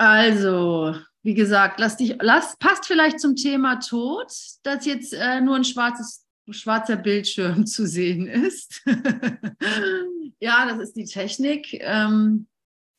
Also, 0.00 0.96
wie 1.22 1.34
gesagt, 1.34 1.78
lass 1.78 1.98
dich, 1.98 2.16
lass, 2.22 2.56
passt 2.56 2.86
vielleicht 2.86 3.20
zum 3.20 3.36
Thema 3.36 3.80
Tod, 3.80 4.32
dass 4.62 4.86
jetzt 4.86 5.12
äh, 5.12 5.42
nur 5.42 5.56
ein 5.56 5.64
schwarzes, 5.64 6.24
schwarzer 6.48 6.96
Bildschirm 6.96 7.66
zu 7.66 7.86
sehen 7.86 8.26
ist. 8.26 8.82
ja, 10.40 10.64
das 10.64 10.78
ist 10.78 10.96
die 10.96 11.04
Technik. 11.04 11.74
Ähm, 11.80 12.46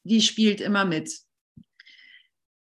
die 0.04 0.22
spielt 0.22 0.62
immer 0.62 0.86
mit. 0.86 1.12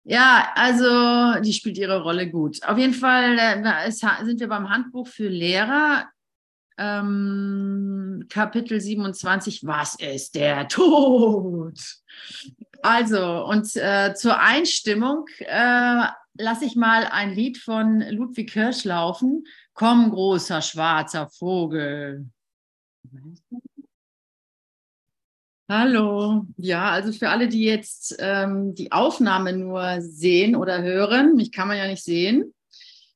Ja, 0.04 0.52
also 0.56 1.40
die 1.42 1.54
spielt 1.54 1.78
ihre 1.78 2.02
Rolle 2.02 2.30
gut. 2.30 2.62
Auf 2.64 2.78
jeden 2.78 2.94
Fall 2.94 3.38
äh, 3.40 3.92
sind 3.92 4.42
wir 4.42 4.50
beim 4.50 4.70
Handbuch 4.70 5.08
für 5.08 5.30
Lehrer. 5.30 6.10
Ähm, 6.78 8.26
Kapitel 8.28 8.82
27, 8.82 9.66
was 9.66 9.96
ist 9.96 10.36
der 10.36 10.68
Tod? 10.68 11.80
Also, 12.82 13.46
und 13.46 13.76
äh, 13.76 14.14
zur 14.16 14.40
Einstimmung 14.40 15.26
äh, 15.40 16.04
lasse 16.38 16.66
ich 16.66 16.76
mal 16.76 17.06
ein 17.06 17.34
Lied 17.34 17.58
von 17.58 18.02
Ludwig 18.02 18.52
Hirsch 18.52 18.84
laufen. 18.84 19.46
Komm, 19.74 20.12
großer 20.12 20.62
schwarzer 20.62 21.30
Vogel. 21.30 22.26
Hallo. 25.70 26.46
Ja, 26.58 26.92
also 26.92 27.12
für 27.12 27.30
alle, 27.30 27.50
die 27.50 27.64
jetzt 27.64 28.16
ähm, 28.20 28.74
die 28.74 28.92
Aufnahme 28.92 29.54
nur 29.54 30.02
sehen 30.02 30.56
oder 30.56 30.82
hören, 30.82 31.36
mich 31.36 31.52
kann 31.52 31.68
man 31.68 31.78
ja 31.78 31.88
nicht 31.88 32.04
sehen, 32.04 32.54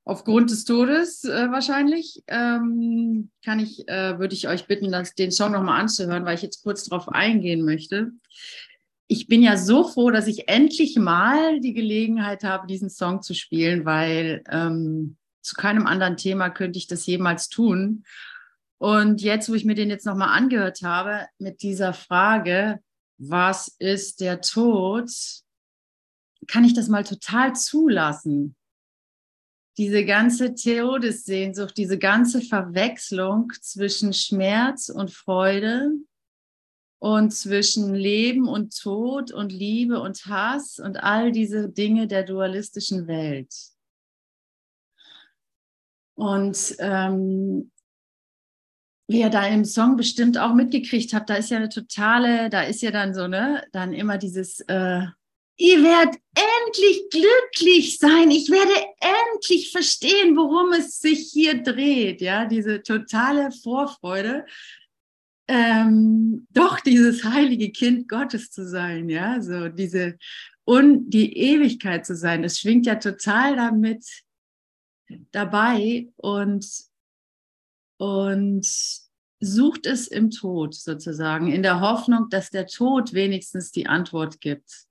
aufgrund 0.04 0.52
des 0.52 0.66
Todes 0.66 1.24
äh, 1.24 1.50
wahrscheinlich, 1.50 2.24
ähm, 2.28 3.32
kann 3.46 3.60
ich, 3.60 3.88
äh, 3.88 4.20
würde 4.20 4.34
ich 4.34 4.50
euch 4.50 4.68
bitten, 4.68 4.92
das, 4.92 5.16
den 5.16 5.32
Song 5.32 5.54
nochmal 5.54 5.80
anzuhören, 5.80 6.26
weil 6.26 6.36
ich 6.36 6.42
jetzt 6.42 6.64
kurz 6.64 6.84
darauf 6.84 7.08
eingehen 7.08 7.64
möchte 7.64 8.12
ich 9.12 9.28
bin 9.28 9.44
ja 9.44 9.58
so 9.58 9.84
froh, 9.84 10.10
dass 10.10 10.26
ich 10.28 10.48
endlich 10.48 10.96
mal 10.96 11.60
die 11.60 11.74
Gelegenheit 11.74 12.46
habe, 12.46 12.66
diesen 12.66 12.90
Song 12.90 13.22
zu 13.22 13.34
spielen, 13.34 13.84
weil 13.84 14.42
ähm, 14.50 15.18
zu 15.42 15.56
keinem 15.56 15.86
anderen 15.86 16.16
Thema 16.16 16.50
könnte 16.50 16.80
ich 16.80 16.88
das 16.88 17.06
jemals 17.06 17.50
tun. 17.50 18.06
Und 18.78 19.22
jetzt, 19.22 19.50
wo 19.50 19.54
ich 19.54 19.66
mir 19.66 19.76
den 19.76 19.90
jetzt 19.90 20.06
nochmal 20.06 20.30
angehört 20.30 20.82
habe, 20.84 21.28
mit 21.40 21.62
dieser 21.62 21.92
Frage, 21.92 22.80
was 23.18 23.68
ist 23.80 24.22
der 24.22 24.40
Tod, 24.40 25.12
kann 26.48 26.64
ich 26.64 26.74
das 26.74 26.88
mal 26.88 27.04
total 27.04 27.54
zulassen. 27.54 28.56
Diese 29.78 30.06
ganze 30.06 30.56
Todessehnsucht, 30.56 31.76
diese 31.76 31.98
ganze 31.98 32.40
Verwechslung 32.40 33.52
zwischen 33.60 34.14
Schmerz 34.14 34.88
und 34.88 35.12
Freude, 35.12 35.92
und 37.02 37.32
zwischen 37.32 37.96
Leben 37.96 38.48
und 38.48 38.80
Tod 38.80 39.32
und 39.32 39.52
Liebe 39.52 40.00
und 40.00 40.24
Hass 40.28 40.78
und 40.78 41.04
all 41.04 41.32
diese 41.32 41.68
Dinge 41.68 42.06
der 42.06 42.22
dualistischen 42.22 43.08
Welt. 43.08 43.52
Und 46.14 46.76
ähm, 46.78 47.72
wie 49.08 49.22
ihr 49.22 49.32
da 49.32 49.48
im 49.48 49.66
Song 49.66 49.98
bestimmt 49.98 50.38
auch 50.38 50.54
mitgekriegt 50.54 51.16
habt, 51.16 51.32
da 51.32 51.36
ist 51.36 51.50
ja 51.50 51.58
eine 51.58 51.70
totale, 51.70 52.52
da 52.52 52.62
ist 52.62 52.84
ja 52.84 52.92
dann 52.92 53.16
so, 53.16 53.28
ne, 53.28 53.66
dann 53.72 53.94
immer 53.94 54.20
dieses, 54.20 54.60
äh, 54.68 55.02
ihr 55.58 55.84
werdet 55.84 56.22
endlich 56.36 57.10
glücklich 57.10 57.98
sein, 57.98 58.30
ich 58.30 58.52
werde 58.52 58.74
endlich 59.32 59.72
verstehen, 59.72 60.38
worum 60.38 60.72
es 60.74 61.00
sich 61.00 61.32
hier 61.34 61.64
dreht, 61.64 62.22
ja, 62.22 62.46
diese 62.46 62.84
totale 62.84 63.52
Vorfreude 63.52 64.46
ähm, 65.48 66.48
doch 66.52 66.80
dieses 66.80 67.24
heilige 67.24 67.72
Kind 67.72 68.08
Gottes 68.08 68.52
zu 68.52 68.68
sein, 68.68 69.10
ja, 69.10 69.42
so 69.42 69.70
diese 69.70 70.18
und 70.64 71.10
die 71.10 71.38
Ewigkeit 71.38 72.06
zu 72.06 72.16
sein. 72.16 72.44
Es 72.44 72.60
schwingt 72.60 72.86
ja 72.86 72.96
total 72.96 73.56
damit 73.56 74.06
dabei 75.32 76.08
und 76.16 76.66
und 77.98 78.66
sucht 79.40 79.86
es 79.86 80.08
im 80.08 80.32
Tod 80.32 80.74
sozusagen, 80.74 81.52
in 81.52 81.64
der 81.64 81.82
Hoffnung, 81.82 82.30
dass 82.30 82.50
der 82.50 82.68
Tod 82.68 83.14
wenigstens 83.14 83.72
die 83.72 83.88
Antwort 83.88 84.40
gibt. 84.40 84.88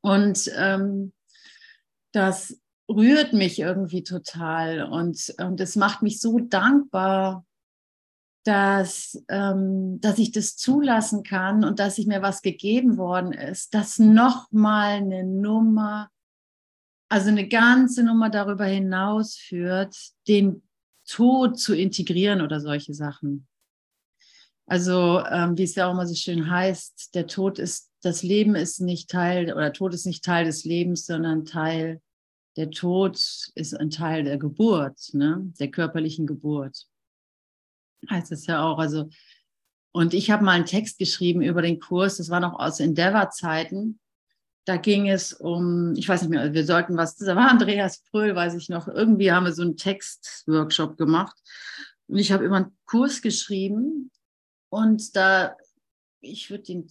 Und 0.00 0.50
ähm, 0.56 1.12
das 2.12 2.60
rührt 2.88 3.32
mich 3.32 3.58
irgendwie 3.58 4.02
total 4.02 4.82
und, 4.82 5.34
und 5.38 5.60
es 5.60 5.76
macht 5.76 6.02
mich 6.02 6.20
so 6.20 6.38
dankbar, 6.38 7.44
dass, 8.44 9.24
ähm, 9.28 10.00
dass 10.00 10.18
ich 10.18 10.30
das 10.30 10.56
zulassen 10.56 11.22
kann 11.22 11.64
und 11.64 11.78
dass 11.78 11.96
ich 11.96 12.06
mir 12.06 12.20
was 12.20 12.42
gegeben 12.42 12.98
worden 12.98 13.32
ist, 13.32 13.74
das 13.74 13.98
nochmal 13.98 14.96
eine 14.96 15.24
Nummer, 15.24 16.10
also 17.08 17.30
eine 17.30 17.48
ganze 17.48 18.04
Nummer 18.04 18.28
darüber 18.28 18.66
hinaus 18.66 19.36
führt, 19.36 19.96
den 20.28 20.62
Tod 21.06 21.58
zu 21.58 21.74
integrieren 21.74 22.42
oder 22.42 22.60
solche 22.60 22.92
Sachen. 22.92 23.48
Also, 24.66 25.22
ähm, 25.30 25.56
wie 25.58 25.64
es 25.64 25.74
ja 25.74 25.86
auch 25.86 25.92
immer 25.92 26.06
so 26.06 26.14
schön 26.14 26.50
heißt, 26.50 27.14
der 27.14 27.26
Tod 27.26 27.58
ist, 27.58 27.90
das 28.02 28.22
Leben 28.22 28.54
ist 28.54 28.80
nicht 28.80 29.10
Teil, 29.10 29.52
oder 29.52 29.72
Tod 29.72 29.94
ist 29.94 30.06
nicht 30.06 30.24
Teil 30.24 30.44
des 30.44 30.64
Lebens, 30.64 31.06
sondern 31.06 31.44
Teil, 31.44 32.00
der 32.56 32.70
Tod 32.70 33.16
ist 33.54 33.74
ein 33.74 33.90
Teil 33.90 34.24
der 34.24 34.38
Geburt, 34.38 35.12
ne? 35.12 35.52
der 35.58 35.70
körperlichen 35.70 36.26
Geburt 36.26 36.86
heißt 38.10 38.32
es 38.32 38.46
ja 38.46 38.62
auch. 38.62 38.78
Also, 38.78 39.08
und 39.92 40.14
ich 40.14 40.30
habe 40.30 40.44
mal 40.44 40.52
einen 40.52 40.66
Text 40.66 40.98
geschrieben 40.98 41.42
über 41.42 41.62
den 41.62 41.80
Kurs, 41.80 42.16
das 42.16 42.30
war 42.30 42.40
noch 42.40 42.58
aus 42.58 42.80
Endeavor-Zeiten. 42.80 44.00
Da 44.66 44.76
ging 44.76 45.08
es 45.08 45.32
um, 45.32 45.94
ich 45.94 46.08
weiß 46.08 46.22
nicht 46.22 46.30
mehr, 46.30 46.52
wir 46.54 46.64
sollten 46.64 46.96
was, 46.96 47.16
da 47.16 47.36
war 47.36 47.50
Andreas 47.50 48.02
Pröhl, 48.10 48.34
weiß 48.34 48.54
ich 48.54 48.68
noch, 48.68 48.88
irgendwie 48.88 49.30
haben 49.30 49.44
wir 49.44 49.52
so 49.52 49.62
einen 49.62 49.76
Textworkshop 49.76 50.96
gemacht. 50.96 51.36
Und 52.06 52.18
ich 52.18 52.32
habe 52.32 52.44
immer 52.44 52.56
einen 52.56 52.76
Kurs 52.86 53.22
geschrieben 53.22 54.10
und 54.70 55.14
da, 55.16 55.56
ich 56.20 56.50
würde 56.50 56.64
den, 56.64 56.88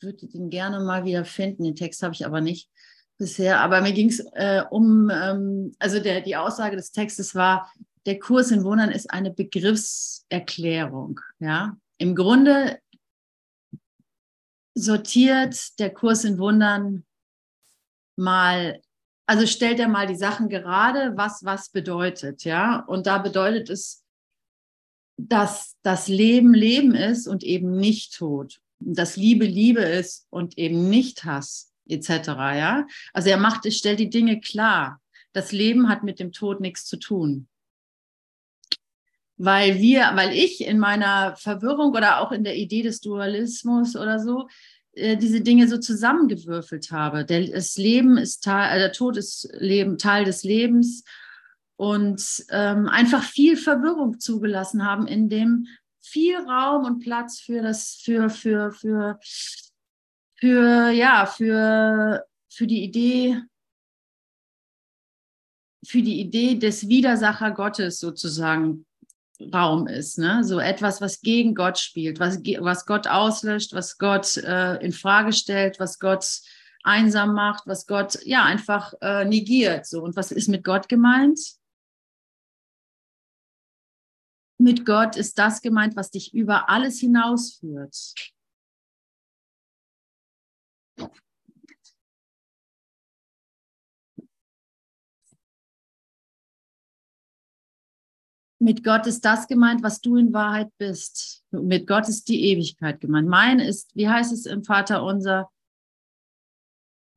würde 0.00 0.26
den 0.26 0.50
gerne 0.50 0.80
mal 0.80 1.04
wieder 1.04 1.24
finden, 1.24 1.64
den 1.64 1.76
Text 1.76 2.02
habe 2.02 2.14
ich 2.14 2.26
aber 2.26 2.40
nicht 2.40 2.70
bisher, 3.18 3.60
aber 3.60 3.80
mir 3.80 3.92
ging 3.92 4.08
es 4.08 4.20
äh, 4.34 4.62
um, 4.70 5.10
ähm, 5.10 5.72
also 5.78 6.00
der, 6.00 6.20
die 6.20 6.36
Aussage 6.36 6.76
des 6.76 6.92
Textes 6.92 7.34
war, 7.34 7.72
der 8.06 8.18
Kurs 8.18 8.50
in 8.50 8.64
Wundern 8.64 8.90
ist 8.90 9.10
eine 9.10 9.30
Begriffserklärung. 9.30 11.20
Ja? 11.38 11.76
Im 11.98 12.14
Grunde 12.14 12.78
sortiert 14.74 15.78
der 15.78 15.92
Kurs 15.92 16.24
in 16.24 16.38
Wundern 16.38 17.04
mal, 18.16 18.82
also 19.26 19.46
stellt 19.46 19.80
er 19.80 19.88
mal 19.88 20.06
die 20.06 20.16
Sachen 20.16 20.48
gerade, 20.48 21.16
was 21.16 21.44
was 21.44 21.70
bedeutet. 21.70 22.44
Ja? 22.44 22.80
Und 22.80 23.06
da 23.06 23.18
bedeutet 23.18 23.70
es, 23.70 24.04
dass 25.16 25.76
das 25.82 26.08
Leben 26.08 26.54
Leben 26.54 26.94
ist 26.94 27.26
und 27.26 27.42
eben 27.42 27.76
nicht 27.76 28.16
Tod. 28.16 28.60
Dass 28.80 29.16
Liebe 29.16 29.46
Liebe 29.46 29.80
ist 29.80 30.26
und 30.30 30.58
eben 30.58 30.90
nicht 30.90 31.24
Hass 31.24 31.72
etc. 31.88 32.10
Ja? 32.28 32.86
Also 33.14 33.30
er 33.30 33.38
macht, 33.38 33.72
stellt 33.72 34.00
die 34.00 34.10
Dinge 34.10 34.40
klar. 34.40 35.00
Das 35.32 35.52
Leben 35.52 35.88
hat 35.88 36.02
mit 36.02 36.20
dem 36.20 36.32
Tod 36.32 36.60
nichts 36.60 36.84
zu 36.84 36.98
tun 36.98 37.48
weil 39.36 39.78
wir, 39.78 40.12
weil 40.14 40.32
ich 40.32 40.64
in 40.64 40.78
meiner 40.78 41.36
Verwirrung 41.36 41.90
oder 41.92 42.20
auch 42.20 42.32
in 42.32 42.44
der 42.44 42.56
Idee 42.56 42.82
des 42.82 43.00
Dualismus 43.00 43.96
oder 43.96 44.20
so 44.20 44.48
äh, 44.92 45.16
diese 45.16 45.40
Dinge 45.40 45.66
so 45.66 45.78
zusammengewürfelt 45.78 46.90
habe. 46.92 47.24
Der, 47.24 47.48
das 47.48 47.76
Leben 47.76 48.16
ist 48.16 48.44
Teil, 48.44 48.76
äh, 48.76 48.78
der 48.78 48.92
Tod 48.92 49.16
ist 49.16 49.48
Leben, 49.58 49.98
Teil 49.98 50.24
des 50.24 50.44
Lebens 50.44 51.04
und 51.76 52.44
ähm, 52.50 52.88
einfach 52.88 53.24
viel 53.24 53.56
Verwirrung 53.56 54.20
zugelassen 54.20 54.84
haben, 54.84 55.08
in 55.08 55.28
dem 55.28 55.66
viel 56.00 56.36
Raum 56.36 56.84
und 56.84 57.00
Platz 57.00 57.40
für 57.40 57.60
das, 57.60 57.96
für, 57.96 58.30
für, 58.30 58.70
für, 58.70 59.18
für, 60.36 60.90
ja, 60.90 61.26
für, 61.26 62.24
für 62.48 62.66
die 62.68 62.84
Idee, 62.84 63.42
für 65.84 66.02
die 66.02 66.20
Idee 66.20 66.54
des 66.56 66.88
Widersacher 66.88 67.50
Gottes 67.50 67.98
sozusagen 67.98 68.86
Raum 69.52 69.86
ist, 69.86 70.18
ne? 70.18 70.44
So 70.44 70.58
etwas, 70.58 71.00
was 71.00 71.20
gegen 71.20 71.54
Gott 71.54 71.78
spielt, 71.78 72.20
was, 72.20 72.38
was 72.38 72.86
Gott 72.86 73.06
auslöscht, 73.06 73.72
was 73.72 73.98
Gott 73.98 74.36
äh, 74.38 74.76
in 74.84 74.92
Frage 74.92 75.32
stellt, 75.32 75.80
was 75.80 75.98
Gott 75.98 76.40
einsam 76.82 77.34
macht, 77.34 77.66
was 77.66 77.86
Gott 77.86 78.18
ja 78.24 78.44
einfach 78.44 78.94
äh, 79.00 79.24
negiert. 79.24 79.86
So 79.86 80.02
und 80.02 80.16
was 80.16 80.32
ist 80.32 80.48
mit 80.48 80.64
Gott 80.64 80.88
gemeint? 80.88 81.38
Mit 84.58 84.86
Gott 84.86 85.16
ist 85.16 85.38
das 85.38 85.62
gemeint, 85.62 85.96
was 85.96 86.10
dich 86.10 86.32
über 86.32 86.68
alles 86.70 87.00
hinausführt. 87.00 88.14
Mit 98.64 98.82
Gott 98.82 99.06
ist 99.06 99.24
das 99.24 99.46
gemeint, 99.46 99.82
was 99.82 100.00
du 100.00 100.16
in 100.16 100.32
Wahrheit 100.32 100.70
bist. 100.78 101.44
Mit 101.50 101.86
Gott 101.86 102.08
ist 102.08 102.28
die 102.28 102.44
Ewigkeit 102.46 103.00
gemeint. 103.00 103.28
Mein 103.28 103.60
ist, 103.60 103.94
wie 103.94 104.08
heißt 104.08 104.32
es 104.32 104.46
im 104.46 104.64
Vater 104.64 105.04
unser? 105.04 105.50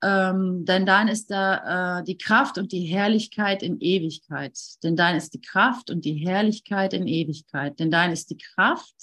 ähm, 0.03 0.63
denn 0.65 0.85
dein 0.85 1.07
ist 1.07 1.31
da 1.31 1.99
äh, 1.99 2.03
die 2.03 2.17
Kraft 2.17 2.57
und 2.57 2.71
die 2.71 2.85
Herrlichkeit 2.85 3.63
in 3.63 3.79
Ewigkeit. 3.79 4.57
Denn 4.83 4.95
dein 4.95 5.15
ist 5.15 5.33
die 5.33 5.41
Kraft 5.41 5.89
und 5.89 6.05
die 6.05 6.13
Herrlichkeit 6.13 6.93
in 6.93 7.07
Ewigkeit. 7.07 7.79
Denn 7.79 7.89
dein 7.89 8.11
ist 8.11 8.29
die 8.29 8.37
Kraft, 8.37 8.95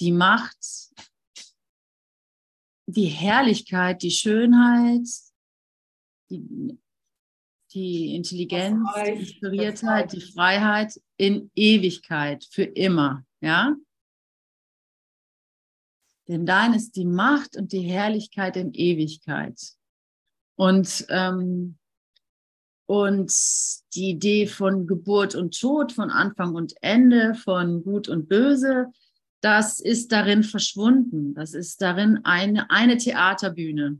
die 0.00 0.12
Macht, 0.12 0.92
die 2.86 3.06
Herrlichkeit, 3.06 4.02
die 4.02 4.10
Schönheit, 4.10 5.08
die, 6.30 6.78
die 7.74 8.14
Intelligenz, 8.14 8.88
die 8.96 9.10
Inspiriertheit, 9.10 10.12
die 10.12 10.20
Freiheit 10.20 11.00
in 11.16 11.50
Ewigkeit, 11.54 12.44
für 12.44 12.62
immer. 12.62 13.24
Ja? 13.40 13.74
Denn 16.28 16.46
dein 16.46 16.72
ist 16.72 16.96
die 16.96 17.04
Macht 17.04 17.56
und 17.56 17.72
die 17.72 17.82
Herrlichkeit 17.82 18.56
in 18.56 18.72
Ewigkeit. 18.72 19.60
Und, 20.56 21.04
ähm, 21.08 21.76
und 22.86 23.32
die 23.94 24.10
Idee 24.10 24.46
von 24.46 24.86
Geburt 24.86 25.34
und 25.34 25.58
Tod, 25.58 25.92
von 25.92 26.10
Anfang 26.10 26.54
und 26.54 26.74
Ende, 26.80 27.34
von 27.34 27.82
Gut 27.82 28.08
und 28.08 28.28
Böse, 28.28 28.92
das 29.40 29.80
ist 29.80 30.12
darin 30.12 30.42
verschwunden. 30.42 31.34
Das 31.34 31.52
ist 31.52 31.82
darin 31.82 32.20
eine, 32.24 32.70
eine 32.70 32.96
Theaterbühne 32.96 33.98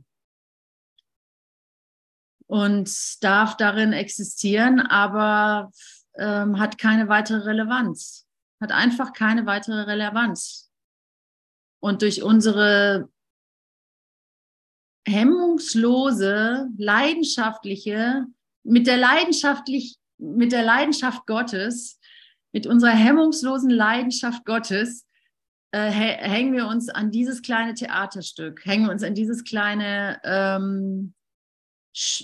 und 2.55 3.21
darf 3.21 3.57
darin 3.57 3.91
existieren, 3.91 4.79
aber 4.79 5.71
ähm, 6.17 6.57
hat 6.57 6.77
keine 6.77 7.09
weitere 7.09 7.39
Relevanz. 7.39 8.25
Hat 8.61 8.71
einfach 8.71 9.11
keine 9.11 9.45
weitere 9.45 9.81
Relevanz. 9.81 10.71
Und 11.81 12.01
durch 12.01 12.23
unsere 12.23 13.09
hemmungslose, 15.05 16.69
leidenschaftliche, 16.77 18.25
mit 18.63 18.87
der 18.87 18.97
leidenschaftlich, 18.97 19.97
mit 20.17 20.53
der 20.53 20.63
Leidenschaft 20.63 21.27
Gottes, 21.27 21.99
mit 22.53 22.67
unserer 22.67 22.91
hemmungslosen 22.91 23.69
Leidenschaft 23.69 24.45
Gottes, 24.45 25.05
äh, 25.71 25.89
hängen 25.89 26.53
wir 26.53 26.67
uns 26.67 26.87
an 26.87 27.11
dieses 27.11 27.41
kleine 27.41 27.73
Theaterstück, 27.73 28.65
hängen 28.65 28.85
wir 28.85 28.91
uns 28.91 29.03
an 29.03 29.13
dieses 29.13 29.43
kleine, 29.43 30.21
ähm, 30.23 31.13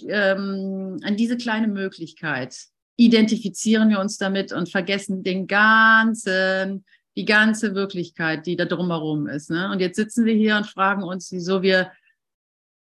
ähm, 0.08 1.00
an 1.04 1.16
diese 1.18 1.38
kleine 1.38 1.68
Möglichkeit. 1.68 2.56
Identifizieren 2.98 3.90
wir 3.90 4.00
uns 4.00 4.18
damit 4.18 4.52
und 4.52 4.70
vergessen 4.70 5.24
den 5.24 5.48
ganzen, 5.48 6.86
die 7.16 7.26
ganze 7.26 7.74
Wirklichkeit, 7.74 8.46
die 8.46 8.56
da 8.56 8.66
drumherum 8.66 9.28
ist. 9.28 9.50
Ne? 9.50 9.72
Und 9.72 9.80
jetzt 9.80 9.96
sitzen 9.96 10.26
wir 10.26 10.34
hier 10.34 10.58
und 10.58 10.68
fragen 10.68 11.04
uns, 11.04 11.32
wieso 11.32 11.62
wir 11.62 11.92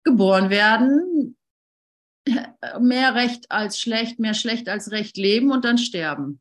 geboren 0.03 0.49
werden, 0.49 1.37
mehr 2.79 3.15
recht 3.15 3.49
als 3.51 3.79
schlecht, 3.79 4.19
mehr 4.19 4.33
schlecht 4.33 4.67
als 4.69 4.91
recht 4.91 5.17
leben 5.17 5.51
und 5.51 5.65
dann 5.65 5.77
sterben. 5.77 6.39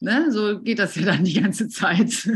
Ne? 0.00 0.30
So 0.30 0.60
geht 0.60 0.78
das 0.78 0.96
ja 0.96 1.02
dann 1.02 1.24
die 1.24 1.40
ganze 1.40 1.68
Zeit. 1.68 2.28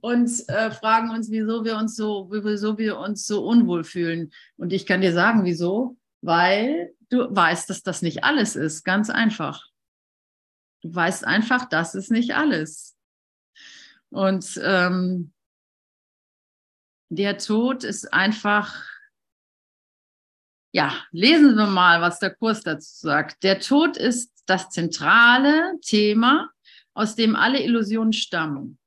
Und 0.00 0.30
äh, 0.48 0.70
fragen 0.70 1.10
uns, 1.10 1.30
wieso 1.30 1.64
wir 1.64 1.76
uns 1.76 1.96
so, 1.96 2.28
wieso 2.30 2.78
wir 2.78 2.98
uns 2.98 3.26
so 3.26 3.44
unwohl 3.46 3.84
fühlen. 3.84 4.32
Und 4.56 4.72
ich 4.72 4.86
kann 4.86 5.00
dir 5.00 5.12
sagen, 5.12 5.44
wieso? 5.44 5.96
Weil 6.22 6.94
du 7.08 7.34
weißt, 7.34 7.70
dass 7.70 7.82
das 7.82 8.02
nicht 8.02 8.24
alles 8.24 8.56
ist. 8.56 8.84
Ganz 8.84 9.10
einfach. 9.10 9.66
Du 10.82 10.94
weißt 10.94 11.24
einfach, 11.24 11.68
das 11.68 11.94
ist 11.94 12.10
nicht 12.10 12.34
alles. 12.34 12.96
Und 14.10 14.60
ähm, 14.62 15.32
der 17.08 17.38
Tod 17.38 17.84
ist 17.84 18.12
einfach, 18.12 18.84
ja, 20.72 20.92
lesen 21.10 21.56
wir 21.56 21.66
mal, 21.66 22.00
was 22.00 22.18
der 22.18 22.34
Kurs 22.34 22.62
dazu 22.62 23.06
sagt. 23.06 23.42
Der 23.42 23.60
Tod 23.60 23.96
ist 23.96 24.32
das 24.46 24.70
zentrale 24.70 25.78
Thema, 25.82 26.50
aus 26.94 27.14
dem 27.14 27.36
alle 27.36 27.62
Illusionen 27.62 28.12
stammen. 28.12 28.78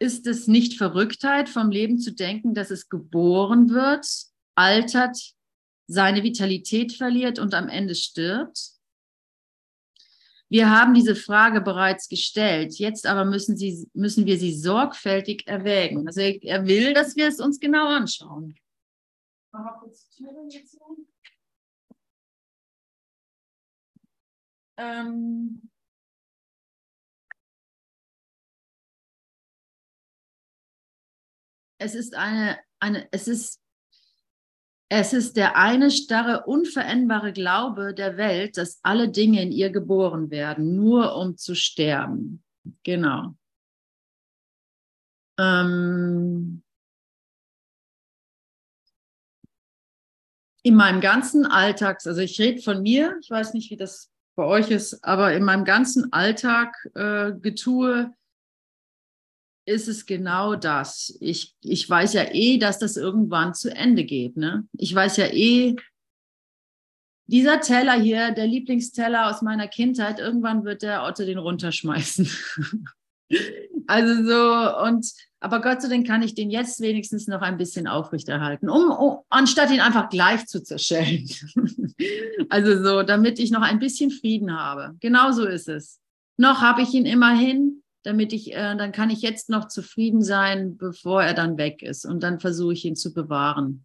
Ist 0.00 0.26
es 0.26 0.46
nicht 0.46 0.78
Verrücktheit, 0.78 1.48
vom 1.48 1.70
Leben 1.70 1.98
zu 1.98 2.12
denken, 2.12 2.54
dass 2.54 2.70
es 2.70 2.88
geboren 2.88 3.70
wird, 3.70 4.06
altert, 4.54 5.18
seine 5.88 6.22
Vitalität 6.22 6.92
verliert 6.92 7.38
und 7.38 7.54
am 7.54 7.68
Ende 7.68 7.94
stirbt? 7.94 8.78
Wir 10.50 10.70
haben 10.70 10.94
diese 10.94 11.14
Frage 11.14 11.60
bereits 11.60 12.08
gestellt. 12.08 12.78
Jetzt 12.78 13.06
aber 13.06 13.24
müssen, 13.24 13.56
sie, 13.56 13.88
müssen 13.92 14.24
wir 14.24 14.38
sie 14.38 14.54
sorgfältig 14.54 15.46
erwägen. 15.46 16.06
Also 16.06 16.20
er 16.20 16.66
will, 16.66 16.94
dass 16.94 17.16
wir 17.16 17.28
es 17.28 17.38
uns 17.38 17.60
genau 17.60 17.88
anschauen. 17.88 18.54
Ähm 24.78 25.70
es 31.78 31.94
ist 31.94 32.14
eine, 32.14 32.58
eine, 32.80 33.08
es 33.10 33.28
ist 33.28 33.60
es 34.90 35.12
ist 35.12 35.36
der 35.36 35.56
eine 35.56 35.90
starre, 35.90 36.44
unveränderbare 36.46 37.32
Glaube 37.32 37.92
der 37.92 38.16
Welt, 38.16 38.56
dass 38.56 38.80
alle 38.82 39.10
Dinge 39.10 39.42
in 39.42 39.52
ihr 39.52 39.70
geboren 39.70 40.30
werden, 40.30 40.76
nur 40.76 41.14
um 41.14 41.36
zu 41.36 41.54
sterben. 41.54 42.42
Genau. 42.84 43.34
Ähm 45.38 46.62
in 50.62 50.74
meinem 50.74 51.00
ganzen 51.00 51.46
Alltag, 51.46 52.00
also 52.04 52.20
ich 52.20 52.38
rede 52.40 52.62
von 52.62 52.82
mir, 52.82 53.16
ich 53.20 53.30
weiß 53.30 53.54
nicht, 53.54 53.70
wie 53.70 53.76
das 53.76 54.10
bei 54.36 54.44
euch 54.44 54.70
ist, 54.70 55.04
aber 55.04 55.34
in 55.34 55.44
meinem 55.44 55.64
ganzen 55.64 56.12
Alltag 56.12 56.74
äh, 56.94 57.32
getue, 57.32 58.14
ist 59.68 59.86
es 59.86 60.06
genau 60.06 60.54
das. 60.56 61.16
Ich, 61.20 61.54
ich 61.62 61.88
weiß 61.88 62.14
ja 62.14 62.24
eh, 62.32 62.58
dass 62.58 62.78
das 62.78 62.96
irgendwann 62.96 63.54
zu 63.54 63.74
Ende 63.74 64.04
geht. 64.04 64.36
Ne? 64.36 64.66
Ich 64.72 64.94
weiß 64.94 65.18
ja 65.18 65.26
eh, 65.26 65.76
dieser 67.26 67.60
Teller 67.60 68.00
hier, 68.00 68.30
der 68.32 68.46
Lieblingsteller 68.46 69.28
aus 69.28 69.42
meiner 69.42 69.68
Kindheit, 69.68 70.18
irgendwann 70.18 70.64
wird 70.64 70.82
der 70.82 71.04
Otto 71.04 71.24
den 71.26 71.36
runterschmeißen. 71.36 72.26
also 73.86 74.24
so, 74.24 74.82
und 74.84 75.06
aber 75.40 75.60
Gott 75.60 75.82
sei 75.82 75.88
Dank 75.88 76.06
kann 76.06 76.22
ich 76.22 76.34
den 76.34 76.50
jetzt 76.50 76.80
wenigstens 76.80 77.28
noch 77.28 77.42
ein 77.42 77.58
bisschen 77.58 77.86
aufrechterhalten, 77.86 78.70
um, 78.70 78.90
um 78.90 79.18
anstatt 79.28 79.70
ihn 79.70 79.80
einfach 79.80 80.08
gleich 80.08 80.46
zu 80.46 80.62
zerschellen. 80.62 81.28
also 82.48 82.82
so, 82.82 83.02
damit 83.02 83.38
ich 83.38 83.50
noch 83.50 83.62
ein 83.62 83.78
bisschen 83.78 84.10
Frieden 84.10 84.58
habe. 84.58 84.96
Genau 85.00 85.30
so 85.30 85.44
ist 85.44 85.68
es. 85.68 86.00
Noch 86.38 86.62
habe 86.62 86.82
ich 86.82 86.94
ihn 86.94 87.06
immerhin, 87.06 87.82
damit 88.02 88.32
ich, 88.32 88.52
äh, 88.52 88.76
dann 88.76 88.92
kann 88.92 89.10
ich 89.10 89.22
jetzt 89.22 89.50
noch 89.50 89.68
zufrieden 89.68 90.22
sein, 90.22 90.76
bevor 90.76 91.22
er 91.22 91.34
dann 91.34 91.58
weg 91.58 91.82
ist. 91.82 92.04
Und 92.04 92.22
dann 92.22 92.40
versuche 92.40 92.72
ich 92.72 92.84
ihn 92.84 92.96
zu 92.96 93.12
bewahren 93.12 93.84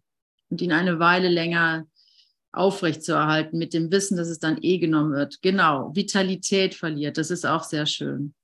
und 0.50 0.62
ihn 0.62 0.72
eine 0.72 0.98
Weile 0.98 1.28
länger 1.28 1.86
aufrechtzuerhalten 2.52 3.58
mit 3.58 3.74
dem 3.74 3.90
Wissen, 3.90 4.16
dass 4.16 4.28
es 4.28 4.38
dann 4.38 4.58
eh 4.62 4.78
genommen 4.78 5.12
wird. 5.12 5.42
Genau, 5.42 5.94
Vitalität 5.94 6.74
verliert, 6.74 7.18
das 7.18 7.30
ist 7.30 7.44
auch 7.44 7.64
sehr 7.64 7.86
schön. 7.86 8.34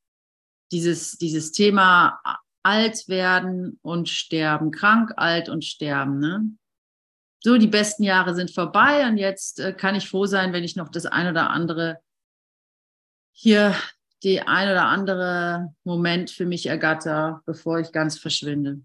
Dieses, 0.72 1.18
dieses 1.18 1.52
Thema 1.52 2.20
alt 2.62 3.08
werden 3.08 3.78
und 3.82 4.08
sterben, 4.08 4.70
krank, 4.70 5.12
alt 5.16 5.48
und 5.48 5.64
sterben. 5.64 6.18
Ne? 6.18 6.50
So, 7.42 7.56
die 7.56 7.66
besten 7.66 8.02
Jahre 8.02 8.34
sind 8.34 8.50
vorbei 8.50 9.08
und 9.08 9.16
jetzt 9.16 9.60
äh, 9.60 9.72
kann 9.72 9.94
ich 9.94 10.08
froh 10.08 10.26
sein, 10.26 10.52
wenn 10.52 10.64
ich 10.64 10.76
noch 10.76 10.90
das 10.90 11.06
ein 11.06 11.28
oder 11.28 11.50
andere 11.50 11.98
hier 13.32 13.74
die 14.22 14.40
ein 14.40 14.68
oder 14.68 14.86
andere 14.86 15.74
Moment 15.84 16.30
für 16.30 16.46
mich 16.46 16.66
ergatter, 16.66 17.42
bevor 17.46 17.80
ich 17.80 17.92
ganz 17.92 18.18
verschwinde. 18.18 18.80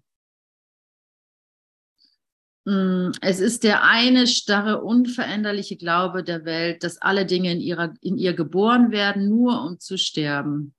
Mm, 2.64 3.12
es 3.20 3.38
ist 3.40 3.62
der 3.62 3.84
eine 3.84 4.26
starre, 4.26 4.82
unveränderliche 4.82 5.76
Glaube 5.76 6.24
der 6.24 6.44
Welt, 6.44 6.82
dass 6.82 7.00
alle 7.00 7.26
Dinge 7.26 7.52
in, 7.52 7.60
ihrer, 7.60 7.94
in 8.00 8.18
ihr 8.18 8.34
geboren 8.34 8.90
werden, 8.90 9.28
nur 9.28 9.62
um 9.62 9.78
zu 9.78 9.96
sterben. 9.98 10.74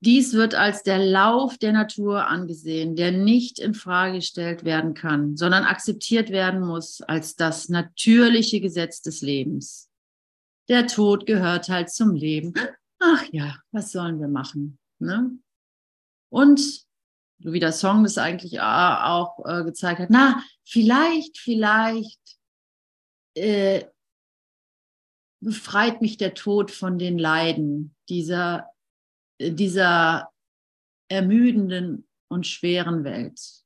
Dies 0.00 0.34
wird 0.34 0.54
als 0.54 0.82
der 0.82 0.98
Lauf 0.98 1.56
der 1.56 1.72
Natur 1.72 2.26
angesehen, 2.26 2.94
der 2.94 3.10
nicht 3.10 3.58
in 3.58 3.72
Frage 3.72 4.18
gestellt 4.18 4.62
werden 4.62 4.92
kann, 4.92 5.38
sondern 5.38 5.64
akzeptiert 5.64 6.28
werden 6.28 6.60
muss 6.60 7.00
als 7.00 7.36
das 7.36 7.70
natürliche 7.70 8.60
Gesetz 8.60 9.00
des 9.00 9.22
Lebens 9.22 9.88
der 10.68 10.86
Tod 10.86 11.26
gehört 11.26 11.68
halt 11.68 11.90
zum 11.90 12.14
Leben. 12.14 12.54
Ach 12.98 13.24
ja, 13.32 13.58
was 13.72 13.92
sollen 13.92 14.20
wir 14.20 14.28
machen? 14.28 14.78
Ne? 14.98 15.38
Und 16.30 16.84
wie 17.38 17.60
der 17.60 17.72
Song 17.72 18.04
das 18.04 18.16
eigentlich 18.16 18.60
auch 18.60 19.44
äh, 19.44 19.64
gezeigt 19.64 20.00
hat, 20.00 20.10
na, 20.10 20.42
vielleicht, 20.64 21.38
vielleicht 21.38 22.20
äh, 23.34 23.84
befreit 25.40 26.00
mich 26.00 26.16
der 26.16 26.34
Tod 26.34 26.70
von 26.70 26.98
den 26.98 27.18
Leiden 27.18 27.94
dieser, 28.08 28.70
dieser 29.40 30.30
ermüdenden 31.08 32.08
und 32.28 32.46
schweren 32.46 33.04
Welt. 33.04 33.63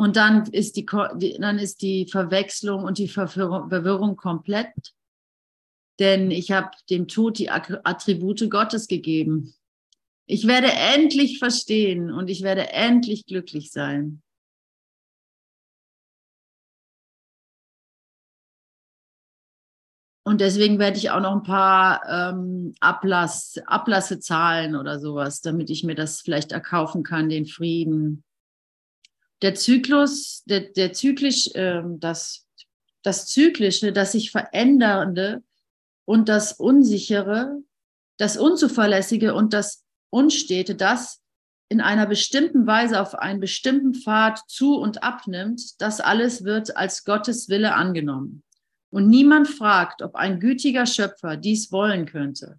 Und 0.00 0.16
dann 0.16 0.46
ist 0.46 0.76
die, 0.76 0.86
dann 0.86 1.58
ist 1.58 1.82
die 1.82 2.06
Verwechslung 2.06 2.84
und 2.84 2.96
die 2.96 3.06
Verwirrung 3.06 4.16
komplett. 4.16 4.94
Denn 5.98 6.30
ich 6.30 6.52
habe 6.52 6.70
dem 6.88 7.06
Tod 7.06 7.38
die 7.38 7.50
Attribute 7.50 8.48
Gottes 8.48 8.88
gegeben. 8.88 9.52
Ich 10.24 10.46
werde 10.46 10.68
endlich 10.72 11.38
verstehen 11.38 12.10
und 12.10 12.30
ich 12.30 12.40
werde 12.40 12.70
endlich 12.70 13.26
glücklich 13.26 13.72
sein. 13.72 14.22
Und 20.24 20.40
deswegen 20.40 20.78
werde 20.78 20.96
ich 20.96 21.10
auch 21.10 21.20
noch 21.20 21.32
ein 21.32 21.42
paar 21.42 22.00
ähm, 22.08 22.74
Ablass, 22.80 23.60
Ablasse 23.66 24.18
zahlen 24.18 24.76
oder 24.76 24.98
sowas, 24.98 25.42
damit 25.42 25.68
ich 25.68 25.84
mir 25.84 25.94
das 25.94 26.22
vielleicht 26.22 26.52
erkaufen 26.52 27.02
kann, 27.02 27.28
den 27.28 27.44
Frieden 27.44 28.24
der 29.42 29.54
Zyklus, 29.54 30.42
der, 30.44 30.60
der 30.60 30.92
zyklisch, 30.92 31.54
äh, 31.54 31.82
das, 31.98 32.46
das 33.02 33.26
Zyklische, 33.26 33.92
das 33.92 34.12
sich 34.12 34.30
verändernde 34.30 35.42
und 36.04 36.28
das 36.28 36.52
Unsichere, 36.52 37.62
das 38.18 38.36
Unzuverlässige 38.36 39.34
und 39.34 39.52
das 39.52 39.84
Unstete, 40.10 40.74
das 40.74 41.20
in 41.70 41.80
einer 41.80 42.06
bestimmten 42.06 42.66
Weise 42.66 43.00
auf 43.00 43.14
einen 43.14 43.40
bestimmten 43.40 43.94
Pfad 43.94 44.40
zu 44.48 44.76
und 44.76 45.02
abnimmt, 45.04 45.80
das 45.80 46.00
alles 46.00 46.44
wird 46.44 46.76
als 46.76 47.04
Gottes 47.04 47.48
Wille 47.48 47.74
angenommen. 47.74 48.42
Und 48.90 49.08
niemand 49.08 49.48
fragt, 49.48 50.02
ob 50.02 50.16
ein 50.16 50.40
gütiger 50.40 50.84
Schöpfer 50.84 51.36
dies 51.36 51.70
wollen 51.70 52.06
könnte. 52.06 52.58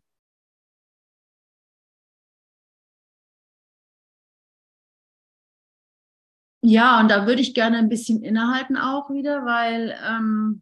Ja, 6.64 7.00
und 7.00 7.10
da 7.10 7.26
würde 7.26 7.42
ich 7.42 7.54
gerne 7.56 7.78
ein 7.78 7.90
bisschen 7.90 8.24
innehalten 8.24 8.78
auch 8.78 9.10
wieder, 9.10 9.46
weil 9.46 9.98
ähm, 10.08 10.62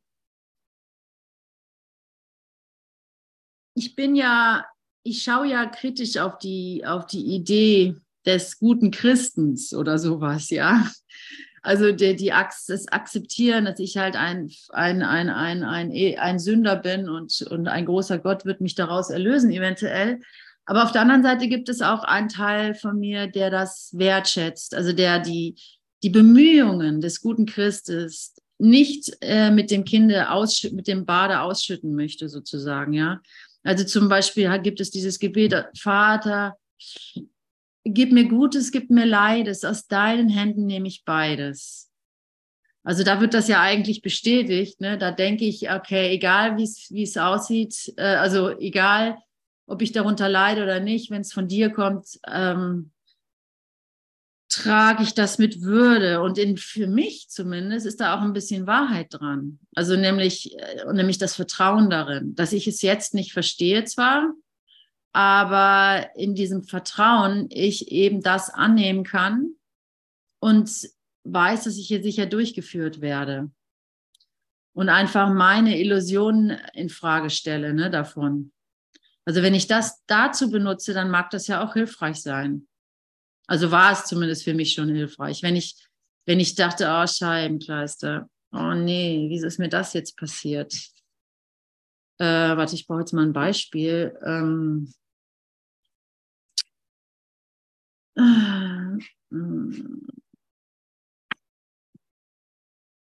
ich 3.75 3.95
bin 3.95 4.15
ja, 4.15 4.65
ich 5.03 5.23
schaue 5.23 5.47
ja 5.47 5.65
kritisch 5.65 6.17
auf 6.17 6.37
die, 6.37 6.85
auf 6.85 7.05
die 7.05 7.25
Idee 7.35 7.95
des 8.25 8.59
guten 8.59 8.91
Christens 8.91 9.73
oder 9.73 9.97
sowas, 9.97 10.49
ja. 10.49 10.85
Also 11.61 11.91
die, 11.91 12.15
die 12.15 12.27
das 12.27 12.87
Akzeptieren, 12.87 13.65
dass 13.65 13.79
ich 13.79 13.97
halt 13.97 14.15
ein, 14.15 14.49
ein, 14.69 15.03
ein, 15.03 15.29
ein, 15.29 15.63
ein, 15.63 15.91
ein 16.17 16.39
Sünder 16.39 16.77
bin 16.77 17.09
und, 17.09 17.41
und 17.49 17.67
ein 17.67 17.85
großer 17.85 18.19
Gott 18.19 18.45
wird 18.45 18.61
mich 18.61 18.75
daraus 18.75 19.09
erlösen, 19.09 19.51
eventuell. 19.51 20.21
Aber 20.65 20.83
auf 20.83 20.93
der 20.93 21.01
anderen 21.01 21.23
Seite 21.23 21.49
gibt 21.49 21.67
es 21.67 21.81
auch 21.81 22.03
einen 22.03 22.29
Teil 22.29 22.75
von 22.75 22.97
mir, 22.97 23.27
der 23.27 23.49
das 23.49 23.91
wertschätzt, 23.93 24.73
also 24.73 24.93
der 24.93 25.19
die, 25.19 25.55
die 26.03 26.09
Bemühungen 26.09 27.01
des 27.01 27.21
guten 27.21 27.45
Christus 27.45 28.33
nicht 28.57 29.17
äh, 29.21 29.51
mit 29.51 29.71
dem 29.71 29.85
Kinde 29.85 30.27
mit 30.71 30.87
dem 30.87 31.05
Bade 31.05 31.41
ausschütten 31.41 31.95
möchte, 31.95 32.29
sozusagen, 32.29 32.93
ja. 32.93 33.21
Also 33.63 33.83
zum 33.83 34.07
Beispiel 34.07 34.57
gibt 34.59 34.79
es 34.79 34.89
dieses 34.89 35.19
Gebet, 35.19 35.53
Vater, 35.77 36.57
gib 37.83 38.11
mir 38.11 38.27
Gutes, 38.27 38.71
gib 38.71 38.89
mir 38.89 39.05
Leides, 39.05 39.65
aus 39.65 39.87
deinen 39.87 40.29
Händen 40.29 40.65
nehme 40.65 40.87
ich 40.87 41.03
beides. 41.03 41.89
Also 42.83 43.03
da 43.03 43.19
wird 43.19 43.33
das 43.33 43.47
ja 43.47 43.61
eigentlich 43.61 44.01
bestätigt. 44.01 44.79
Ne? 44.79 44.97
Da 44.97 45.11
denke 45.11 45.45
ich, 45.45 45.69
okay, 45.69 46.09
egal 46.09 46.57
wie 46.57 47.03
es 47.03 47.17
aussieht, 47.17 47.93
äh, 47.97 48.03
also 48.03 48.49
egal, 48.57 49.17
ob 49.67 49.81
ich 49.81 49.91
darunter 49.91 50.29
leide 50.29 50.63
oder 50.63 50.79
nicht, 50.79 51.11
wenn 51.11 51.21
es 51.21 51.33
von 51.33 51.47
dir 51.47 51.69
kommt, 51.69 52.19
ähm, 52.27 52.91
trage 54.49 55.03
ich 55.03 55.13
das 55.13 55.37
mit 55.37 55.61
Würde. 55.61 56.21
Und 56.21 56.37
in, 56.37 56.57
für 56.57 56.87
mich 56.87 57.29
zumindest 57.29 57.85
ist 57.85 58.01
da 58.01 58.17
auch 58.17 58.21
ein 58.21 58.33
bisschen 58.33 58.67
Wahrheit 58.67 59.07
dran. 59.11 59.59
Also 59.75 59.95
nämlich, 59.95 60.57
äh, 60.57 60.91
nämlich 60.91 61.19
das 61.19 61.35
Vertrauen 61.35 61.89
darin, 61.89 62.35
dass 62.35 62.51
ich 62.51 62.67
es 62.67 62.81
jetzt 62.81 63.13
nicht 63.13 63.31
verstehe 63.31 63.85
zwar, 63.85 64.33
aber 65.13 66.09
in 66.15 66.35
diesem 66.35 66.63
Vertrauen 66.63 67.47
ich 67.51 67.91
eben 67.91 68.21
das 68.21 68.49
annehmen 68.49 69.03
kann 69.03 69.51
und 70.39 70.69
weiß, 71.23 71.65
dass 71.65 71.77
ich 71.77 71.87
hier 71.87 72.01
sicher 72.01 72.25
durchgeführt 72.25 73.01
werde. 73.01 73.51
Und 74.73 74.89
einfach 74.89 75.31
meine 75.31 75.79
Illusionen 75.79 76.57
in 76.73 76.89
Frage 76.89 77.29
stelle 77.29 77.73
ne, 77.73 77.89
davon. 77.89 78.51
Also 79.25 79.43
wenn 79.43 79.53
ich 79.53 79.67
das 79.67 80.03
dazu 80.07 80.49
benutze, 80.49 80.93
dann 80.93 81.11
mag 81.11 81.29
das 81.31 81.47
ja 81.47 81.63
auch 81.63 81.73
hilfreich 81.73 82.21
sein. 82.21 82.68
Also 83.49 83.71
war 83.71 83.93
es 83.93 84.05
zumindest 84.05 84.43
für 84.43 84.53
mich 84.53 84.73
schon 84.73 84.89
hilfreich. 84.89 85.41
Wenn 85.41 85.55
ich, 85.55 85.75
wenn 86.27 86.39
ich 86.39 86.53
dachte, 86.53 86.85
oh 86.87 87.07
Scheibenkleister, 87.07 88.29
oh 88.51 88.73
nee, 88.75 89.25
wieso 89.27 89.47
ist 89.47 89.57
mir 89.57 89.69
das 89.69 89.93
jetzt 89.93 90.15
passiert? 90.17 90.71
Äh, 92.19 92.25
warte, 92.25 92.75
ich 92.75 92.85
brauche 92.85 92.99
jetzt 92.99 93.13
mal 93.13 93.25
ein 93.25 93.33
Beispiel. 93.33 94.15
Ähm, 94.23 94.93
äh, 98.15 98.99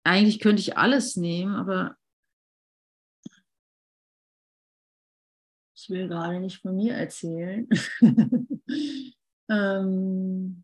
eigentlich 0.04 0.42
könnte 0.42 0.60
ich 0.60 0.78
alles 0.78 1.16
nehmen, 1.16 1.56
aber 1.56 1.96
ich 5.74 5.90
will 5.90 6.10
gerade 6.10 6.42
nicht 6.42 6.62
von 6.62 6.76
mir 6.76 6.96
erzählen. 6.96 7.70
Ähm, 9.50 10.64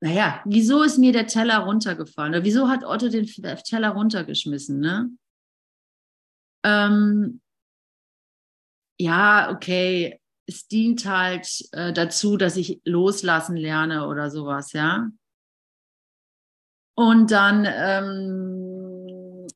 naja, 0.00 0.42
wieso 0.44 0.82
ist 0.82 0.98
mir 0.98 1.12
der 1.12 1.26
Teller 1.26 1.58
runtergefallen? 1.58 2.34
Oder 2.34 2.44
wieso 2.44 2.68
hat 2.68 2.84
Otto 2.84 3.08
den 3.08 3.26
Teller 3.26 3.90
runtergeschmissen? 3.90 4.80
Ne? 4.80 5.10
Ähm, 6.64 7.40
ja, 8.98 9.50
okay, 9.50 10.20
es 10.46 10.66
dient 10.66 11.04
halt 11.06 11.48
äh, 11.72 11.92
dazu, 11.92 12.36
dass 12.36 12.56
ich 12.56 12.80
loslassen 12.84 13.56
lerne 13.56 14.06
oder 14.08 14.30
sowas, 14.30 14.72
ja. 14.72 15.08
Und 16.94 17.30
dann 17.30 17.66
ähm, 17.66 18.61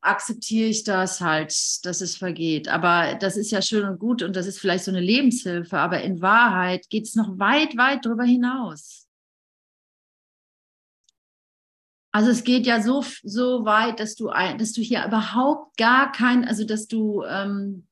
akzeptiere 0.00 0.68
ich 0.68 0.84
das 0.84 1.20
halt, 1.20 1.52
dass 1.84 2.00
es 2.00 2.16
vergeht. 2.16 2.68
Aber 2.68 3.14
das 3.14 3.36
ist 3.36 3.50
ja 3.50 3.62
schön 3.62 3.88
und 3.88 3.98
gut 3.98 4.22
und 4.22 4.36
das 4.36 4.46
ist 4.46 4.58
vielleicht 4.58 4.84
so 4.84 4.90
eine 4.90 5.00
Lebenshilfe, 5.00 5.78
aber 5.78 6.02
in 6.02 6.20
Wahrheit 6.20 6.88
geht 6.90 7.04
es 7.04 7.14
noch 7.14 7.38
weit, 7.38 7.76
weit 7.76 8.04
darüber 8.04 8.24
hinaus. 8.24 9.06
Also 12.12 12.30
es 12.30 12.44
geht 12.44 12.66
ja 12.66 12.80
so, 12.80 13.04
so 13.22 13.66
weit, 13.66 14.00
dass 14.00 14.14
du, 14.14 14.28
dass 14.28 14.72
du 14.72 14.80
hier 14.80 15.04
überhaupt 15.04 15.76
gar 15.76 16.12
kein, 16.12 16.48
also 16.48 16.64
dass 16.64 16.88
du, 16.88 17.22
ähm, 17.24 17.86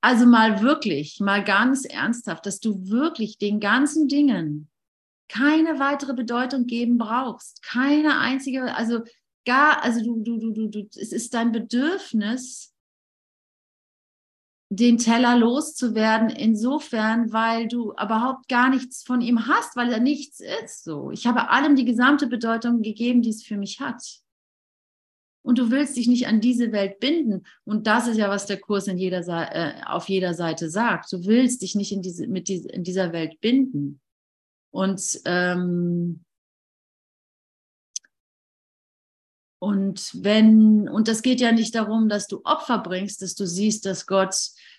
also 0.00 0.24
mal 0.24 0.62
wirklich, 0.62 1.20
mal 1.20 1.44
ganz 1.44 1.84
ernsthaft, 1.84 2.46
dass 2.46 2.60
du 2.60 2.88
wirklich 2.88 3.36
den 3.36 3.60
ganzen 3.60 4.08
Dingen 4.08 4.70
keine 5.28 5.78
weitere 5.78 6.14
Bedeutung 6.14 6.66
geben 6.66 6.96
brauchst. 6.96 7.62
Keine 7.62 8.18
einzige, 8.18 8.74
also 8.74 9.02
gar, 9.44 9.82
also 9.82 10.02
du, 10.02 10.22
du, 10.22 10.38
du, 10.38 10.52
du, 10.52 10.68
du, 10.68 10.88
es 10.98 11.12
ist 11.12 11.34
dein 11.34 11.52
Bedürfnis, 11.52 12.74
den 14.70 14.98
Teller 14.98 15.36
loszuwerden, 15.36 16.28
insofern, 16.28 17.32
weil 17.32 17.68
du 17.68 17.92
überhaupt 17.92 18.48
gar 18.48 18.68
nichts 18.68 19.02
von 19.02 19.22
ihm 19.22 19.46
hast, 19.46 19.76
weil 19.76 19.90
er 19.90 20.00
nichts 20.00 20.40
ist. 20.62 20.84
So, 20.84 21.10
ich 21.10 21.26
habe 21.26 21.48
allem 21.48 21.74
die 21.74 21.86
gesamte 21.86 22.26
Bedeutung 22.26 22.82
gegeben, 22.82 23.22
die 23.22 23.30
es 23.30 23.42
für 23.42 23.56
mich 23.56 23.80
hat. 23.80 24.02
Und 25.42 25.58
du 25.58 25.70
willst 25.70 25.96
dich 25.96 26.08
nicht 26.08 26.26
an 26.26 26.42
diese 26.42 26.72
Welt 26.72 27.00
binden. 27.00 27.46
Und 27.64 27.86
das 27.86 28.06
ist 28.06 28.18
ja, 28.18 28.28
was 28.28 28.44
der 28.44 28.60
Kurs 28.60 28.86
in 28.86 28.98
jeder, 28.98 29.20
äh, 29.26 29.82
auf 29.86 30.10
jeder 30.10 30.34
Seite 30.34 30.68
sagt. 30.68 31.10
Du 31.10 31.24
willst 31.24 31.62
dich 31.62 31.74
nicht 31.74 31.90
in, 31.90 32.02
diese, 32.02 32.26
mit 32.26 32.48
diese, 32.48 32.68
in 32.68 32.84
dieser 32.84 33.14
Welt 33.14 33.40
binden. 33.40 34.00
Und 34.70 35.00
ähm, 35.24 36.26
Und 39.58 40.10
wenn, 40.22 40.88
und 40.88 41.08
das 41.08 41.22
geht 41.22 41.40
ja 41.40 41.50
nicht 41.50 41.74
darum, 41.74 42.08
dass 42.08 42.28
du 42.28 42.40
Opfer 42.44 42.78
bringst, 42.78 43.22
dass 43.22 43.34
du 43.34 43.46
siehst, 43.46 43.86
dass 43.86 44.06
Gott, 44.06 44.34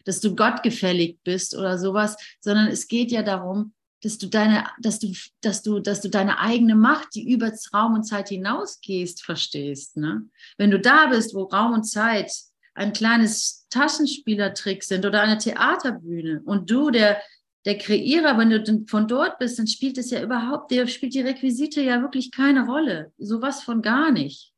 dass 0.05 0.21
du 0.21 0.35
Gott 0.35 0.63
gefällig 0.63 1.19
bist 1.23 1.55
oder 1.55 1.77
sowas, 1.77 2.15
sondern 2.39 2.67
es 2.67 2.87
geht 2.87 3.11
ja 3.11 3.21
darum, 3.21 3.73
dass 4.01 4.17
du 4.17 4.27
deine, 4.27 4.65
dass 4.79 4.99
du, 4.99 5.13
dass 5.41 5.61
du, 5.61 5.79
dass 5.79 5.99
du 5.99 6.09
deine 6.09 6.39
eigene 6.39 6.75
Macht, 6.75 7.15
die 7.15 7.29
über 7.29 7.51
Raum 7.73 7.95
und 7.95 8.03
Zeit 8.03 8.29
hinausgehst, 8.29 9.23
verstehst. 9.23 9.97
Ne? 9.97 10.29
Wenn 10.57 10.71
du 10.71 10.79
da 10.79 11.07
bist, 11.07 11.33
wo 11.35 11.43
Raum 11.43 11.73
und 11.73 11.83
Zeit 11.83 12.31
ein 12.73 12.93
kleines 12.93 13.67
Taschenspielertrick 13.69 14.83
sind 14.85 15.05
oder 15.05 15.21
eine 15.21 15.37
Theaterbühne 15.37 16.41
und 16.45 16.71
du, 16.71 16.91
der, 16.91 17.21
der 17.65 17.77
Kreierer, 17.77 18.37
wenn 18.37 18.49
du 18.49 18.85
von 18.87 19.09
dort 19.09 19.37
bist, 19.39 19.59
dann 19.59 19.67
spielt 19.67 19.97
es 19.97 20.11
ja 20.11 20.21
überhaupt, 20.23 20.71
der 20.71 20.87
spielt 20.87 21.13
die 21.13 21.21
Requisite 21.21 21.81
ja 21.81 22.01
wirklich 22.01 22.31
keine 22.31 22.65
Rolle. 22.65 23.11
Sowas 23.17 23.63
von 23.63 23.81
gar 23.81 24.11
nicht. 24.11 24.53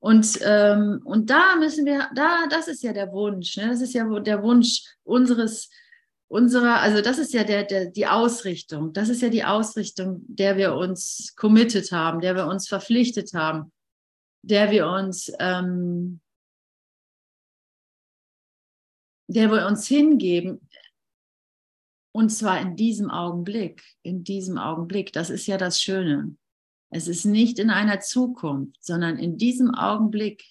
Und, 0.00 0.38
ähm, 0.42 1.02
und 1.04 1.28
da 1.28 1.56
müssen 1.56 1.84
wir, 1.84 2.08
da, 2.14 2.46
das 2.48 2.68
ist 2.68 2.82
ja 2.82 2.94
der 2.94 3.12
Wunsch, 3.12 3.58
ne? 3.58 3.68
das 3.68 3.82
ist 3.82 3.92
ja 3.92 4.06
der 4.20 4.42
Wunsch 4.42 4.82
unseres, 5.04 5.68
unserer, 6.26 6.80
also 6.80 7.02
das 7.02 7.18
ist 7.18 7.34
ja 7.34 7.44
der, 7.44 7.64
der, 7.64 7.86
die 7.90 8.06
Ausrichtung, 8.06 8.94
das 8.94 9.10
ist 9.10 9.20
ja 9.20 9.28
die 9.28 9.44
Ausrichtung, 9.44 10.22
der 10.26 10.56
wir 10.56 10.74
uns 10.74 11.34
committed 11.36 11.92
haben, 11.92 12.20
der 12.20 12.34
wir 12.34 12.46
uns 12.46 12.66
verpflichtet 12.66 13.34
haben, 13.34 13.72
der 14.42 14.70
wir 14.70 14.86
uns, 14.86 15.30
ähm, 15.38 16.20
der 19.28 19.50
wir 19.50 19.66
uns 19.66 19.86
hingeben. 19.86 20.66
Und 22.12 22.30
zwar 22.30 22.60
in 22.60 22.74
diesem 22.74 23.10
Augenblick, 23.10 23.84
in 24.02 24.24
diesem 24.24 24.58
Augenblick. 24.58 25.12
Das 25.12 25.30
ist 25.30 25.46
ja 25.46 25.58
das 25.58 25.80
Schöne. 25.80 26.36
Es 26.90 27.06
ist 27.06 27.24
nicht 27.24 27.58
in 27.58 27.70
einer 27.70 28.00
Zukunft, 28.00 28.84
sondern 28.84 29.16
in 29.16 29.38
diesem 29.38 29.74
Augenblick. 29.74 30.44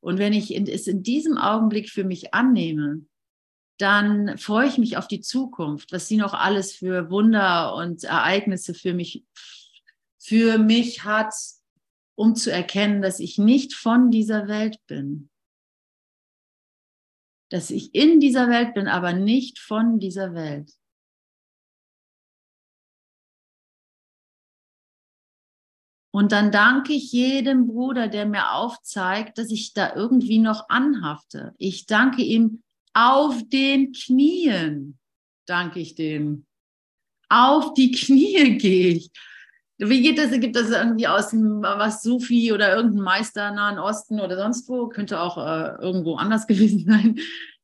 Und 0.00 0.18
wenn 0.18 0.32
ich 0.32 0.54
es 0.54 0.86
in 0.86 1.02
diesem 1.02 1.38
Augenblick 1.38 1.88
für 1.90 2.04
mich 2.04 2.34
annehme, 2.34 3.06
dann 3.78 4.36
freue 4.36 4.68
ich 4.68 4.76
mich 4.76 4.98
auf 4.98 5.08
die 5.08 5.22
Zukunft, 5.22 5.90
was 5.90 6.06
sie 6.06 6.18
noch 6.18 6.34
alles 6.34 6.74
für 6.74 7.10
Wunder 7.10 7.74
und 7.74 8.04
Ereignisse 8.04 8.74
für 8.74 8.92
mich, 8.92 9.24
für 10.18 10.58
mich 10.58 11.04
hat, 11.04 11.32
um 12.14 12.34
zu 12.34 12.52
erkennen, 12.52 13.00
dass 13.00 13.20
ich 13.20 13.38
nicht 13.38 13.72
von 13.72 14.10
dieser 14.10 14.48
Welt 14.48 14.76
bin. 14.86 15.30
Dass 17.48 17.70
ich 17.70 17.94
in 17.94 18.20
dieser 18.20 18.50
Welt 18.50 18.74
bin, 18.74 18.86
aber 18.86 19.14
nicht 19.14 19.58
von 19.58 19.98
dieser 19.98 20.34
Welt. 20.34 20.70
Und 26.12 26.32
dann 26.32 26.50
danke 26.50 26.92
ich 26.92 27.12
jedem 27.12 27.68
Bruder, 27.68 28.08
der 28.08 28.26
mir 28.26 28.52
aufzeigt, 28.52 29.38
dass 29.38 29.50
ich 29.50 29.74
da 29.74 29.94
irgendwie 29.94 30.38
noch 30.38 30.68
anhafte. 30.68 31.54
Ich 31.58 31.86
danke 31.86 32.22
ihm 32.22 32.62
auf 32.94 33.40
den 33.48 33.92
Knien, 33.92 34.98
danke 35.46 35.78
ich 35.80 35.94
dem. 35.94 36.46
Auf 37.28 37.74
die 37.74 37.92
Knie 37.92 38.58
gehe 38.58 38.88
ich. 38.94 39.10
Wie 39.78 40.02
geht 40.02 40.18
das? 40.18 40.30
Gibt 40.32 40.56
das 40.56 40.70
irgendwie 40.70 41.06
aus 41.06 41.30
dem 41.30 41.62
was 41.62 42.02
Sufi 42.02 42.52
oder 42.52 42.74
irgendein 42.76 43.02
Meister 43.02 43.50
Nahen 43.52 43.78
Osten 43.78 44.20
oder 44.20 44.36
sonst 44.36 44.68
wo? 44.68 44.88
Könnte 44.88 45.20
auch 45.20 45.38
äh, 45.38 45.80
irgendwo 45.80 46.16
anders 46.16 46.46
gewesen 46.48 46.84
sein. 46.86 47.18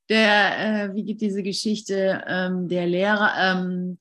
Der, 0.09 0.85
äh, 0.85 0.95
wie 0.95 1.05
geht 1.05 1.21
diese 1.21 1.43
Geschichte? 1.43 2.23
Ähm, 2.27 2.69
der 2.69 2.87
Lehrer, 2.87 3.33
ähm, 3.39 3.99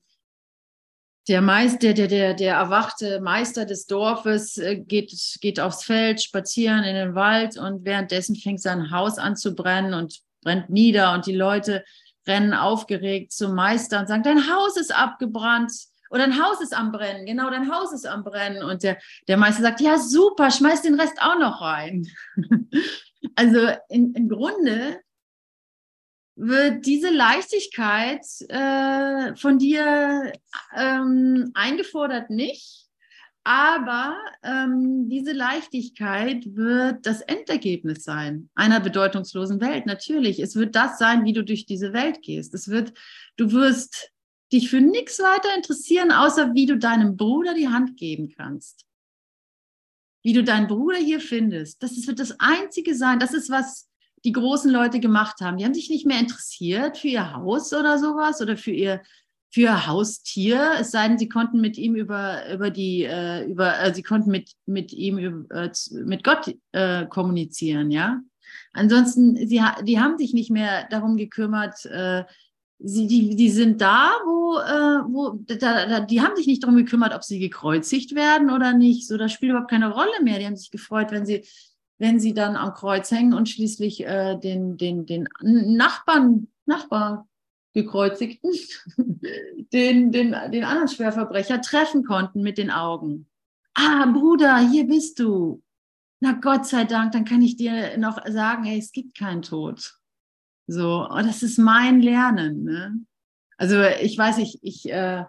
der 1.28 1.42
Meister, 1.42 1.92
der, 1.92 2.06
der, 2.06 2.34
der 2.34 2.54
erwachte 2.54 3.20
Meister 3.20 3.64
des 3.64 3.86
Dorfes 3.86 4.58
äh, 4.58 4.76
geht, 4.76 5.12
geht 5.40 5.58
aufs 5.58 5.84
Feld, 5.84 6.22
spazieren 6.22 6.84
in 6.84 6.94
den 6.94 7.14
Wald 7.14 7.58
und 7.58 7.84
währenddessen 7.84 8.36
fängt 8.36 8.60
sein 8.60 8.90
Haus 8.90 9.18
an 9.18 9.36
zu 9.36 9.54
brennen 9.54 9.94
und 9.94 10.20
brennt 10.42 10.70
nieder 10.70 11.12
und 11.12 11.26
die 11.26 11.34
Leute 11.34 11.84
rennen 12.26 12.54
aufgeregt 12.54 13.32
zum 13.32 13.54
Meister 13.54 14.00
und 14.00 14.08
sagen, 14.08 14.22
dein 14.22 14.50
Haus 14.52 14.76
ist 14.76 14.96
abgebrannt 14.96 15.72
oder 16.10 16.26
dein 16.26 16.40
Haus 16.40 16.60
ist 16.60 16.76
am 16.76 16.92
Brennen, 16.92 17.26
genau, 17.26 17.50
dein 17.50 17.72
Haus 17.72 17.92
ist 17.92 18.06
am 18.06 18.22
Brennen. 18.22 18.62
Und 18.62 18.84
der, 18.84 18.98
der 19.26 19.36
Meister 19.36 19.62
sagt, 19.62 19.80
ja, 19.80 19.98
super, 19.98 20.50
schmeiß 20.52 20.82
den 20.82 20.98
Rest 20.98 21.20
auch 21.20 21.38
noch 21.38 21.60
rein. 21.60 22.06
also 23.34 23.68
im 23.88 24.28
Grunde 24.28 25.00
wird 26.36 26.84
diese 26.84 27.10
Leichtigkeit 27.10 28.24
äh, 28.48 29.34
von 29.36 29.58
dir 29.58 30.32
ähm, 30.76 31.50
eingefordert 31.54 32.28
nicht, 32.30 32.86
aber 33.42 34.18
ähm, 34.42 35.08
diese 35.08 35.32
Leichtigkeit 35.32 36.44
wird 36.54 37.06
das 37.06 37.22
Endergebnis 37.22 38.04
sein 38.04 38.50
einer 38.54 38.80
bedeutungslosen 38.80 39.60
Welt. 39.60 39.86
Natürlich, 39.86 40.40
es 40.40 40.56
wird 40.56 40.74
das 40.74 40.98
sein, 40.98 41.24
wie 41.24 41.32
du 41.32 41.42
durch 41.42 41.64
diese 41.64 41.92
Welt 41.92 42.22
gehst. 42.22 42.52
Es 42.54 42.68
wird, 42.68 42.92
du 43.36 43.52
wirst 43.52 44.10
dich 44.52 44.68
für 44.68 44.80
nichts 44.80 45.20
weiter 45.20 45.54
interessieren, 45.56 46.12
außer 46.12 46.54
wie 46.54 46.66
du 46.66 46.76
deinem 46.76 47.16
Bruder 47.16 47.54
die 47.54 47.68
Hand 47.68 47.96
geben 47.96 48.28
kannst. 48.36 48.84
Wie 50.22 50.32
du 50.32 50.44
deinen 50.44 50.66
Bruder 50.66 50.98
hier 50.98 51.20
findest. 51.20 51.82
Das 51.82 52.06
wird 52.06 52.18
das 52.18 52.38
Einzige 52.40 52.94
sein. 52.94 53.20
Das 53.20 53.32
ist, 53.32 53.48
was 53.48 53.88
die 54.26 54.32
großen 54.32 54.70
Leute 54.70 55.00
gemacht 55.00 55.40
haben. 55.40 55.56
Die 55.56 55.64
haben 55.64 55.72
sich 55.72 55.88
nicht 55.88 56.04
mehr 56.04 56.20
interessiert 56.20 56.98
für 56.98 57.08
ihr 57.08 57.32
Haus 57.32 57.72
oder 57.72 57.98
sowas 57.98 58.42
oder 58.42 58.56
für 58.56 58.72
ihr 58.72 59.00
für 59.50 59.86
Haustier, 59.86 60.72
es 60.80 60.90
sei 60.90 61.08
denn, 61.08 61.18
sie 61.18 61.30
konnten 61.30 61.62
mit 61.62 61.78
ihm 61.78 61.94
über, 61.94 62.52
über 62.52 62.68
die, 62.68 63.04
äh, 63.04 63.44
über, 63.46 63.80
äh, 63.80 63.94
sie 63.94 64.02
konnten 64.02 64.30
mit, 64.30 64.52
mit 64.66 64.92
ihm, 64.92 65.46
äh, 65.50 65.70
mit 65.92 66.24
Gott 66.24 66.54
äh, 66.72 67.06
kommunizieren, 67.06 67.90
ja. 67.90 68.20
Ansonsten, 68.74 69.34
sie, 69.48 69.62
die 69.84 69.98
haben 69.98 70.18
sich 70.18 70.34
nicht 70.34 70.50
mehr 70.50 70.86
darum 70.90 71.16
gekümmert, 71.16 71.86
äh, 71.86 72.24
sie, 72.78 73.06
die, 73.06 73.34
die 73.36 73.48
sind 73.48 73.80
da, 73.80 74.12
wo, 74.26 74.58
äh, 74.58 75.10
wo 75.10 75.38
da, 75.46 75.86
da, 75.86 76.00
die 76.00 76.20
haben 76.20 76.36
sich 76.36 76.46
nicht 76.46 76.62
darum 76.62 76.76
gekümmert, 76.76 77.14
ob 77.14 77.24
sie 77.24 77.38
gekreuzigt 77.38 78.14
werden 78.14 78.50
oder 78.50 78.74
nicht. 78.74 79.08
So, 79.08 79.16
das 79.16 79.32
spielt 79.32 79.50
überhaupt 79.50 79.70
keine 79.70 79.90
Rolle 79.90 80.22
mehr. 80.22 80.38
Die 80.38 80.46
haben 80.46 80.56
sich 80.56 80.70
gefreut, 80.70 81.10
wenn 81.10 81.24
sie, 81.24 81.44
wenn 81.98 82.20
sie 82.20 82.34
dann 82.34 82.56
am 82.56 82.74
Kreuz 82.74 83.10
hängen 83.10 83.34
und 83.34 83.48
schließlich 83.48 84.04
äh, 84.04 84.38
den, 84.38 84.76
den, 84.76 85.06
den 85.06 85.28
Nachbarn, 85.42 86.48
Nachbar 86.66 87.28
Gekreuzigten 87.72 88.50
den, 89.72 90.10
den, 90.10 90.34
den 90.50 90.64
anderen 90.64 90.88
Schwerverbrecher 90.88 91.60
treffen 91.60 92.04
konnten 92.04 92.42
mit 92.42 92.56
den 92.56 92.70
Augen. 92.70 93.28
Ah, 93.74 94.06
Bruder, 94.06 94.58
hier 94.58 94.86
bist 94.86 95.18
du. 95.20 95.62
Na 96.20 96.32
Gott 96.32 96.66
sei 96.66 96.84
Dank, 96.84 97.12
dann 97.12 97.26
kann 97.26 97.42
ich 97.42 97.56
dir 97.56 97.98
noch 97.98 98.18
sagen, 98.26 98.64
hey, 98.64 98.78
es 98.78 98.92
gibt 98.92 99.16
keinen 99.16 99.42
Tod. 99.42 99.98
So, 100.66 101.06
und 101.06 101.26
das 101.26 101.42
ist 101.42 101.58
mein 101.58 102.00
Lernen. 102.00 102.64
Ne? 102.64 103.00
Also 103.58 103.82
ich 103.82 104.16
weiß, 104.16 104.38
ich, 104.38 104.58
ich 104.62 104.90
äh, 104.90 105.24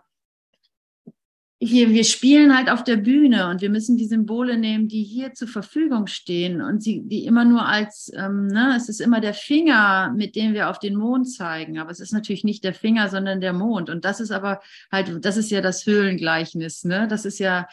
wir, 1.60 1.90
wir 1.90 2.04
spielen 2.04 2.56
halt 2.56 2.70
auf 2.70 2.84
der 2.84 2.98
Bühne 2.98 3.50
und 3.50 3.62
wir 3.62 3.72
müssen 3.72 3.98
die 3.98 4.06
Symbole 4.06 4.58
nehmen, 4.58 4.88
die 4.88 5.04
hier 5.04 5.34
zur 5.34 5.48
Verfügung 5.48 6.06
stehen 6.06 6.62
und 6.62 6.84
sie, 6.84 7.02
die 7.02 7.26
immer 7.26 7.46
nur 7.46 7.66
als, 7.66 8.12
ähm, 8.16 8.46
ne, 8.48 8.76
es 8.78 8.90
ist 8.90 9.02
immer 9.02 9.22
der 9.22 9.34
Finger, 9.34 10.14
mit 10.16 10.36
dem 10.36 10.54
wir 10.54 10.70
auf 10.70 10.78
den 10.78 10.96
Mond 10.96 11.32
zeigen, 11.32 11.80
aber 11.80 11.90
es 11.90 12.00
ist 12.00 12.14
natürlich 12.14 12.44
nicht 12.44 12.64
der 12.64 12.76
Finger, 12.76 13.10
sondern 13.10 13.42
der 13.42 13.54
Mond. 13.54 13.90
Und 13.90 14.06
das 14.06 14.20
ist 14.20 14.30
aber 14.30 14.62
halt, 14.92 15.26
das 15.26 15.36
ist 15.36 15.50
ja 15.50 15.62
das 15.62 15.86
Höhlengleichnis, 15.88 16.84
ne? 16.84 17.08
Das 17.10 17.26
ist 17.26 17.40
ja, 17.40 17.68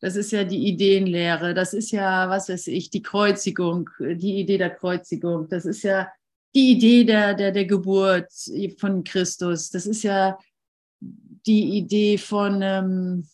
das 0.00 0.16
ist 0.16 0.32
ja 0.32 0.42
die 0.42 0.66
Ideenlehre, 0.66 1.54
das 1.54 1.74
ist 1.74 1.92
ja, 1.92 2.28
was 2.28 2.48
weiß 2.48 2.66
ich, 2.68 2.90
die 2.90 3.02
Kreuzigung, 3.02 3.88
die 4.00 4.40
Idee 4.40 4.58
der 4.58 4.70
Kreuzigung, 4.70 5.48
das 5.48 5.64
ist 5.64 5.84
ja 5.84 6.08
die 6.56 6.72
Idee 6.72 7.04
der, 7.04 7.34
der, 7.34 7.52
der 7.52 7.66
Geburt 7.66 8.32
von 8.78 9.04
Christus, 9.04 9.70
das 9.70 9.86
ist 9.86 10.02
ja 10.02 10.38
die 11.48 11.78
Idee 11.78 12.18
von, 12.18 12.60
ähm, 12.62 13.28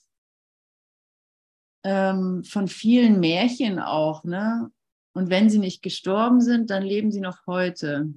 ähm, 1.85 2.45
von 2.45 2.69
vielen 2.69 3.21
Märchen 3.21 3.79
auch. 3.79 4.25
Ne? 4.25 4.71
Und 5.15 5.31
wenn 5.31 5.51
sie 5.51 5.59
nicht 5.59 5.83
gestorben 5.83 6.41
sind, 6.41 6.71
dann 6.71 6.83
leben 6.83 7.11
sie 7.11 7.21
noch 7.21 7.47
heute. 7.47 8.15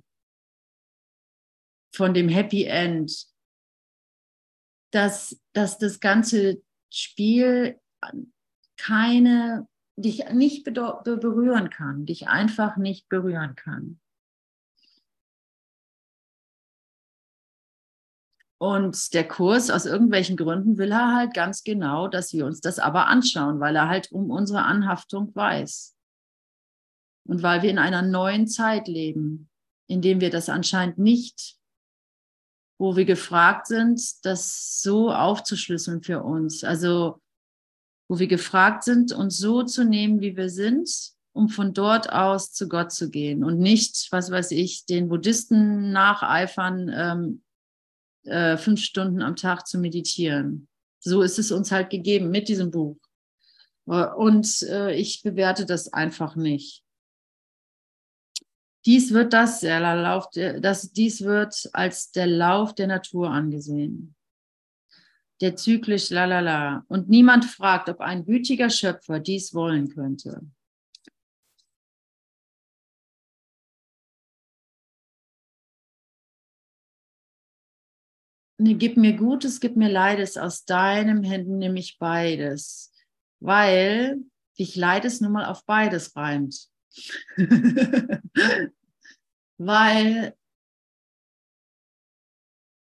Von 1.94 2.14
dem 2.14 2.30
Happy 2.30 2.64
End. 2.64 3.28
Dass, 4.94 5.42
dass 5.54 5.78
das 5.78 6.00
ganze 6.00 6.62
Spiel 6.90 7.80
keine, 8.78 9.68
dich 9.98 10.30
nicht 10.32 10.64
berühren 10.64 11.70
kann, 11.70 12.06
dich 12.06 12.28
einfach 12.28 12.78
nicht 12.78 13.10
berühren 13.10 13.56
kann. 13.56 14.00
Und 18.60 19.14
der 19.14 19.28
Kurs, 19.28 19.70
aus 19.70 19.86
irgendwelchen 19.86 20.36
Gründen, 20.36 20.78
will 20.78 20.92
er 20.92 21.16
halt 21.16 21.34
ganz 21.34 21.64
genau, 21.64 22.08
dass 22.08 22.34
wir 22.34 22.46
uns 22.46 22.60
das 22.60 22.80
aber 22.80 23.08
anschauen, 23.08 23.60
weil 23.60 23.76
er 23.76 23.88
halt 23.88 24.12
um 24.12 24.32
unsere 24.32 24.64
Anhaftung 24.64 25.36
weiß. 25.36 25.96
Und 27.28 27.44
weil 27.44 27.62
wir 27.62 27.70
in 27.70 27.78
einer 27.78 28.02
neuen 28.02 28.48
Zeit 28.48 28.88
leben, 28.88 29.50
in 29.88 30.02
dem 30.02 30.22
wir 30.22 30.32
das 30.32 30.50
anscheinend 30.50 30.98
nicht, 30.98 31.58
wo 32.80 32.96
wir 32.96 33.06
gefragt 33.06 33.68
sind, 33.68 34.02
das 34.24 34.82
so 34.82 35.12
aufzuschlüsseln 35.12 36.02
für 36.02 36.24
uns. 36.24 36.64
Also, 36.64 37.22
wo 38.10 38.20
wir 38.20 38.28
gefragt 38.28 38.84
sind, 38.84 39.12
uns 39.12 39.38
so 39.38 39.64
zu 39.64 39.84
nehmen, 39.84 40.22
wie 40.22 40.36
wir 40.36 40.50
sind, 40.50 40.90
um 41.34 41.50
von 41.50 41.74
dort 41.74 42.12
aus 42.12 42.54
zu 42.54 42.68
Gott 42.68 42.92
zu 42.92 43.10
gehen 43.10 43.44
und 43.44 43.60
nicht, 43.60 44.08
was 44.12 44.32
weiß 44.32 44.52
ich, 44.52 44.86
den 44.86 45.10
Buddhisten 45.10 45.92
nacheifern, 45.92 46.90
ähm, 46.94 47.44
äh, 48.28 48.58
fünf 48.58 48.82
Stunden 48.82 49.22
am 49.22 49.36
Tag 49.36 49.68
zu 49.68 49.80
meditieren. 49.80 50.68
So 51.00 51.22
ist 51.22 51.40
es 51.40 51.52
uns 51.52 51.72
halt 51.72 51.90
gegeben 51.90 52.30
mit 52.30 52.50
diesem 52.50 52.72
Buch. 52.72 52.98
Äh, 53.88 54.08
und 54.14 54.64
äh, 54.64 54.94
ich 54.94 55.24
bewerte 55.24 55.66
das 55.66 55.94
einfach 55.94 56.36
nicht. 56.36 56.84
Dies 58.86 59.14
wird 59.14 59.34
das, 59.34 59.60
der 59.60 59.80
Lauf, 59.80 60.30
das, 60.32 60.92
dies 60.94 61.22
wird 61.22 61.70
als 61.74 62.12
der 62.12 62.28
Lauf 62.28 62.74
der 62.74 62.88
Natur 62.88 63.30
angesehen. 63.30 64.16
Der 65.42 65.56
zyklisch 65.56 66.10
lalala. 66.10 66.86
Und 66.88 67.10
niemand 67.10 67.46
fragt, 67.46 67.90
ob 67.90 68.00
ein 68.00 68.26
gütiger 68.26 68.70
Schöpfer 68.70 69.20
dies 69.20 69.54
wollen 69.54 69.90
könnte. 69.90 70.42
Nee, 78.58 78.74
gib 78.74 78.98
mir 78.98 79.14
Gutes, 79.14 79.60
gib 79.60 79.76
mir 79.76 79.90
Leides, 79.90 80.38
aus 80.38 80.66
deinem 80.66 81.24
Händen 81.24 81.58
nehme 81.58 81.80
ich 81.80 81.98
beides, 82.00 82.92
weil 83.40 84.20
dich 84.58 84.76
Leides 84.76 85.22
nun 85.22 85.32
mal 85.34 85.46
auf 85.46 85.66
beides 85.66 86.16
reimt. 86.16 86.70
weil 89.58 90.36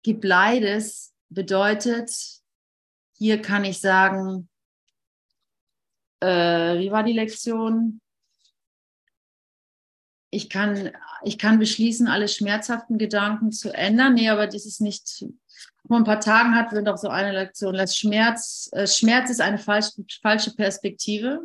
gib 0.04 0.23
Leides 0.23 1.13
bedeutet, 1.30 2.12
hier 3.17 3.41
kann 3.41 3.65
ich 3.65 3.80
sagen, 3.80 4.49
äh, 6.21 6.80
wie 6.80 6.91
war 6.91 7.04
die 7.04 7.13
Lektion? 7.13 8.01
Ich 10.32 10.49
kann, 10.49 10.91
ich 11.23 11.38
kann 11.38 11.60
beschließen, 11.60 12.08
alle 12.08 12.28
schmerzhaften 12.28 12.97
Gedanken 12.97 13.51
zu 13.51 13.73
ändern. 13.73 14.15
Nee, 14.15 14.30
aber 14.30 14.47
das 14.47 14.65
ist 14.65 14.82
nicht. 14.82 15.25
Vor 15.88 15.97
ein 15.97 16.04
paar 16.04 16.19
Tagen 16.19 16.56
hatten 16.56 16.75
wir 16.75 16.82
doch 16.82 16.97
so 16.97 17.10
eine 17.10 17.32
Lektion. 17.32 17.75
Das 17.75 17.95
Schmerz, 17.95 18.69
äh, 18.73 18.88
Schmerz 18.88 19.30
ist 19.30 19.41
eine 19.41 19.58
falsch, 19.58 19.91
falsche 20.21 20.51
Perspektive. 20.56 21.41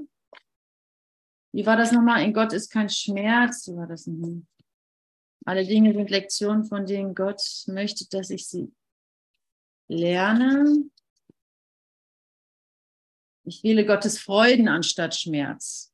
Wie 1.52 1.66
war 1.66 1.76
das 1.76 1.92
nochmal? 1.92 2.22
In 2.24 2.32
Gott 2.32 2.52
ist 2.52 2.70
kein 2.70 2.88
Schmerz. 2.88 3.68
Wie 3.68 3.76
war 3.76 3.86
das 3.86 4.06
nochmal? 4.06 4.42
Alle 5.44 5.66
Dinge 5.66 5.92
sind 5.92 6.10
Lektionen, 6.10 6.64
von 6.64 6.86
denen 6.86 7.14
Gott 7.14 7.42
möchte, 7.66 8.08
dass 8.08 8.30
ich 8.30 8.46
sie 8.46 8.72
lerne. 9.88 10.84
Ich 13.44 13.62
wähle 13.64 13.84
Gottes 13.84 14.18
Freuden 14.18 14.68
anstatt 14.68 15.16
Schmerz. 15.16 15.92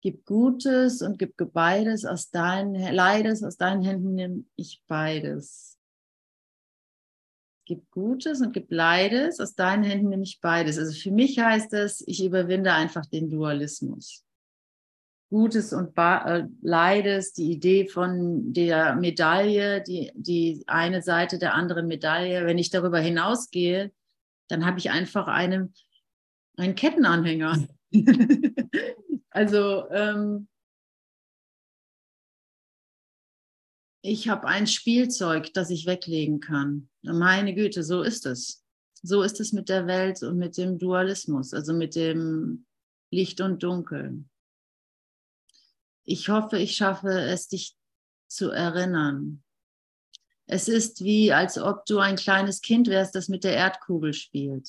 Gib 0.00 0.24
Gutes 0.24 1.02
und 1.02 1.18
gib 1.18 1.34
beides 1.52 2.04
aus 2.04 2.30
deinen 2.30 2.74
Leides, 2.94 3.42
aus 3.42 3.56
deinen 3.56 3.82
Händen 3.82 4.14
nehme 4.14 4.44
ich 4.56 4.82
beides. 4.86 5.73
Gib 7.66 7.90
Gutes 7.90 8.40
und 8.42 8.52
gib 8.52 8.70
Leides, 8.70 9.40
aus 9.40 9.54
deinen 9.54 9.84
Händen 9.84 10.10
nehme 10.10 10.22
ich 10.22 10.40
beides. 10.40 10.78
Also 10.78 10.92
für 10.92 11.10
mich 11.10 11.38
heißt 11.38 11.72
es, 11.72 12.02
ich 12.06 12.22
überwinde 12.22 12.72
einfach 12.72 13.06
den 13.06 13.30
Dualismus. 13.30 14.24
Gutes 15.30 15.72
und 15.72 15.96
äh, 15.96 16.44
Leides, 16.62 17.32
die 17.32 17.50
Idee 17.50 17.88
von 17.88 18.52
der 18.52 18.94
Medaille, 18.94 19.82
die, 19.82 20.12
die 20.14 20.62
eine 20.66 21.02
Seite 21.02 21.38
der 21.38 21.54
anderen 21.54 21.88
Medaille. 21.88 22.46
Wenn 22.46 22.58
ich 22.58 22.70
darüber 22.70 23.00
hinausgehe, 23.00 23.90
dann 24.48 24.66
habe 24.66 24.78
ich 24.78 24.90
einfach 24.90 25.26
eine, 25.26 25.72
einen 26.56 26.74
Kettenanhänger. 26.74 27.66
also 29.30 29.90
ähm, 29.90 30.48
ich 34.04 34.28
habe 34.28 34.46
ein 34.46 34.66
Spielzeug, 34.66 35.52
das 35.54 35.70
ich 35.70 35.86
weglegen 35.86 36.40
kann. 36.40 36.88
Meine 37.02 37.54
Güte, 37.54 37.82
so 37.82 38.02
ist 38.02 38.26
es. 38.26 38.64
So 39.02 39.22
ist 39.22 39.40
es 39.40 39.52
mit 39.52 39.68
der 39.68 39.86
Welt 39.86 40.22
und 40.22 40.38
mit 40.38 40.56
dem 40.56 40.78
Dualismus, 40.78 41.52
also 41.52 41.72
mit 41.72 41.94
dem 41.94 42.66
Licht 43.10 43.40
und 43.40 43.62
Dunkel 43.62 44.24
ich 46.04 46.28
hoffe, 46.28 46.58
ich 46.58 46.76
schaffe 46.76 47.08
es, 47.08 47.48
dich 47.48 47.76
zu 48.28 48.50
erinnern. 48.50 49.42
Es 50.46 50.68
ist 50.68 51.02
wie, 51.02 51.32
als 51.32 51.58
ob 51.58 51.86
du 51.86 51.98
ein 51.98 52.16
kleines 52.16 52.60
Kind 52.60 52.88
wärst, 52.88 53.14
das 53.14 53.28
mit 53.28 53.44
der 53.44 53.54
Erdkugel 53.54 54.12
spielt. 54.12 54.68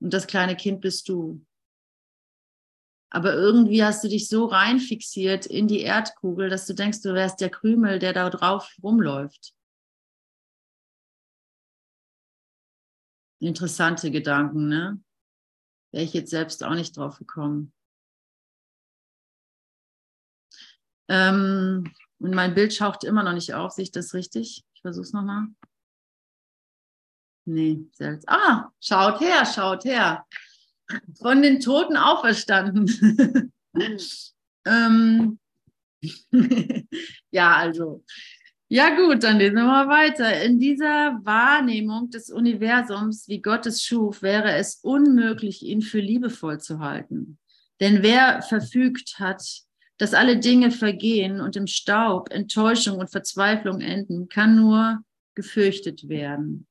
Und 0.00 0.12
das 0.12 0.26
kleine 0.26 0.56
Kind 0.56 0.80
bist 0.80 1.08
du. 1.08 1.44
Aber 3.10 3.34
irgendwie 3.34 3.82
hast 3.82 4.04
du 4.04 4.08
dich 4.08 4.28
so 4.28 4.46
reinfixiert 4.46 5.44
in 5.44 5.66
die 5.66 5.80
Erdkugel, 5.80 6.48
dass 6.48 6.66
du 6.66 6.74
denkst, 6.74 7.02
du 7.02 7.12
wärst 7.12 7.40
der 7.40 7.50
Krümel, 7.50 7.98
der 7.98 8.12
da 8.12 8.30
drauf 8.30 8.72
rumläuft. 8.82 9.52
Interessante 13.40 14.10
Gedanken, 14.10 14.68
ne? 14.68 15.02
Wäre 15.92 16.04
ich 16.04 16.12
jetzt 16.12 16.30
selbst 16.30 16.62
auch 16.62 16.74
nicht 16.74 16.96
drauf 16.96 17.18
gekommen. 17.18 17.72
Ähm, 21.08 21.92
und 22.20 22.34
mein 22.34 22.54
Bild 22.54 22.72
schaucht 22.72 23.02
immer 23.02 23.24
noch 23.24 23.32
nicht 23.32 23.54
auf. 23.54 23.72
Sehe 23.72 23.82
ich 23.82 23.90
das 23.90 24.14
richtig? 24.14 24.64
Ich 24.74 24.80
versuche 24.82 25.02
es 25.02 25.12
nochmal. 25.12 25.48
Nee, 27.46 27.88
selbst. 27.92 28.28
Ah, 28.28 28.70
schaut 28.78 29.20
her, 29.20 29.44
schaut 29.44 29.84
her. 29.84 30.24
Von 31.20 31.42
den 31.42 31.60
Toten 31.60 31.96
auferstanden. 31.96 33.52
ähm, 34.66 35.38
ja, 37.30 37.56
also. 37.56 38.04
Ja 38.68 38.94
gut, 38.94 39.24
dann 39.24 39.38
lesen 39.38 39.56
wir 39.56 39.64
mal 39.64 39.88
weiter. 39.88 40.42
In 40.42 40.60
dieser 40.60 41.18
Wahrnehmung 41.24 42.10
des 42.10 42.30
Universums, 42.30 43.26
wie 43.26 43.42
Gott 43.42 43.66
es 43.66 43.82
schuf, 43.82 44.22
wäre 44.22 44.52
es 44.52 44.76
unmöglich, 44.76 45.62
ihn 45.64 45.82
für 45.82 45.98
liebevoll 45.98 46.60
zu 46.60 46.78
halten. 46.78 47.38
Denn 47.80 48.02
wer 48.02 48.42
verfügt 48.42 49.18
hat, 49.18 49.42
dass 49.98 50.14
alle 50.14 50.38
Dinge 50.38 50.70
vergehen 50.70 51.40
und 51.40 51.56
im 51.56 51.66
Staub 51.66 52.30
Enttäuschung 52.30 52.98
und 52.98 53.10
Verzweiflung 53.10 53.80
enden, 53.80 54.28
kann 54.28 54.54
nur 54.54 55.02
gefürchtet 55.34 56.08
werden. 56.08 56.66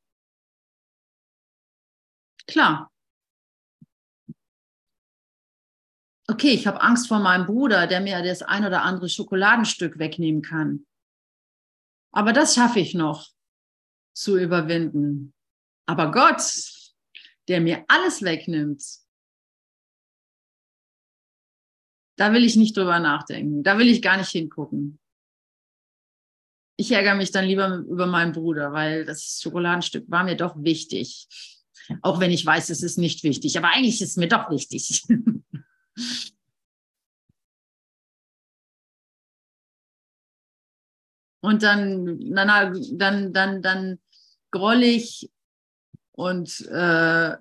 Klar. 2.47 2.89
Okay, 6.29 6.51
ich 6.51 6.67
habe 6.67 6.81
Angst 6.81 7.07
vor 7.07 7.19
meinem 7.19 7.45
Bruder, 7.45 7.87
der 7.87 8.01
mir 8.01 8.21
das 8.21 8.43
ein 8.43 8.65
oder 8.65 8.83
andere 8.83 9.09
Schokoladenstück 9.09 9.97
wegnehmen 9.97 10.41
kann. 10.41 10.85
Aber 12.11 12.33
das 12.33 12.55
schaffe 12.55 12.79
ich 12.79 12.93
noch 12.93 13.29
zu 14.13 14.37
überwinden. 14.37 15.33
Aber 15.87 16.11
Gott, 16.11 16.41
der 17.47 17.61
mir 17.61 17.83
alles 17.87 18.21
wegnimmt, 18.21 18.83
Da 22.19 22.33
will 22.33 22.43
ich 22.43 22.57
nicht 22.57 22.75
drüber 22.75 22.99
nachdenken. 22.99 23.63
Da 23.63 23.77
will 23.77 23.87
ich 23.87 24.01
gar 24.01 24.17
nicht 24.17 24.31
hingucken. 24.31 24.99
Ich 26.75 26.91
ärgere 26.91 27.15
mich 27.15 27.31
dann 27.31 27.45
lieber 27.45 27.77
über 27.77 28.07
meinen 28.07 28.33
Bruder, 28.33 28.73
weil 28.73 29.05
das 29.05 29.39
Schokoladenstück 29.41 30.03
war 30.11 30.25
mir 30.25 30.35
doch 30.35 30.61
wichtig. 30.61 31.29
Auch 32.01 32.19
wenn 32.19 32.31
ich 32.31 32.45
weiß, 32.45 32.71
es 32.71 32.83
ist 32.83 32.97
nicht 32.97 33.23
wichtig. 33.23 33.57
Aber 33.57 33.69
eigentlich 33.73 34.01
ist 34.01 34.09
es 34.09 34.17
mir 34.17 34.27
doch 34.27 34.49
wichtig. 34.49 35.05
Und 41.41 41.63
dann, 41.63 42.19
dann, 42.35 42.97
dann, 42.97 43.33
dann, 43.33 43.61
dann 43.61 43.99
groll 44.51 44.83
ich 44.83 45.29
und 46.11 46.67
äh, 46.67 47.37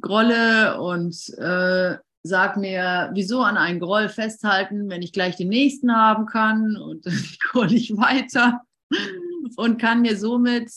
grolle 0.00 0.80
und 0.80 1.28
äh, 1.38 1.98
sag 2.22 2.56
mir, 2.56 3.10
wieso 3.12 3.42
an 3.42 3.56
einen 3.56 3.80
Groll 3.80 4.08
festhalten, 4.08 4.88
wenn 4.88 5.02
ich 5.02 5.12
gleich 5.12 5.36
den 5.36 5.48
nächsten 5.48 5.94
haben 5.94 6.26
kann? 6.26 6.76
Und 6.76 7.06
dann 7.06 7.24
groll 7.50 7.72
ich 7.72 7.96
weiter 7.96 8.62
und 9.56 9.78
kann 9.80 10.02
mir 10.02 10.16
somit 10.16 10.70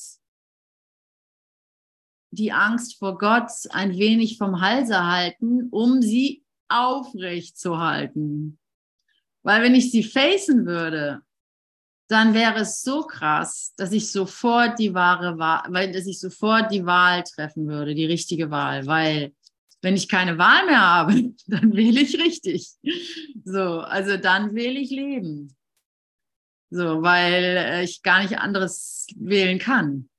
die 2.32 2.52
Angst 2.52 2.98
vor 2.98 3.18
Gott 3.18 3.52
ein 3.70 3.98
wenig 3.98 4.38
vom 4.38 4.60
Halse 4.60 5.06
halten, 5.06 5.70
um 5.70 6.02
sie 6.02 6.45
aufrecht 6.68 7.58
zu 7.58 7.80
halten. 7.80 8.60
Weil 9.44 9.62
wenn 9.62 9.76
ich 9.76 9.92
sie 9.92 10.04
facen 10.04 10.66
würde, 10.66 11.22
dann 12.08 12.34
wäre 12.34 12.60
es 12.60 12.82
so 12.82 13.02
krass, 13.02 13.74
dass 13.78 13.92
ich 13.92 14.12
sofort 14.12 14.78
die 14.80 14.94
wahre 14.94 15.38
Wahl, 15.38 15.92
dass 15.92 16.06
ich 16.06 16.20
sofort 16.20 16.72
die 16.72 16.86
Wahl 16.86 17.24
treffen 17.24 17.68
würde, 17.68 17.96
die 17.96 18.06
richtige 18.06 18.52
Wahl, 18.52 18.86
weil 18.86 19.34
wenn 19.82 19.96
ich 19.96 20.10
keine 20.10 20.38
Wahl 20.38 20.66
mehr 20.66 20.82
habe, 20.82 21.34
dann 21.48 21.76
wähle 21.76 22.02
ich 22.02 22.18
richtig. 22.18 22.70
So, 23.44 23.82
also 23.82 24.18
dann 24.18 24.56
wähle 24.56 24.80
ich 24.80 24.90
Leben. 24.90 25.56
So, 26.72 27.04
weil 27.04 27.44
äh, 27.44 27.84
ich 27.84 28.02
gar 28.02 28.22
nicht 28.24 28.40
anderes 28.40 29.08
wählen 29.16 29.60
kann. 29.60 30.10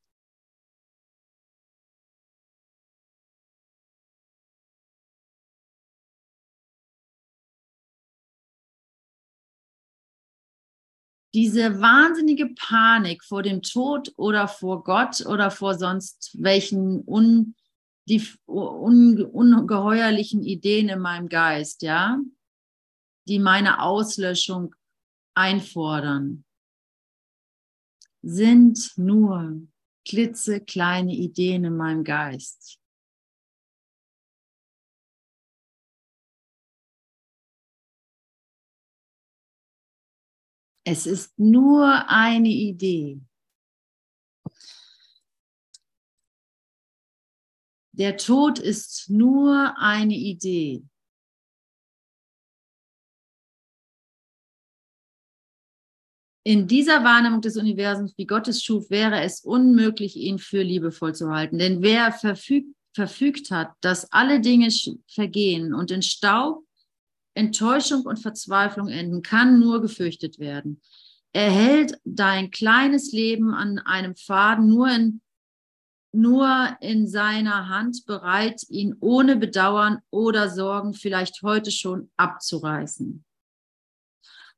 Diese 11.37 11.81
wahnsinnige 11.83 12.47
Panik 12.47 13.23
vor 13.23 13.43
dem 13.43 13.61
Tod 13.61 14.11
oder 14.17 14.49
vor 14.49 14.83
Gott 14.85 15.21
oder 15.27 15.51
vor 15.51 15.75
sonst 15.75 16.35
welchen 16.41 17.07
un, 17.07 17.55
die 18.09 18.27
ungeheuerlichen 18.47 20.43
Ideen 20.43 20.89
in 20.89 20.99
meinem 20.99 21.29
Geist, 21.29 21.83
ja, 21.83 22.19
die 23.29 23.39
meine 23.39 23.83
Auslöschung 23.83 24.75
einfordern, 25.35 26.47
sind 28.23 28.93
nur 28.97 29.61
klitzekleine 30.09 31.13
Ideen 31.13 31.65
in 31.65 31.77
meinem 31.77 32.03
Geist. 32.03 32.79
Es 40.89 41.05
ist 41.05 41.37
nur 41.37 42.09
eine 42.09 42.49
Idee. 42.49 43.21
Der 47.91 48.17
Tod 48.17 48.61
ist 48.61 49.11
nur 49.11 49.75
eine 49.79 50.15
Idee. 50.15 50.85
In 56.45 56.69
dieser 56.69 57.03
Wahrnehmung 57.03 57.41
des 57.41 57.57
Universums, 57.57 58.17
wie 58.17 58.27
Gott 58.27 58.47
es 58.47 58.63
schuf, 58.63 58.89
wäre 58.89 59.23
es 59.23 59.41
unmöglich, 59.41 60.15
ihn 60.15 60.39
für 60.39 60.63
liebevoll 60.63 61.17
zu 61.17 61.31
halten. 61.31 61.59
Denn 61.59 61.83
wer 61.83 62.13
verfügt, 62.13 62.69
verfügt 62.95 63.51
hat, 63.51 63.73
dass 63.81 64.13
alle 64.13 64.41
Dinge 64.41 64.69
vergehen 65.09 65.75
und 65.75 65.91
in 65.91 66.03
Staub, 66.03 66.66
Enttäuschung 67.37 68.03
und 68.03 68.19
Verzweiflung 68.19 68.89
enden, 68.89 69.23
kann 69.23 69.61
nur 69.61 69.83
gefürchtet 69.83 70.39
werden. 70.39 70.81
Er 71.33 71.51
hält 71.51 71.99
dein 72.05 72.51
kleines 72.51 73.13
Leben 73.13 73.53
an 73.53 73.79
einem 73.79 74.17
Faden 74.17 74.69
nur 74.69 74.89
in, 74.89 75.21
nur 76.13 76.77
in 76.81 77.07
seiner 77.07 77.69
Hand 77.69 78.07
bereit, 78.07 78.63
ihn 78.71 78.97
ohne 79.01 79.37
Bedauern 79.37 79.99
oder 80.11 80.49
Sorgen 80.49 80.95
vielleicht 80.95 81.43
heute 81.43 81.71
schon 81.71 82.11
abzureißen. 82.17 83.23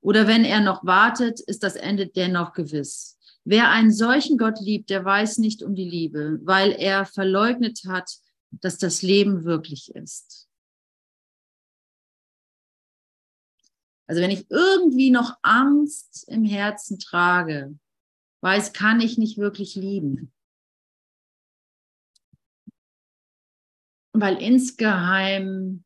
Oder 0.01 0.29
wenn 0.29 0.45
er 0.45 0.61
noch 0.61 0.85
wartet, 0.85 1.41
ist 1.41 1.65
das 1.65 1.75
Ende 1.75 2.07
dennoch 2.07 2.53
gewiss. 2.53 3.19
Wer 3.45 3.71
einen 3.71 3.93
solchen 3.93 4.39
Gott 4.39 4.61
liebt, 4.61 4.91
der 4.91 5.05
weiß 5.05 5.39
nicht 5.39 5.63
um 5.65 5.75
die 5.75 5.89
Liebe, 5.89 6.39
weil 6.45 6.71
er 6.71 7.07
verleugnet 7.07 7.81
hat, 7.89 8.09
dass 8.51 8.79
das 8.79 9.03
Leben 9.03 9.45
wirklich 9.45 9.93
ist. 9.95 10.48
Also 14.09 14.23
wenn 14.23 14.31
ich 14.31 14.51
irgendwie 14.51 15.11
noch 15.11 15.37
Angst 15.43 16.27
im 16.29 16.45
Herzen 16.45 16.99
trage, 16.99 17.79
weiß, 18.41 18.73
kann 18.73 19.01
ich 19.01 19.19
nicht 19.19 19.37
wirklich 19.37 19.75
lieben. 19.75 20.33
Weil 24.15 24.43
insgeheim 24.43 25.85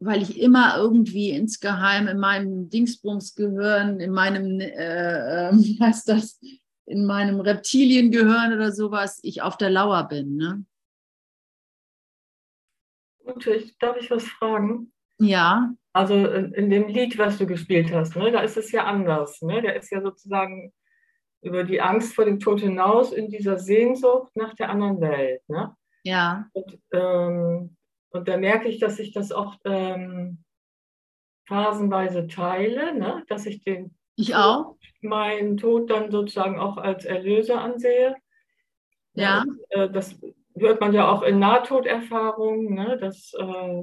weil 0.00 0.22
ich 0.22 0.38
immer 0.40 0.76
irgendwie 0.76 1.30
insgeheim 1.30 2.06
in 2.06 2.18
meinem 2.18 2.70
Dingsbums-Gehirn, 2.70 3.98
in 3.98 4.12
meinem, 4.12 4.60
äh, 4.60 5.48
äh, 5.48 5.52
wie 5.52 5.80
heißt 5.80 6.08
das, 6.08 6.38
in 6.86 7.04
meinem 7.04 7.40
Reptiliengehirn 7.40 8.52
oder 8.54 8.70
sowas, 8.70 9.18
ich 9.22 9.42
auf 9.42 9.56
der 9.56 9.70
Lauer 9.70 10.06
bin. 10.06 10.36
Ne? 10.36 10.64
Natürlich, 13.28 13.78
darf 13.78 13.96
ich 13.96 14.10
was 14.10 14.24
fragen? 14.24 14.92
Ja. 15.18 15.72
Also 15.92 16.14
in, 16.14 16.52
in, 16.52 16.70
dem 16.70 16.88
Lied, 16.88 17.18
was 17.18 17.38
du 17.38 17.46
gespielt 17.46 17.92
hast, 17.92 18.16
ne, 18.16 18.32
da 18.32 18.40
ist 18.40 18.56
es 18.56 18.72
ja 18.72 18.84
anders. 18.84 19.40
Ne? 19.42 19.62
Da 19.62 19.70
ist 19.70 19.90
ja 19.90 20.00
sozusagen 20.00 20.72
über 21.42 21.64
die 21.64 21.80
Angst 21.80 22.14
vor 22.14 22.24
dem 22.24 22.40
Tod 22.40 22.60
hinaus 22.60 23.12
in 23.12 23.28
dieser 23.28 23.58
Sehnsucht 23.58 24.34
nach 24.34 24.54
der 24.54 24.70
anderen 24.70 25.00
Welt. 25.00 25.42
Ne? 25.48 25.74
Ja. 26.04 26.48
Und 26.52 26.78
ähm, 26.92 27.76
und 28.10 28.28
da 28.28 28.36
merke 28.36 28.68
ich, 28.68 28.78
dass 28.78 28.98
ich 28.98 29.12
das 29.12 29.32
auch 29.32 29.56
ähm, 29.64 30.44
phasenweise 31.46 32.26
teile, 32.26 32.94
ne? 32.94 33.24
dass 33.28 33.46
ich 33.46 33.62
den 33.62 33.96
ich 34.16 34.34
auch. 34.34 34.76
meinen 35.00 35.56
Tod 35.56 35.90
dann 35.90 36.10
sozusagen 36.10 36.58
auch 36.58 36.78
als 36.78 37.04
Erlöser 37.04 37.60
ansehe. 37.60 38.16
Ja. 39.14 39.42
Und, 39.42 39.58
äh, 39.70 39.90
das 39.90 40.18
hört 40.60 40.80
man 40.80 40.92
ja 40.92 41.10
auch 41.10 41.22
in 41.22 41.38
Nahtoderfahrungen, 41.38 42.74
ne? 42.74 42.98
dass 42.98 43.32
äh, 43.34 43.82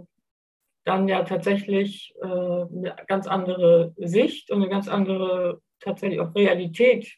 dann 0.86 1.08
ja 1.08 1.24
tatsächlich 1.24 2.14
äh, 2.22 2.26
eine 2.26 2.96
ganz 3.08 3.28
andere 3.28 3.94
Sicht 3.98 4.52
und 4.52 4.62
eine 4.62 4.70
ganz 4.70 4.88
andere 4.88 5.62
tatsächlich 5.80 6.20
auch 6.20 6.34
Realität 6.36 7.18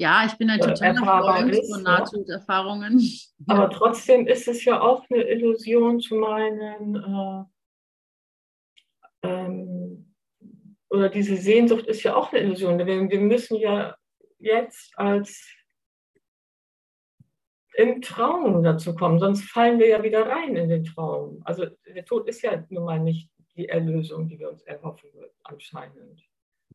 ja, 0.00 0.24
ich 0.24 0.32
bin 0.38 0.48
ein 0.48 0.58
totaler 0.58 0.96
Freund 0.96 1.60
von 1.70 1.82
Nahtoderfahrungen. 1.82 2.98
Ja. 2.98 3.08
Aber 3.48 3.68
trotzdem 3.68 4.26
ist 4.26 4.48
es 4.48 4.64
ja 4.64 4.80
auch 4.80 5.04
eine 5.10 5.24
Illusion 5.24 6.00
zu 6.00 6.14
meinen, 6.14 7.44
äh, 9.22 9.28
ähm, 9.28 10.14
oder 10.88 11.10
diese 11.10 11.36
Sehnsucht 11.36 11.86
ist 11.86 12.02
ja 12.02 12.16
auch 12.16 12.32
eine 12.32 12.40
Illusion. 12.40 12.78
Wir, 12.78 13.10
wir 13.10 13.20
müssen 13.20 13.58
ja 13.58 13.94
jetzt 14.38 14.90
als 14.96 15.46
im 17.80 18.02
Traum 18.02 18.62
dazu 18.62 18.94
kommen, 18.94 19.18
sonst 19.18 19.44
fallen 19.44 19.78
wir 19.78 19.88
ja 19.88 20.02
wieder 20.02 20.26
rein 20.26 20.54
in 20.56 20.68
den 20.68 20.84
Traum. 20.84 21.40
Also 21.44 21.66
der 21.86 22.04
Tod 22.04 22.28
ist 22.28 22.42
ja 22.42 22.62
nun 22.68 22.84
mal 22.84 23.00
nicht 23.00 23.30
die 23.56 23.68
Erlösung, 23.68 24.28
die 24.28 24.38
wir 24.38 24.50
uns 24.50 24.62
erhoffen, 24.62 25.08
anscheinend. 25.44 26.22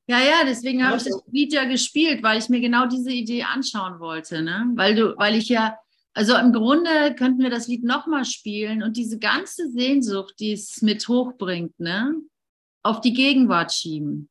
Ja, 0.07 0.19
ja, 0.19 0.43
deswegen 0.45 0.83
habe 0.83 0.93
also, 0.93 1.09
ich 1.09 1.15
das 1.15 1.33
Lied 1.33 1.53
ja 1.53 1.65
gespielt, 1.65 2.23
weil 2.23 2.37
ich 2.37 2.49
mir 2.49 2.59
genau 2.59 2.87
diese 2.87 3.11
Idee 3.11 3.43
anschauen 3.43 3.99
wollte, 3.99 4.41
ne? 4.41 4.71
Weil 4.75 4.95
du, 4.95 5.17
weil 5.17 5.35
ich 5.35 5.49
ja, 5.49 5.77
also 6.13 6.35
im 6.37 6.53
Grunde 6.53 7.15
könnten 7.15 7.41
wir 7.41 7.49
das 7.49 7.67
Lied 7.67 7.83
nochmal 7.83 8.25
spielen 8.25 8.83
und 8.83 8.97
diese 8.97 9.19
ganze 9.19 9.69
Sehnsucht, 9.71 10.35
die 10.39 10.53
es 10.53 10.81
mit 10.81 11.07
hochbringt, 11.07 11.79
ne, 11.79 12.15
auf 12.83 13.01
die 13.01 13.13
Gegenwart 13.13 13.73
schieben. 13.73 14.29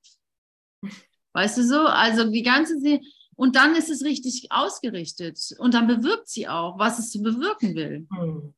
Weißt 1.33 1.59
du 1.59 1.65
so? 1.65 1.81
Also 1.81 2.31
die 2.31 2.43
ganze 2.43 2.79
Sehnsucht. 2.79 3.24
Und 3.37 3.57
dann 3.57 3.75
ist 3.75 3.90
es 3.90 4.05
richtig 4.05 4.51
ausgerichtet. 4.51 5.55
Und 5.59 5.75
dann 5.75 5.87
bewirkt 5.87 6.29
sie 6.29 6.49
auch, 6.49 6.79
was 6.79 6.99
es 6.99 7.11
zu 7.11 7.23
bewirken 7.23 7.75
will. 7.75 8.07
Hm. 8.14 8.55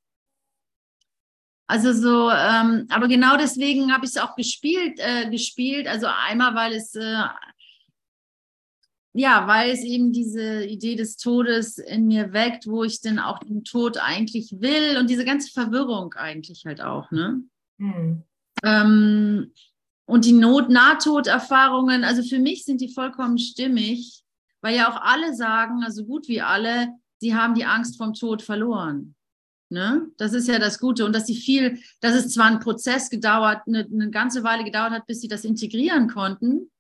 Also 1.68 1.92
so, 1.92 2.30
ähm, 2.30 2.86
aber 2.90 3.08
genau 3.08 3.36
deswegen 3.36 3.92
habe 3.92 4.04
ich 4.04 4.12
es 4.12 4.18
auch 4.18 4.36
gespielt, 4.36 4.98
äh, 4.98 5.28
gespielt. 5.30 5.88
Also 5.88 6.06
einmal, 6.06 6.54
weil 6.54 6.74
es 6.74 6.94
äh, 6.94 7.24
ja, 9.18 9.46
weil 9.48 9.70
es 9.70 9.82
eben 9.82 10.12
diese 10.12 10.64
Idee 10.64 10.94
des 10.94 11.16
Todes 11.16 11.78
in 11.78 12.06
mir 12.06 12.34
weckt, 12.34 12.66
wo 12.66 12.84
ich 12.84 13.00
denn 13.00 13.18
auch 13.18 13.38
den 13.38 13.64
Tod 13.64 13.96
eigentlich 13.96 14.60
will 14.60 14.98
und 14.98 15.08
diese 15.08 15.24
ganze 15.24 15.50
Verwirrung 15.50 16.12
eigentlich 16.14 16.66
halt 16.66 16.82
auch, 16.82 17.10
ne? 17.10 17.42
Mhm. 17.78 18.22
Ähm, 18.62 19.52
und 20.04 20.24
die 20.26 20.32
Not 20.32 20.68
Nahtoderfahrungen, 20.68 22.04
also 22.04 22.22
für 22.22 22.38
mich 22.38 22.64
sind 22.64 22.82
die 22.82 22.92
vollkommen 22.92 23.38
stimmig, 23.38 24.22
weil 24.62 24.76
ja 24.76 24.90
auch 24.90 25.00
alle 25.00 25.34
sagen, 25.34 25.82
also 25.84 26.04
gut 26.04 26.28
wie 26.28 26.40
alle, 26.40 26.88
sie 27.18 27.34
haben 27.34 27.54
die 27.54 27.64
Angst 27.64 27.96
vom 27.96 28.14
Tod 28.14 28.42
verloren. 28.42 29.14
Ne? 29.68 30.06
Das 30.16 30.32
ist 30.32 30.46
ja 30.46 30.58
das 30.58 30.78
Gute. 30.78 31.04
Und 31.04 31.14
dass 31.14 31.26
sie 31.26 31.34
viel, 31.34 31.80
dass 32.00 32.14
es 32.14 32.32
zwar 32.32 32.46
ein 32.46 32.60
Prozess 32.60 33.10
gedauert, 33.10 33.62
eine, 33.66 33.84
eine 33.84 34.10
ganze 34.10 34.44
Weile 34.44 34.64
gedauert 34.64 34.92
hat, 34.92 35.06
bis 35.06 35.20
sie 35.20 35.28
das 35.28 35.44
integrieren 35.44 36.08
konnten, 36.08 36.70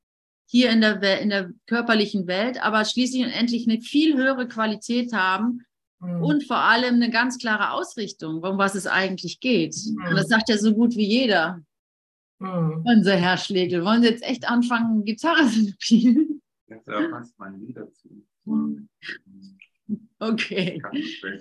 hier 0.48 0.70
in 0.70 0.80
der, 0.80 1.20
in 1.20 1.30
der 1.30 1.50
körperlichen 1.66 2.28
Welt, 2.28 2.62
aber 2.62 2.84
schließlich 2.84 3.24
und 3.24 3.30
endlich 3.30 3.68
eine 3.68 3.80
viel 3.80 4.16
höhere 4.16 4.46
Qualität 4.46 5.12
haben 5.12 5.64
mhm. 6.00 6.22
und 6.22 6.44
vor 6.44 6.58
allem 6.58 6.94
eine 6.94 7.10
ganz 7.10 7.38
klare 7.38 7.72
Ausrichtung, 7.72 8.36
um 8.42 8.56
was 8.56 8.76
es 8.76 8.86
eigentlich 8.86 9.40
geht. 9.40 9.74
Mhm. 9.74 10.06
Und 10.10 10.16
das 10.16 10.28
sagt 10.28 10.48
ja 10.48 10.56
so 10.56 10.72
gut 10.72 10.94
wie 10.94 11.06
jeder. 11.06 11.60
Mhm. 12.38 12.84
Unser 12.84 13.16
Herr 13.16 13.38
Schlegel. 13.38 13.84
Wollen 13.84 14.02
Sie 14.02 14.08
jetzt 14.08 14.22
echt 14.22 14.48
anfangen, 14.48 15.04
Gitarre 15.04 15.48
zu 15.48 15.74
spielen? 15.78 16.35
Ja, 16.86 17.02
da 17.02 17.08
passt 17.08 17.38
mein 17.38 17.60
Lied 17.60 17.76
dazu. 17.76 18.26
Okay. 20.18 20.82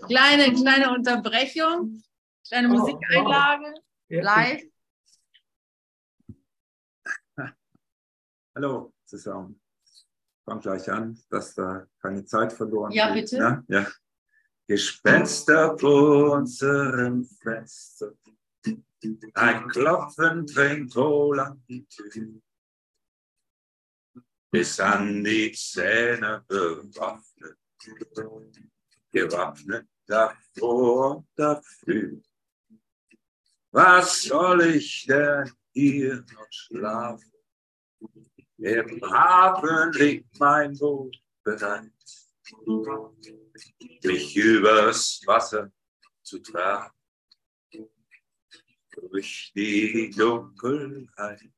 Kleine, 0.05 0.53
kleine 0.53 0.93
Unterbrechung, 0.93 2.03
kleine 2.47 2.67
oh, 2.69 2.73
Musikeinlage, 2.77 3.73
wow. 4.09 4.23
live. 4.23 4.63
Hallo 8.55 8.93
zusammen. 9.05 9.59
Fang 10.43 10.59
gleich 10.59 10.91
an, 10.91 11.17
dass 11.29 11.55
da 11.55 11.87
keine 11.99 12.23
Zeit 12.25 12.53
verloren 12.53 12.91
Ja, 12.91 13.13
geht, 13.13 13.31
bitte. 13.31 13.39
Ne? 13.39 13.63
Ja. 13.67 13.87
Gespenster 14.67 15.75
vor 15.79 16.33
unserem 16.33 17.25
Fenster. 17.25 18.13
Ein 19.33 19.67
Klopfen 19.69 20.45
drängt 20.45 20.95
wohl 20.95 21.39
an 21.39 21.63
die 21.67 21.87
Tür. 21.87 22.41
Bis 24.51 24.79
an 24.79 25.23
die 25.23 25.51
Zähne 25.51 26.43
bewaffnet 26.47 27.57
gewappnet 29.15 29.87
davor 30.05 31.25
dafür. 31.35 32.21
Was 33.71 34.23
soll 34.23 34.61
ich 34.61 35.05
denn 35.05 35.51
hier 35.73 36.25
noch 36.33 36.51
schlafen? 36.51 37.31
Im 38.57 39.01
Hafen 39.01 39.91
liegt 39.93 40.39
mein 40.39 40.77
Boot 40.77 41.17
bereit, 41.43 41.91
mich 44.03 44.35
übers 44.35 45.21
Wasser 45.25 45.71
zu 46.21 46.39
tragen, 46.39 46.93
durch 48.91 49.51
die 49.55 50.09
Dunkelheit. 50.15 51.54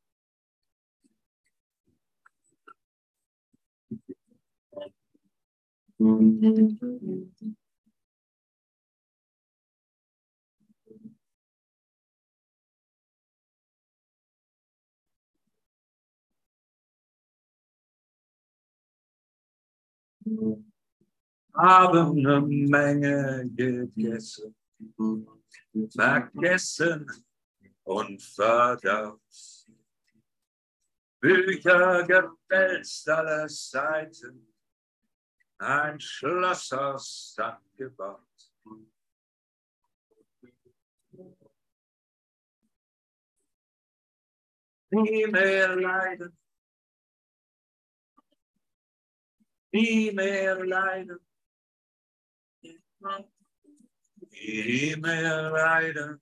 Haben 6.00 7.58
eine 22.26 22.42
Menge 22.42 23.50
gegessen, 23.56 24.56
vergessen 25.90 27.08
und 27.84 28.22
verdaut. 28.22 29.22
Bücher 31.20 32.04
gewälzt 32.04 33.10
alle 33.10 33.50
Seiten, 33.50 34.47
ein 35.60 36.00
Schloss 36.00 36.72
aus 36.74 37.34
Sand 37.36 37.76
gebaut. 37.76 38.22
Nie 44.90 45.28
mehr 45.28 45.76
leiden, 45.76 46.38
nie 49.74 50.12
mehr 50.12 50.64
leiden, 50.66 51.20
nie 54.32 54.96
mehr 54.96 55.52
leiden. 55.52 56.22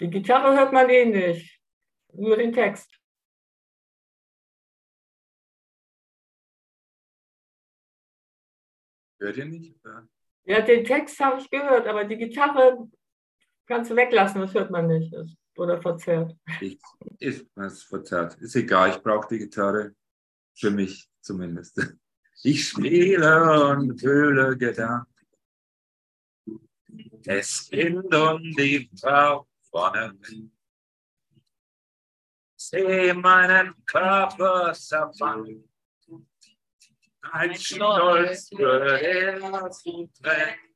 Die 0.00 0.08
Gitarre 0.08 0.56
hört 0.56 0.72
man 0.72 0.88
eh 0.88 1.04
nicht, 1.04 1.60
nur 2.14 2.36
den 2.36 2.52
Text. 2.52 2.98
Hört 9.18 9.36
ihr 9.36 9.44
nicht? 9.44 9.78
Ja, 10.44 10.62
den 10.62 10.84
Text 10.84 11.20
habe 11.20 11.40
ich 11.40 11.50
gehört, 11.50 11.86
aber 11.86 12.04
die 12.04 12.16
Gitarre 12.16 12.90
kannst 13.66 13.90
du 13.90 13.96
weglassen, 13.96 14.40
das 14.40 14.54
hört 14.54 14.70
man 14.70 14.86
nicht. 14.86 15.12
Das, 15.12 15.36
oder 15.56 15.80
verzerrt. 15.82 16.34
Ich, 16.62 16.80
ist 17.18 17.46
was 17.54 17.82
verzerrt. 17.82 18.36
Ist 18.40 18.56
egal, 18.56 18.90
ich 18.90 19.02
brauche 19.02 19.28
die 19.28 19.38
Gitarre. 19.38 19.94
Für 20.54 20.70
mich 20.70 21.08
zumindest. 21.20 21.78
Ich 22.42 22.68
spiele 22.68 23.68
und 23.68 24.00
fühle 24.00 24.56
Gedanken. 24.56 25.06
Es 27.26 27.68
Kind 27.68 28.14
und 28.14 28.58
die 28.58 28.90
Frau 28.98 29.46
vorne. 29.70 30.18
Seh 32.56 33.12
meinen 33.14 33.84
Körper 33.86 34.72
zerfallen. 34.74 35.66
Ein 37.22 37.54
Stolz 37.54 38.48
für 38.48 38.98
Herz 38.98 39.86
und 39.86 40.14
Tränen. 40.14 40.70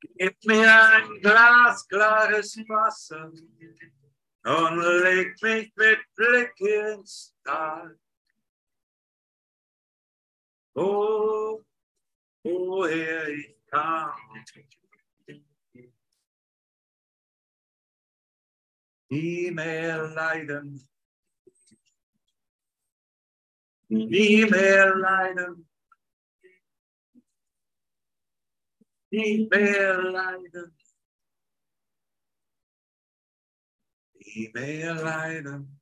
Gib 0.00 0.44
mir 0.44 0.90
ein 0.90 1.20
Glas 1.20 1.88
klares 1.88 2.56
Wasser 2.68 3.32
und 4.44 4.78
leg 5.02 5.42
mich 5.42 5.72
mit 5.76 6.00
Blick 6.14 6.60
ins 6.60 7.34
Tal. 7.42 7.98
Oh, 10.74 11.64
woher 12.42 13.28
ich 13.28 13.56
kam. 13.66 14.12
Nie 19.10 19.50
mehr 19.50 20.08
leiden. 20.08 20.88
Nie 23.88 24.46
mehr 24.46 24.96
leiden. 24.96 25.68
Nie 29.10 29.46
mehr 29.50 30.02
leiden. 30.02 30.76
Nie 34.18 34.50
mehr 34.52 34.94
leiden. 34.94 35.80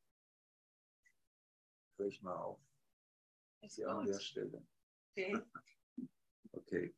Hör 1.96 2.06
ich 2.06 2.20
mal 2.22 2.36
auf. 2.36 2.60
Hier 3.62 3.88
an 3.88 4.06
der 4.06 4.20
Stelle. 4.20 4.66
Okay. 5.10 5.38
Okay. 6.52 6.94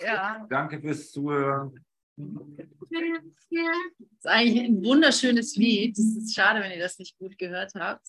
Ja, 0.00 0.46
Danke 0.48 0.80
fürs 0.80 1.10
Zuhören. 1.12 1.84
Das 2.16 3.22
ist 4.18 4.26
eigentlich 4.26 4.64
ein 4.64 4.84
wunderschönes 4.84 5.56
Lied. 5.56 5.98
Es 5.98 6.16
ist 6.16 6.34
schade, 6.34 6.60
wenn 6.60 6.72
ihr 6.72 6.78
das 6.78 6.98
nicht 6.98 7.18
gut 7.18 7.36
gehört 7.38 7.72
habt. 7.74 8.06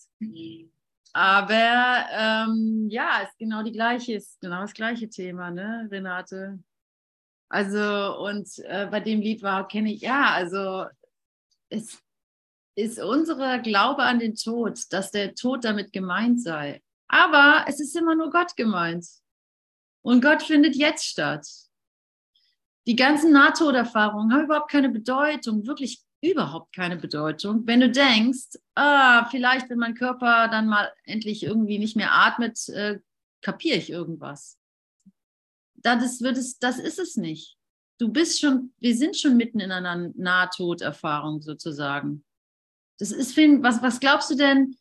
Aber 1.14 2.06
ähm, 2.12 2.88
ja, 2.90 3.22
ist 3.22 3.38
genau 3.38 3.64
die 3.64 3.72
gleiche, 3.72 4.14
ist 4.14 4.40
genau 4.40 4.62
das 4.62 4.74
gleiche 4.74 5.10
Thema, 5.10 5.52
ne, 5.52 5.88
Renate? 5.92 6.60
Also, 7.50 8.20
und 8.20 8.48
äh, 8.66 8.88
bei 8.88 9.00
dem 9.00 9.22
Lied 9.22 9.42
war, 9.42 9.68
kenne 9.68 9.94
ich, 9.94 10.02
ja, 10.02 10.32
also 10.32 10.86
es 11.70 12.02
ist 12.76 13.00
unser 13.00 13.60
Glaube 13.60 14.04
an 14.04 14.20
den 14.20 14.36
Tod, 14.36 14.80
dass 14.92 15.12
der 15.12 15.34
Tod 15.34 15.64
damit 15.66 15.92
gemeint 15.92 16.42
sei. 16.42 16.82
Aber 17.08 17.66
es 17.68 17.80
ist 17.80 17.96
immer 17.96 18.16
nur 18.16 18.30
Gott 18.30 18.56
gemeint. 18.56 19.08
Und 20.02 20.22
Gott 20.22 20.44
findet 20.44 20.76
jetzt 20.76 21.06
statt. 21.06 21.48
Die 22.88 22.96
ganzen 22.96 23.34
Nahtoderfahrungen 23.34 24.34
haben 24.34 24.46
überhaupt 24.46 24.72
keine 24.72 24.90
Bedeutung, 24.90 25.68
wirklich 25.68 26.02
überhaupt 26.22 26.74
keine 26.74 26.96
Bedeutung. 26.96 27.68
Wenn 27.68 27.82
du 27.82 27.92
denkst, 27.92 28.58
ah, 28.76 29.28
vielleicht, 29.30 29.70
wenn 29.70 29.78
mein 29.78 29.94
Körper 29.94 30.48
dann 30.48 30.68
mal 30.68 30.92
endlich 31.04 31.44
irgendwie 31.44 31.80
nicht 31.80 31.98
mehr 31.98 32.14
atmet, 32.14 32.70
äh, 32.70 33.00
kapiere 33.42 33.78
ich 33.78 33.90
irgendwas. 33.90 34.58
Das, 35.76 36.22
wird 36.22 36.38
es, 36.38 36.60
das 36.60 36.80
ist 36.80 36.98
es 36.98 37.18
nicht. 37.18 37.58
Du 38.00 38.10
bist 38.10 38.40
schon, 38.40 38.74
wir 38.80 38.96
sind 38.96 39.18
schon 39.18 39.38
mitten 39.38 39.60
in 39.60 39.72
einer 39.72 40.12
Nahtoderfahrung 40.16 41.42
sozusagen. 41.42 42.24
Das 43.00 43.12
ist, 43.12 43.36
was, 43.38 43.82
was 43.82 44.00
glaubst 44.00 44.30
du 44.32 44.36
denn? 44.36 44.76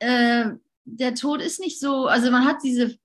Äh, 0.00 0.50
der 0.84 1.14
Tod 1.14 1.40
ist 1.40 1.60
nicht 1.60 1.80
so, 1.80 2.06
also 2.06 2.30
man 2.30 2.44
hat 2.44 2.58
diese 2.62 2.98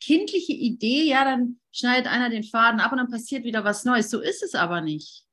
kindliche 0.00 0.52
Idee, 0.52 1.04
ja, 1.04 1.24
dann 1.24 1.60
schneidet 1.76 2.10
einer 2.10 2.30
den 2.30 2.44
Faden 2.44 2.80
ab 2.80 2.92
und 2.92 2.98
dann 2.98 3.10
passiert 3.10 3.44
wieder 3.44 3.64
was 3.64 3.84
Neues. 3.84 4.10
So 4.10 4.20
ist 4.20 4.42
es 4.42 4.54
aber 4.54 4.80
nicht. 4.80 5.24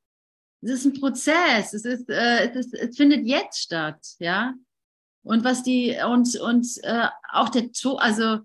Es 0.62 0.72
ist 0.72 0.86
ein 0.86 0.94
Prozess, 0.94 1.74
es, 1.74 1.86
ist, 1.86 2.10
äh, 2.10 2.50
es, 2.50 2.56
ist, 2.56 2.74
es 2.74 2.96
findet 2.96 3.26
jetzt 3.26 3.60
statt, 3.60 4.00
ja. 4.20 4.54
Und 5.24 5.44
was 5.44 5.64
die, 5.64 5.98
und, 6.06 6.36
und 6.40 6.68
äh, 6.84 7.08
auch 7.32 7.50
der 7.50 7.72
Tod, 7.72 8.02
also 8.02 8.40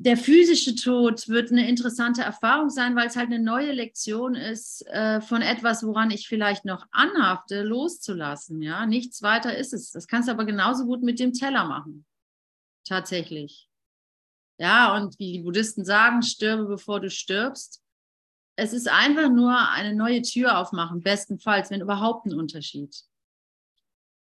der 0.00 0.16
physische 0.16 0.76
Tod 0.76 1.28
wird 1.28 1.50
eine 1.50 1.68
interessante 1.68 2.22
Erfahrung 2.22 2.70
sein, 2.70 2.94
weil 2.94 3.08
es 3.08 3.16
halt 3.16 3.26
eine 3.26 3.40
neue 3.40 3.72
Lektion 3.72 4.36
ist, 4.36 4.86
äh, 4.86 5.20
von 5.20 5.42
etwas, 5.42 5.84
woran 5.84 6.12
ich 6.12 6.28
vielleicht 6.28 6.64
noch 6.64 6.86
anhafte, 6.92 7.62
loszulassen. 7.62 8.62
Ja, 8.62 8.86
nichts 8.86 9.22
weiter 9.22 9.56
ist 9.56 9.72
es. 9.72 9.90
Das 9.90 10.06
kannst 10.06 10.28
du 10.28 10.32
aber 10.32 10.44
genauso 10.44 10.84
gut 10.86 11.02
mit 11.02 11.18
dem 11.18 11.32
Teller 11.32 11.64
machen. 11.64 12.06
Tatsächlich. 12.86 13.67
Ja, 14.58 14.96
und 14.96 15.18
wie 15.18 15.32
die 15.32 15.42
Buddhisten 15.42 15.84
sagen, 15.84 16.22
stirbe 16.22 16.66
bevor 16.66 17.00
du 17.00 17.10
stirbst. 17.10 17.80
Es 18.56 18.72
ist 18.72 18.88
einfach 18.88 19.30
nur 19.30 19.56
eine 19.70 19.94
neue 19.94 20.20
Tür 20.22 20.58
aufmachen, 20.58 21.00
bestenfalls, 21.00 21.70
wenn 21.70 21.80
überhaupt 21.80 22.26
ein 22.26 22.34
Unterschied. 22.34 22.92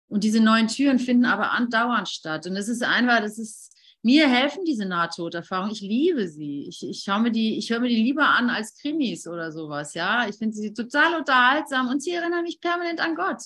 Und 0.08 0.24
diese 0.24 0.40
neuen 0.40 0.68
Türen 0.68 0.98
finden 0.98 1.26
aber 1.26 1.50
andauernd 1.52 2.08
statt. 2.08 2.46
Und 2.46 2.56
es 2.56 2.68
ist 2.68 2.82
einfach, 2.82 3.20
das 3.20 3.38
ist, 3.38 3.76
mir 4.02 4.28
helfen 4.28 4.64
diese 4.64 4.86
Nahtoderfahrungen. 4.86 5.72
Ich 5.72 5.82
liebe 5.82 6.28
sie. 6.28 6.66
Ich, 6.68 6.82
ich 6.82 7.02
schaue 7.02 7.20
mir 7.20 7.30
die, 7.30 7.58
ich 7.58 7.70
höre 7.70 7.80
mir 7.80 7.88
die 7.88 8.02
lieber 8.02 8.26
an 8.26 8.48
als 8.48 8.76
Krimis 8.76 9.26
oder 9.26 9.52
sowas. 9.52 9.92
Ja, 9.92 10.26
ich 10.26 10.36
finde 10.36 10.54
sie 10.54 10.72
total 10.72 11.18
unterhaltsam 11.18 11.88
und 11.88 12.02
sie 12.02 12.12
erinnern 12.12 12.44
mich 12.44 12.60
permanent 12.60 13.00
an 13.00 13.14
Gott. 13.14 13.42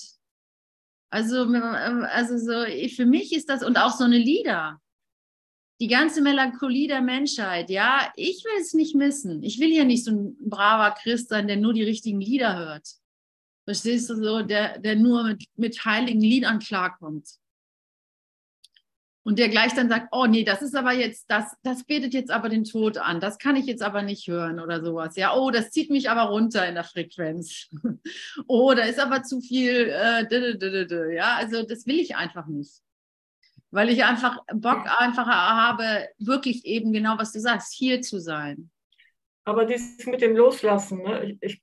Also, 1.11 1.42
also 1.42 2.38
so, 2.38 2.64
für 2.94 3.07
mich 3.07 3.32
ist 3.34 3.48
das 3.48 3.64
und 3.64 3.78
auch 3.78 3.96
so 3.96 4.05
eine 4.05 4.18
Lieder. 4.18 4.80
Die 5.81 5.89
ganze 5.89 6.22
Melancholie 6.22 6.89
der 6.89 7.03
Menschheit, 7.03 7.70
ja, 7.70 8.12
ich 8.16 8.45
will 8.45 8.61
es 8.61 8.74
nicht 8.74 8.97
missen. 8.97 9.43
Ich 9.43 9.61
will 9.61 9.72
ja 9.72 9.85
nicht 9.85 10.05
so 10.05 10.11
ein 10.11 10.37
braver 10.41 10.95
Christ 11.01 11.29
sein, 11.29 11.47
der 11.47 11.57
nur 11.57 11.72
die 11.72 11.85
richtigen 11.85 12.20
Lieder 12.20 12.57
hört. 12.59 12.89
Verstehst 13.64 14.11
du 14.11 14.16
so, 14.16 14.43
der, 14.43 14.79
der 14.79 14.97
nur 14.97 15.24
mit, 15.24 15.45
mit 15.57 15.85
heiligen 15.85 16.20
Liedern 16.20 16.59
klarkommt 16.59 17.29
und 19.29 19.39
der 19.39 19.51
gleich 19.51 19.74
dann 19.74 19.91
sagt, 19.91 20.09
oh 20.12 20.24
nee, 20.24 20.43
das 20.43 20.62
ist 20.62 20.74
aber 20.74 20.95
jetzt, 20.95 21.26
das, 21.29 21.55
das 21.62 21.85
betet 21.85 22.14
jetzt 22.14 22.31
aber 22.31 22.49
den 22.49 22.64
Tod 22.64 22.97
an, 22.97 23.20
das 23.20 23.37
kann 23.37 23.57
ich 23.57 23.66
jetzt 23.66 23.83
aber 23.83 24.01
nicht 24.01 24.26
hören 24.26 24.59
oder 24.59 24.83
sowas. 24.83 25.16
Ja, 25.16 25.37
oh, 25.37 25.51
das 25.51 25.70
zieht 25.70 25.91
mich 25.91 26.09
aber 26.09 26.31
runter 26.31 26.66
in 26.66 26.74
der 26.74 26.85
Frequenz. 26.85 27.68
oh, 28.47 28.72
da 28.72 28.85
ist 28.85 28.99
aber 28.99 29.24
zu 29.24 29.43
viel, 29.43 29.91
äh, 29.91 31.14
ja, 31.14 31.35
also 31.37 31.62
das 31.62 31.85
will 31.85 31.99
ich 31.99 32.16
einfach 32.16 32.47
nicht. 32.47 32.81
Weil 33.70 33.90
ich 33.90 34.04
einfach 34.04 34.38
Bock 34.54 34.86
einfach 34.98 35.26
habe, 35.26 36.08
wirklich 36.18 36.64
eben 36.64 36.92
genau, 36.92 37.18
was 37.18 37.32
du 37.32 37.40
sagst, 37.40 37.74
hier 37.74 38.00
zu 38.00 38.18
sein. 38.18 38.70
Aber 39.44 39.64
dieses 39.64 40.06
mit 40.06 40.20
dem 40.20 40.36
Loslassen, 40.36 41.02
ne? 41.02 41.38
ich, 41.40 41.62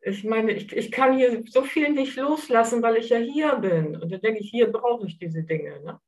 ich 0.00 0.24
meine, 0.24 0.52
ich, 0.52 0.72
ich 0.72 0.92
kann 0.92 1.16
hier 1.16 1.42
so 1.48 1.62
viel 1.62 1.90
nicht 1.90 2.16
loslassen, 2.16 2.82
weil 2.82 2.96
ich 2.96 3.08
ja 3.08 3.18
hier 3.18 3.56
bin. 3.56 3.96
Und 3.96 4.12
dann 4.12 4.20
denke 4.20 4.40
ich, 4.40 4.50
hier 4.50 4.70
brauche 4.70 5.06
ich 5.06 5.18
diese 5.18 5.42
Dinge. 5.42 5.80
Ne? 5.82 6.00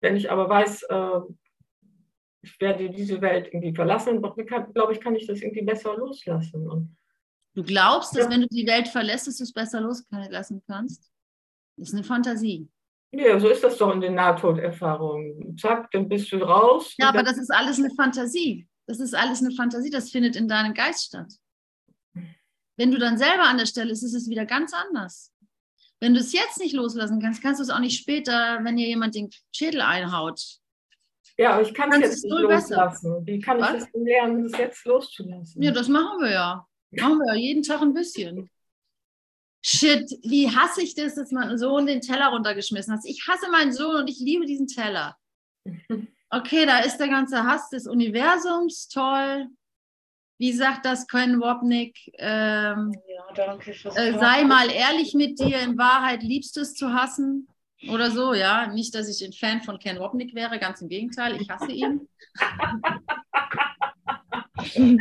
Wenn 0.00 0.16
ich 0.16 0.30
aber 0.30 0.48
weiß, 0.48 0.82
äh, 0.84 1.20
ich 2.42 2.60
werde 2.60 2.90
diese 2.90 3.20
Welt 3.20 3.48
irgendwie 3.52 3.74
verlassen, 3.74 4.20
glaube 4.20 4.92
ich, 4.92 5.00
kann 5.00 5.14
ich 5.14 5.26
das 5.26 5.40
irgendwie 5.40 5.62
besser 5.62 5.96
loslassen. 5.96 6.68
Und 6.68 6.96
du 7.54 7.62
glaubst, 7.62 8.16
dass 8.16 8.24
ja. 8.24 8.30
wenn 8.30 8.40
du 8.42 8.48
die 8.48 8.66
Welt 8.66 8.88
verlässt, 8.88 9.26
dass 9.26 9.36
du 9.36 9.44
es 9.44 9.52
besser 9.52 9.80
loslassen 9.80 10.62
kannst? 10.66 11.12
Das 11.76 11.88
ist 11.88 11.94
eine 11.94 12.04
Fantasie. 12.04 12.68
Ja, 13.12 13.40
so 13.40 13.48
ist 13.48 13.64
das 13.64 13.76
doch 13.76 13.92
in 13.92 14.00
den 14.00 14.14
Nahtoderfahrungen. 14.14 15.56
Zack, 15.58 15.90
dann 15.90 16.08
bist 16.08 16.30
du 16.30 16.36
raus. 16.38 16.94
Ja, 16.96 17.08
aber 17.08 17.22
das 17.22 17.38
ist 17.38 17.50
alles 17.50 17.78
eine 17.78 17.90
Fantasie. 17.90 18.68
Das 18.86 19.00
ist 19.00 19.14
alles 19.14 19.40
eine 19.40 19.52
Fantasie, 19.52 19.90
das 19.90 20.10
findet 20.10 20.36
in 20.36 20.48
deinem 20.48 20.74
Geist 20.74 21.06
statt. 21.06 21.32
Wenn 22.76 22.90
du 22.90 22.98
dann 22.98 23.18
selber 23.18 23.44
an 23.44 23.58
der 23.58 23.66
Stelle 23.66 23.90
bist, 23.90 24.02
ist 24.02 24.14
es 24.14 24.28
wieder 24.28 24.46
ganz 24.46 24.72
anders. 24.72 25.32
Wenn 26.00 26.14
du 26.14 26.20
es 26.20 26.32
jetzt 26.32 26.58
nicht 26.58 26.74
loslassen 26.74 27.20
kannst, 27.20 27.42
kannst 27.42 27.60
du 27.60 27.62
es 27.62 27.70
auch 27.70 27.78
nicht 27.78 28.00
später, 28.00 28.58
wenn 28.62 28.76
dir 28.76 28.86
jemand 28.86 29.14
den 29.14 29.30
Schädel 29.54 29.82
einhaut. 29.82 30.40
Ja, 31.36 31.52
aber 31.52 31.62
ich 31.62 31.74
kann 31.74 31.92
es 31.92 31.98
jetzt 32.00 32.24
nicht 32.24 32.32
loslassen. 32.32 33.26
Wie 33.26 33.38
kann 33.38 33.60
Was? 33.60 33.74
ich 33.74 33.80
das 33.80 33.88
lernen, 33.94 34.46
es 34.46 34.58
jetzt 34.58 34.84
loszulassen? 34.84 35.62
Ja, 35.62 35.72
das 35.72 35.88
machen 35.88 36.20
wir 36.20 36.32
ja. 36.32 36.66
Machen 36.90 37.18
wir 37.18 37.34
ja 37.34 37.40
jeden 37.40 37.62
Tag 37.62 37.82
ein 37.82 37.94
bisschen. 37.94 38.50
Shit, 39.62 40.18
wie 40.22 40.48
hasse 40.48 40.82
ich 40.82 40.94
das, 40.94 41.14
dass 41.14 41.32
mein 41.32 41.58
Sohn 41.58 41.86
den 41.86 42.00
Teller 42.00 42.28
runtergeschmissen 42.28 42.94
hat. 42.94 43.00
Ich 43.04 43.26
hasse 43.28 43.50
meinen 43.50 43.72
Sohn 43.72 43.96
und 43.96 44.08
ich 44.08 44.18
liebe 44.18 44.46
diesen 44.46 44.66
Teller. 44.66 45.16
Okay, 46.32 46.64
da 46.64 46.78
ist 46.78 46.98
der 46.98 47.08
ganze 47.08 47.42
Hass 47.42 47.70
des 47.70 47.88
Universums, 47.88 48.86
toll. 48.86 49.48
Wie 50.38 50.52
sagt 50.52 50.86
das 50.86 51.08
Ken 51.08 51.40
Wopnik? 51.40 51.98
Ähm, 52.18 52.94
ja, 53.08 53.32
danke 53.34 53.72
äh, 53.72 54.16
sei 54.16 54.44
mal 54.44 54.70
ehrlich 54.70 55.12
mit 55.12 55.40
dir, 55.40 55.58
in 55.58 55.76
Wahrheit 55.76 56.22
liebst 56.22 56.56
du 56.56 56.60
es 56.60 56.74
zu 56.74 56.94
hassen. 56.94 57.48
Oder 57.88 58.12
so, 58.12 58.32
ja. 58.32 58.68
Nicht, 58.68 58.94
dass 58.94 59.08
ich 59.08 59.26
ein 59.26 59.32
Fan 59.32 59.60
von 59.60 59.80
Ken 59.80 59.98
Wopnik 59.98 60.32
wäre, 60.34 60.60
ganz 60.60 60.80
im 60.80 60.88
Gegenteil, 60.88 61.40
ich 61.40 61.50
hasse 61.50 61.72
ihn. 61.72 62.08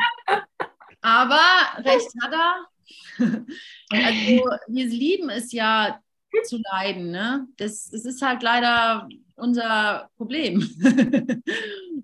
Aber 1.02 1.42
recht 1.78 2.12
hat 2.22 2.34
er. 2.34 2.68
Also 3.92 4.46
wir 4.68 4.86
lieben 4.86 5.30
es 5.30 5.52
ja 5.52 6.00
zu 6.44 6.62
leiden. 6.72 7.12
Ne? 7.12 7.48
Das, 7.58 7.90
das 7.90 8.06
ist 8.06 8.22
halt 8.22 8.44
leider 8.44 9.08
unser 9.36 10.10
Problem. 10.18 10.62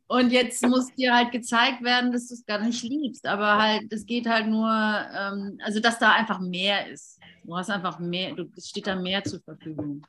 Und 0.07 0.31
jetzt 0.31 0.65
muss 0.65 0.93
dir 0.93 1.13
halt 1.13 1.31
gezeigt 1.31 1.83
werden, 1.83 2.11
dass 2.11 2.27
du 2.27 2.35
es 2.35 2.45
gar 2.45 2.59
nicht 2.59 2.83
liebst. 2.83 3.25
Aber 3.25 3.61
halt, 3.61 3.91
es 3.91 4.05
geht 4.05 4.27
halt 4.27 4.47
nur, 4.47 4.69
ähm, 4.69 5.57
also 5.63 5.79
dass 5.79 5.99
da 5.99 6.11
einfach 6.11 6.39
mehr 6.39 6.87
ist. 6.87 7.19
Du 7.43 7.55
hast 7.55 7.69
einfach 7.69 7.99
mehr, 7.99 8.33
du, 8.33 8.45
es 8.55 8.69
steht 8.69 8.87
da 8.87 8.95
mehr 8.95 9.23
zur 9.23 9.41
Verfügung. 9.41 10.05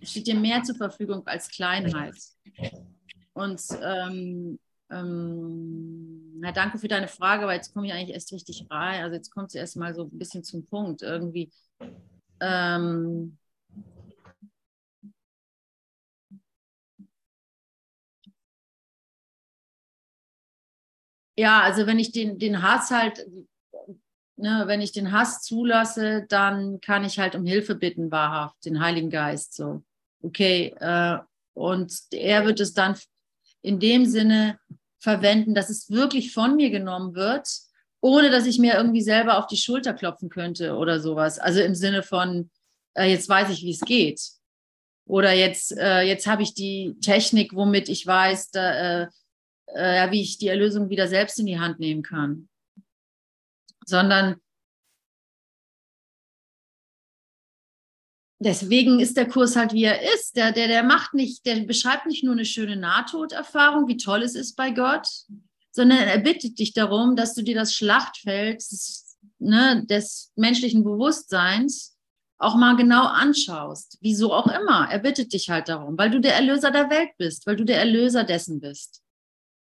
Es 0.00 0.10
steht 0.10 0.26
dir 0.26 0.36
mehr 0.36 0.62
zur 0.62 0.76
Verfügung 0.76 1.26
als 1.26 1.48
Kleinheit. 1.48 2.14
Und 3.34 3.60
ähm, 3.82 4.58
ähm, 4.90 6.38
na, 6.40 6.52
danke 6.52 6.78
für 6.78 6.88
deine 6.88 7.08
Frage, 7.08 7.42
aber 7.44 7.54
jetzt 7.54 7.72
komme 7.74 7.86
ich 7.86 7.92
eigentlich 7.92 8.14
erst 8.14 8.32
richtig 8.32 8.66
rein. 8.70 9.02
Also 9.02 9.16
jetzt 9.16 9.30
kommt 9.30 9.48
es 9.48 9.54
erst 9.54 9.76
mal 9.76 9.94
so 9.94 10.04
ein 10.04 10.18
bisschen 10.18 10.44
zum 10.44 10.66
Punkt. 10.66 11.02
Irgendwie. 11.02 11.50
Ähm, 12.40 13.38
ja, 21.36 21.60
also 21.62 21.86
wenn 21.86 21.98
ich 21.98 22.12
den, 22.12 22.38
den 22.38 22.62
Hass 22.62 22.90
halt, 22.90 23.26
ne, 24.36 24.64
wenn 24.66 24.80
ich 24.80 24.92
den 24.92 25.12
Hass 25.12 25.42
zulasse, 25.42 26.26
dann 26.28 26.80
kann 26.80 27.04
ich 27.04 27.18
halt 27.18 27.34
um 27.34 27.44
Hilfe 27.46 27.74
bitten, 27.74 28.10
wahrhaft, 28.10 28.64
den 28.64 28.80
Heiligen 28.80 29.10
Geist. 29.10 29.54
So, 29.54 29.82
okay. 30.22 30.74
Äh, 30.80 31.18
und 31.54 31.92
er 32.12 32.44
wird 32.44 32.60
es 32.60 32.72
dann 32.74 32.94
in 33.62 33.80
dem 33.80 34.06
Sinne 34.06 34.58
verwenden, 34.98 35.54
dass 35.54 35.70
es 35.70 35.90
wirklich 35.90 36.32
von 36.32 36.56
mir 36.56 36.70
genommen 36.70 37.14
wird, 37.14 37.48
ohne 38.00 38.30
dass 38.30 38.46
ich 38.46 38.58
mir 38.58 38.74
irgendwie 38.74 39.02
selber 39.02 39.38
auf 39.38 39.46
die 39.46 39.56
Schulter 39.56 39.94
klopfen 39.94 40.28
könnte 40.28 40.76
oder 40.76 41.00
sowas. 41.00 41.38
Also 41.38 41.60
im 41.60 41.74
Sinne 41.74 42.02
von, 42.02 42.50
äh, 42.94 43.10
jetzt 43.10 43.28
weiß 43.28 43.50
ich, 43.50 43.62
wie 43.62 43.72
es 43.72 43.80
geht. 43.80 44.20
Oder 45.06 45.32
jetzt, 45.32 45.76
äh, 45.76 46.02
jetzt 46.02 46.26
habe 46.26 46.42
ich 46.42 46.54
die 46.54 46.96
Technik, 47.00 47.54
womit 47.54 47.88
ich 47.88 48.06
weiß, 48.06 48.50
da, 48.50 49.02
äh, 49.02 49.08
äh 49.74 50.10
wie 50.10 50.22
ich 50.22 50.38
die 50.38 50.48
Erlösung 50.48 50.90
wieder 50.90 51.08
selbst 51.08 51.38
in 51.38 51.46
die 51.46 51.58
Hand 51.58 51.80
nehmen 51.80 52.02
kann. 52.02 52.48
Sondern 53.86 54.36
deswegen 58.38 59.00
ist 59.00 59.16
der 59.16 59.28
Kurs 59.28 59.56
halt, 59.56 59.72
wie 59.72 59.84
er 59.84 60.00
ist. 60.14 60.36
Der, 60.36 60.52
der, 60.52 60.68
der 60.68 60.82
macht 60.82 61.14
nicht, 61.14 61.44
der 61.46 61.60
beschreibt 61.60 62.06
nicht 62.06 62.24
nur 62.24 62.34
eine 62.34 62.44
schöne 62.44 62.76
Nahtoderfahrung, 62.76 63.88
wie 63.88 63.96
toll 63.96 64.22
es 64.22 64.34
ist 64.34 64.56
bei 64.56 64.70
Gott, 64.70 65.08
sondern 65.70 65.98
er 65.98 66.18
bittet 66.18 66.58
dich 66.58 66.72
darum, 66.72 67.16
dass 67.16 67.34
du 67.34 67.42
dir 67.42 67.54
das 67.54 67.74
Schlachtfeld 67.74 68.58
des, 68.58 69.18
ne, 69.38 69.84
des 69.86 70.32
menschlichen 70.36 70.84
Bewusstseins 70.84 71.96
auch 72.38 72.54
mal 72.54 72.76
genau 72.76 73.04
anschaust. 73.04 73.98
Wieso 74.00 74.32
auch 74.32 74.46
immer. 74.46 74.88
Er 74.90 75.00
bittet 75.00 75.32
dich 75.32 75.50
halt 75.50 75.68
darum, 75.68 75.98
weil 75.98 76.10
du 76.10 76.20
der 76.20 76.34
Erlöser 76.34 76.70
der 76.70 76.88
Welt 76.88 77.10
bist, 77.18 77.46
weil 77.46 77.56
du 77.56 77.64
der 77.64 77.78
Erlöser 77.78 78.24
dessen 78.24 78.60
bist. 78.60 79.02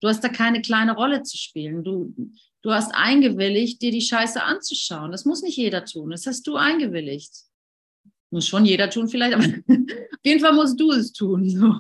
Du 0.01 0.09
hast 0.09 0.23
da 0.23 0.29
keine 0.29 0.61
kleine 0.61 0.95
Rolle 0.95 1.23
zu 1.23 1.39
spielen. 1.39 1.85
Du, 1.85 2.13
du 2.63 2.73
hast 2.73 2.93
eingewilligt, 2.95 3.81
dir 3.81 3.93
die 3.93 4.03
Scheiße 4.03 4.43
anzuschauen. 4.43 5.13
Das 5.13 5.25
muss 5.25 5.43
nicht 5.43 5.57
jeder 5.57 5.85
tun. 5.85 6.11
Das 6.11 6.27
hast 6.27 6.47
du 6.49 6.57
eingewilligt. 6.57 7.33
Muss 8.35 8.49
schon 8.49 8.65
jeder 8.65 8.91
tun 8.91 9.07
vielleicht, 9.07 9.35
aber 9.37 9.45
auf 9.45 10.25
jeden 10.25 10.41
Fall 10.41 10.55
musst 10.55 10.81
du 10.81 10.91
es 10.91 11.13
tun. 11.13 11.49
So. 11.49 11.73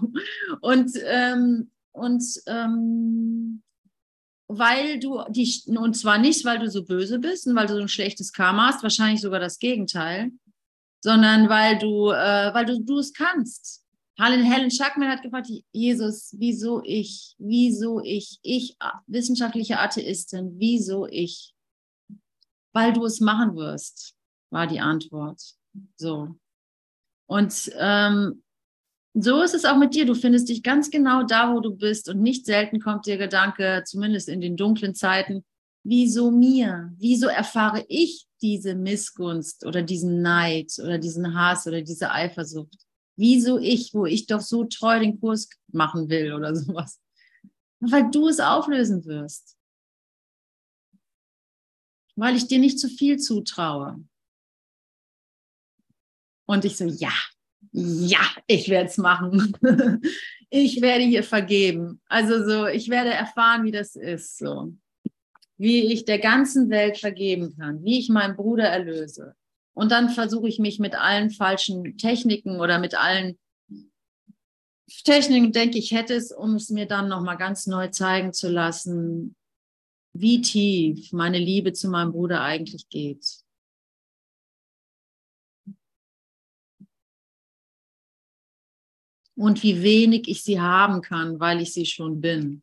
Und, 0.61 0.93
ähm, 1.05 1.73
und 1.91 2.23
ähm, 2.47 3.61
weil 4.47 5.01
du 5.01 5.21
dich, 5.31 5.67
und 5.67 5.97
zwar 5.97 6.19
nicht, 6.19 6.45
weil 6.45 6.61
du 6.61 6.71
so 6.71 6.85
böse 6.85 7.19
bist 7.19 7.49
und 7.49 7.57
weil 7.57 7.67
du 7.67 7.75
so 7.75 7.81
ein 7.81 7.89
schlechtes 7.89 8.33
Karma 8.33 8.69
hast, 8.69 8.85
wahrscheinlich 8.85 9.21
sogar 9.21 9.41
das 9.41 9.59
Gegenteil, 9.59 10.31
sondern 11.03 11.49
weil 11.49 11.77
du, 11.77 12.11
äh, 12.11 12.55
weil 12.55 12.67
du, 12.67 12.81
du 12.81 12.99
es 12.99 13.13
kannst. 13.13 13.85
Helen, 14.17 14.45
Helen 14.45 14.71
Schackman 14.71 15.09
hat 15.09 15.23
gefragt, 15.23 15.51
Jesus, 15.73 16.37
wieso 16.39 16.83
ich, 16.85 17.35
wieso 17.39 18.01
ich, 18.01 18.39
ich, 18.43 18.77
wissenschaftliche 19.09 19.81
Atheistin, 19.81 20.55
wieso 20.57 21.09
ich? 21.09 21.53
Weil 22.73 22.93
du 22.93 23.05
es 23.07 23.19
machen 23.19 23.57
wirst, 23.57 24.15
war 24.51 24.69
die 24.69 24.79
Antwort. 24.79 25.43
So. 25.97 26.37
Und 27.27 27.71
ähm, 27.79 28.43
so 29.15 29.43
ist 29.43 29.55
es 29.55 29.65
auch 29.65 29.77
mit 29.77 29.95
dir. 29.95 30.07
Du 30.07 30.15
findest 30.15 30.49
dich 30.49 30.63
ganz 30.63 30.91
genau 30.91 31.23
da, 31.23 31.53
wo 31.53 31.61
du 31.61 31.75
bist. 31.75 32.09
Und 32.09 32.21
nicht 32.21 32.47
selten 32.47 32.81
kommt 32.81 33.07
dir 33.07 33.17
Gedanke, 33.17 33.83
zumindest 33.87 34.29
in 34.29 34.41
den 34.41 34.57
dunklen 34.57 34.95
Zeiten, 34.95 35.45
wieso 35.85 36.31
mir? 36.31 36.93
Wieso 36.99 37.29
erfahre 37.29 37.85
ich 37.89 38.27
diese 38.43 38.75
Missgunst 38.75 39.65
oder 39.65 39.83
diesen 39.83 40.21
Neid 40.21 40.73
oder 40.83 40.99
diesen 40.99 41.35
Hass 41.35 41.67
oder 41.67 41.83
diese 41.83 42.11
Eifersucht? 42.11 42.77
Wieso 43.17 43.59
ich, 43.59 43.95
wo 43.95 44.07
ich 44.07 44.27
doch 44.27 44.41
so 44.41 44.65
treu 44.65 44.99
den 44.99 45.21
Kurs 45.21 45.49
machen 45.69 46.09
will 46.09 46.33
oder 46.33 46.55
sowas? 46.57 47.01
Weil 47.81 48.11
du 48.11 48.29
es 48.29 48.41
auflösen 48.41 49.05
wirst. 49.05 49.57
Weil 52.17 52.37
ich 52.37 52.47
dir 52.47 52.59
nicht 52.59 52.81
zu 52.81 52.89
viel 52.89 53.19
zutraue. 53.19 54.05
Und 56.47 56.65
ich 56.65 56.77
so, 56.77 56.85
ja, 56.87 57.13
ja, 57.73 58.21
ich 58.47 58.69
werde 58.69 58.89
es 58.89 58.99
machen. 58.99 59.57
ich 60.51 60.81
werde 60.81 61.05
hier 61.05 61.25
vergeben. 61.25 62.01
Also 62.07 62.45
so, 62.47 62.67
ich 62.67 62.89
werde 62.89 63.11
erfahren, 63.11 63.65
wie 63.65 63.73
das 63.73 63.97
ist, 63.97 64.39
so. 64.39 64.73
Wie 65.57 65.93
ich 65.93 66.05
der 66.05 66.19
ganzen 66.19 66.71
Welt 66.71 66.99
vergeben 66.99 67.57
kann, 67.57 67.83
wie 67.85 67.99
ich 67.99 68.09
meinen 68.09 68.37
Bruder 68.37 68.65
erlöse. 68.65 69.35
Und 69.73 69.91
dann 69.91 70.11
versuche 70.11 70.49
ich 70.49 70.59
mich 70.59 70.79
mit 70.79 70.95
allen 70.95 71.31
falschen 71.31 71.97
Techniken 71.99 72.61
oder 72.61 72.79
mit 72.79 72.95
allen 72.95 73.39
Techniken, 75.05 75.53
denke 75.53 75.79
ich, 75.79 75.91
hätte 75.93 76.15
es, 76.15 76.31
um 76.31 76.55
es 76.55 76.71
mir 76.71 76.87
dann 76.87 77.09
nochmal 77.09 77.37
ganz 77.37 77.67
neu 77.67 77.89
zeigen 77.89 78.33
zu 78.33 78.49
lassen, 78.49 79.35
wie 80.13 80.41
tief 80.41 81.13
meine 81.13 81.39
Liebe 81.39 81.73
zu 81.73 81.89
meinem 81.89 82.13
Bruder 82.13 82.43
eigentlich 82.43 82.89
geht. 82.89 83.44
Und 89.37 89.63
wie 89.63 89.83
wenig 89.83 90.29
ich 90.29 90.43
sie 90.43 90.61
haben 90.61 91.01
kann, 91.03 91.41
weil 91.41 91.61
ich 91.61 91.73
sie 91.73 91.87
schon 91.87 92.21
bin. 92.21 92.63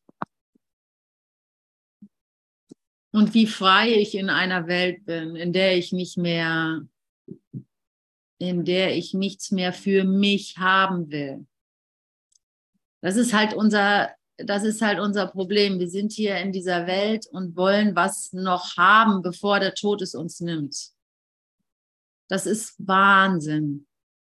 Und 3.13 3.33
wie 3.33 3.47
frei 3.47 3.93
ich 3.93 4.15
in 4.15 4.29
einer 4.29 4.67
Welt 4.67 5.05
bin, 5.05 5.35
in 5.35 5.51
der 5.51 5.77
ich 5.77 5.91
nicht 5.91 6.17
mehr, 6.17 6.87
in 8.37 8.63
der 8.63 8.95
ich 8.95 9.13
nichts 9.13 9.51
mehr 9.51 9.73
für 9.73 10.05
mich 10.05 10.57
haben 10.57 11.11
will. 11.11 11.45
Das 13.01 13.17
ist 13.17 13.33
halt 13.33 13.53
unser, 13.53 14.15
das 14.37 14.63
ist 14.63 14.81
halt 14.81 14.99
unser 14.99 15.27
Problem. 15.27 15.77
Wir 15.79 15.89
sind 15.89 16.13
hier 16.13 16.37
in 16.37 16.53
dieser 16.53 16.87
Welt 16.87 17.27
und 17.27 17.57
wollen 17.57 17.95
was 17.95 18.31
noch 18.31 18.77
haben, 18.77 19.21
bevor 19.21 19.59
der 19.59 19.73
Tod 19.73 20.01
es 20.01 20.15
uns 20.15 20.39
nimmt. 20.39 20.91
Das 22.29 22.45
ist 22.45 22.75
Wahnsinn. 22.77 23.87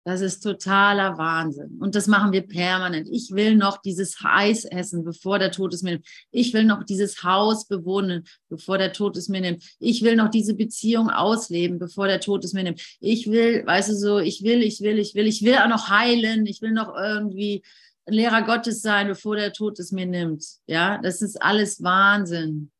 Das 0.04 0.20
ist 0.20 0.40
totaler 0.40 1.16
Wahnsinn. 1.16 1.78
Und 1.78 1.94
das 1.94 2.08
machen 2.08 2.32
wir 2.32 2.42
permanent. 2.42 3.08
Ich 3.08 3.30
will 3.30 3.54
noch 3.54 3.80
dieses 3.80 4.16
Eis 4.24 4.64
essen, 4.64 5.04
bevor 5.04 5.38
der 5.38 5.52
Tod 5.52 5.72
es 5.72 5.82
mir 5.82 5.92
nimmt. 5.92 6.06
Ich 6.32 6.52
will 6.52 6.64
noch 6.64 6.82
dieses 6.82 7.22
Haus 7.22 7.68
bewohnen, 7.68 8.24
bevor 8.48 8.78
der 8.78 8.92
Tod 8.92 9.16
es 9.16 9.28
mir 9.28 9.40
nimmt. 9.40 9.62
Ich 9.78 10.02
will 10.02 10.16
noch 10.16 10.28
diese 10.28 10.54
Beziehung 10.54 11.08
ausleben, 11.08 11.78
bevor 11.78 12.08
der 12.08 12.20
Tod 12.20 12.44
es 12.44 12.52
mir 12.52 12.64
nimmt. 12.64 12.82
Ich 12.98 13.30
will, 13.30 13.64
weißt 13.64 13.90
du 13.90 13.96
so, 13.96 14.18
ich 14.18 14.42
will, 14.42 14.62
ich 14.62 14.80
will, 14.80 14.98
ich 14.98 15.14
will, 15.14 15.28
ich 15.28 15.42
will 15.44 15.54
auch 15.54 15.68
noch 15.68 15.88
heilen. 15.88 16.46
Ich 16.46 16.62
will 16.62 16.72
noch 16.72 16.96
irgendwie 16.96 17.62
Lehrer 18.06 18.42
Gottes 18.42 18.82
sein, 18.82 19.06
bevor 19.06 19.36
der 19.36 19.52
Tod 19.52 19.78
es 19.78 19.92
mir 19.92 20.06
nimmt. 20.06 20.44
Ja, 20.66 20.98
das 20.98 21.22
ist 21.22 21.40
alles 21.40 21.80
Wahnsinn 21.80 22.71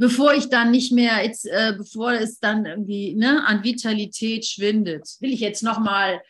bevor 0.00 0.32
ich 0.32 0.48
dann 0.48 0.70
nicht 0.70 0.92
mehr, 0.92 1.22
jetzt, 1.22 1.46
äh, 1.46 1.74
bevor 1.76 2.12
es 2.14 2.40
dann 2.40 2.64
irgendwie 2.64 3.14
ne, 3.14 3.46
an 3.46 3.62
Vitalität 3.62 4.46
schwindet, 4.46 5.06
will 5.20 5.30
ich 5.30 5.40
jetzt 5.40 5.62
nochmal 5.62 6.22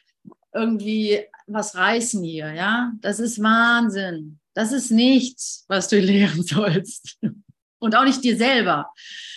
irgendwie 0.52 1.20
was 1.46 1.76
reißen 1.76 2.22
hier, 2.24 2.52
ja? 2.52 2.92
Das 3.00 3.20
ist 3.20 3.40
Wahnsinn. 3.40 4.40
Das 4.54 4.72
ist 4.72 4.90
nichts, 4.90 5.64
was 5.68 5.86
du 5.86 6.00
lehren 6.00 6.42
sollst. 6.42 7.16
Und 7.78 7.94
auch 7.94 8.04
nicht 8.04 8.24
dir 8.24 8.36
selber. 8.36 8.90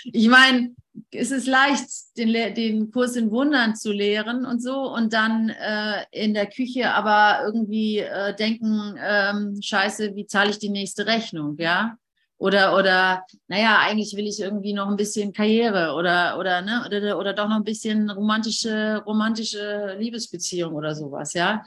Ich 0.03 0.27
meine, 0.27 0.75
es 1.11 1.29
ist 1.29 1.45
leicht, 1.45 1.88
den, 2.17 2.34
den 2.55 2.91
Kurs 2.91 3.15
in 3.15 3.29
Wundern 3.29 3.75
zu 3.75 3.91
lehren 3.91 4.45
und 4.45 4.63
so 4.63 4.93
und 4.93 5.13
dann 5.13 5.49
äh, 5.49 6.05
in 6.11 6.34
der 6.34 6.47
Küche 6.47 6.91
aber 6.91 7.45
irgendwie 7.45 7.99
äh, 7.99 8.36
denken, 8.36 8.95
ähm, 8.99 9.61
scheiße, 9.61 10.15
wie 10.15 10.25
zahle 10.25 10.49
ich 10.49 10.57
die 10.57 10.69
nächste 10.69 11.05
Rechnung, 11.05 11.55
ja? 11.59 11.99
Oder, 12.43 12.77
oder, 12.77 13.25
naja, 13.47 13.79
eigentlich 13.79 14.17
will 14.17 14.27
ich 14.27 14.41
irgendwie 14.41 14.73
noch 14.73 14.89
ein 14.89 14.97
bisschen 14.97 15.31
Karriere 15.31 15.93
oder, 15.93 16.37
oder, 16.37 16.61
ne, 16.61 16.83
oder, 16.85 17.17
oder 17.17 17.31
doch 17.31 17.47
noch 17.47 17.55
ein 17.55 17.63
bisschen 17.63 18.09
romantische, 18.09 19.01
romantische 19.05 19.95
Liebesbeziehung 19.97 20.73
oder 20.73 20.93
sowas, 20.93 21.31
ja. 21.31 21.63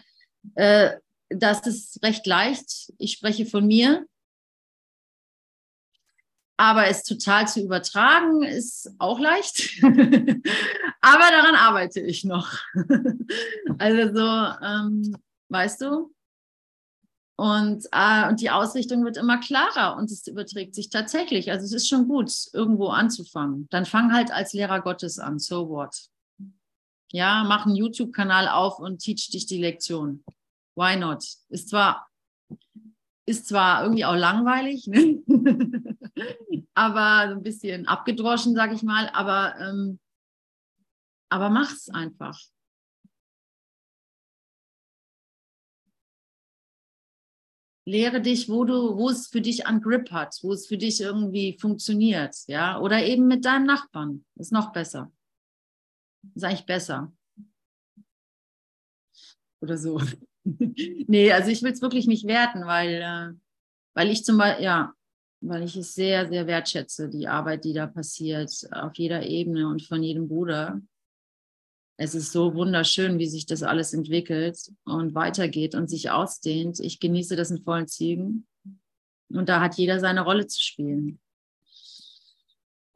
Äh, 0.54 0.90
das 1.30 1.66
ist 1.66 2.02
recht 2.02 2.26
leicht. 2.26 2.92
Ich 2.98 3.12
spreche 3.12 3.46
von 3.46 3.66
mir. 3.66 4.04
Aber 6.58 6.88
es 6.88 7.04
total 7.04 7.48
zu 7.48 7.62
übertragen 7.62 8.42
ist 8.42 8.90
auch 8.98 9.18
leicht. 9.18 9.78
Aber 9.82 11.30
daran 11.30 11.54
arbeite 11.54 12.00
ich 12.00 12.22
noch. 12.22 12.52
also 13.78 14.14
so, 14.14 14.66
ähm, 14.66 15.16
weißt 15.48 15.80
du, 15.80 16.12
und, 17.36 17.84
äh, 17.92 18.28
und 18.28 18.40
die 18.40 18.50
Ausrichtung 18.50 19.04
wird 19.04 19.18
immer 19.18 19.38
klarer 19.38 19.96
und 19.96 20.10
es 20.10 20.26
überträgt 20.26 20.74
sich 20.74 20.88
tatsächlich. 20.88 21.50
Also 21.50 21.66
es 21.66 21.72
ist 21.72 21.88
schon 21.88 22.08
gut, 22.08 22.32
irgendwo 22.54 22.88
anzufangen. 22.88 23.68
Dann 23.70 23.84
fang 23.84 24.12
halt 24.12 24.30
als 24.30 24.54
Lehrer 24.54 24.80
Gottes 24.80 25.18
an. 25.18 25.38
So 25.38 25.68
what? 25.68 26.08
Ja, 27.12 27.44
mach 27.44 27.66
einen 27.66 27.76
YouTube-Kanal 27.76 28.48
auf 28.48 28.78
und 28.78 28.98
teach 28.98 29.28
dich 29.30 29.44
die 29.46 29.60
Lektion. 29.60 30.24
Why 30.76 30.96
not? 30.96 31.24
Ist 31.50 31.68
zwar, 31.68 32.08
ist 33.26 33.46
zwar 33.46 33.82
irgendwie 33.82 34.06
auch 34.06 34.16
langweilig, 34.16 34.86
ne? 34.86 35.22
aber 36.74 37.28
so 37.28 37.36
ein 37.36 37.42
bisschen 37.42 37.86
abgedroschen, 37.86 38.54
sag 38.54 38.72
ich 38.72 38.82
mal, 38.82 39.10
aber, 39.12 39.54
ähm, 39.60 39.98
aber 41.28 41.50
mach's 41.50 41.90
einfach. 41.90 42.38
Lehre 47.86 48.20
dich, 48.20 48.48
wo 48.48 48.64
du, 48.64 48.98
wo 48.98 49.08
es 49.08 49.28
für 49.28 49.40
dich 49.40 49.66
an 49.66 49.80
Grip 49.80 50.10
hat, 50.10 50.36
wo 50.42 50.52
es 50.52 50.66
für 50.66 50.76
dich 50.76 51.00
irgendwie 51.00 51.56
funktioniert, 51.58 52.36
ja, 52.48 52.78
oder 52.80 53.04
eben 53.04 53.26
mit 53.26 53.44
deinem 53.44 53.64
Nachbarn. 53.64 54.24
Ist 54.34 54.52
noch 54.52 54.72
besser. 54.72 55.12
Ist 56.34 56.44
eigentlich 56.44 56.66
besser. 56.66 57.12
Oder 59.60 59.78
so. 59.78 60.00
nee, 60.44 61.32
also 61.32 61.50
ich 61.50 61.62
will 61.62 61.72
es 61.72 61.80
wirklich 61.80 62.06
nicht 62.06 62.26
werten, 62.26 62.66
weil, 62.66 62.94
äh, 62.94 63.38
weil 63.94 64.10
ich 64.10 64.24
zum 64.24 64.36
Beispiel, 64.38 64.64
ja, 64.64 64.92
weil 65.40 65.62
ich 65.62 65.76
es 65.76 65.94
sehr, 65.94 66.28
sehr 66.28 66.46
wertschätze, 66.46 67.08
die 67.08 67.28
Arbeit, 67.28 67.64
die 67.64 67.72
da 67.72 67.86
passiert, 67.86 68.50
auf 68.72 68.96
jeder 68.96 69.24
Ebene 69.24 69.68
und 69.68 69.82
von 69.82 70.02
jedem 70.02 70.28
Bruder 70.28 70.80
es 71.98 72.14
ist 72.14 72.32
so 72.32 72.54
wunderschön, 72.54 73.18
wie 73.18 73.26
sich 73.26 73.46
das 73.46 73.62
alles 73.62 73.94
entwickelt 73.94 74.58
und 74.84 75.14
weitergeht 75.14 75.74
und 75.74 75.88
sich 75.88 76.10
ausdehnt. 76.10 76.78
Ich 76.80 77.00
genieße 77.00 77.36
das 77.36 77.50
in 77.50 77.62
vollen 77.62 77.88
Zügen. 77.88 78.46
Und 79.30 79.48
da 79.48 79.60
hat 79.60 79.76
jeder 79.76 79.98
seine 79.98 80.20
Rolle 80.20 80.46
zu 80.46 80.60
spielen. 80.60 81.18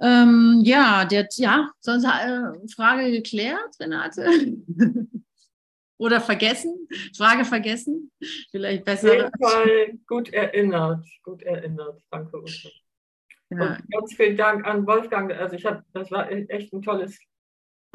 Ähm, 0.01 0.61
ja, 0.65 1.05
der, 1.05 1.29
ja, 1.33 1.71
sonst 1.81 2.05
äh, 2.05 2.69
Frage 2.75 3.11
geklärt, 3.11 3.79
Renate? 3.81 4.27
Oder 5.99 6.21
vergessen? 6.21 6.89
Frage 7.15 7.45
vergessen? 7.45 8.11
Vielleicht 8.51 8.85
besser. 8.85 9.09
Auf 9.09 9.15
jeden 9.15 9.39
Fall 9.39 9.99
gut 10.07 10.33
erinnert. 10.33 11.07
Gut 11.23 11.43
erinnert. 11.43 12.03
Danke, 12.11 12.41
Ute. 12.41 12.71
Ja. 13.51 13.77
Und 13.77 13.91
ganz 13.91 14.15
vielen 14.15 14.37
Dank 14.37 14.67
an 14.67 14.87
Wolfgang. 14.87 15.33
Also 15.33 15.57
ich 15.57 15.65
habe, 15.67 15.85
das 15.93 16.11
war 16.11 16.31
echt 16.31 16.73
ein 16.73 16.81
tolles 16.81 17.19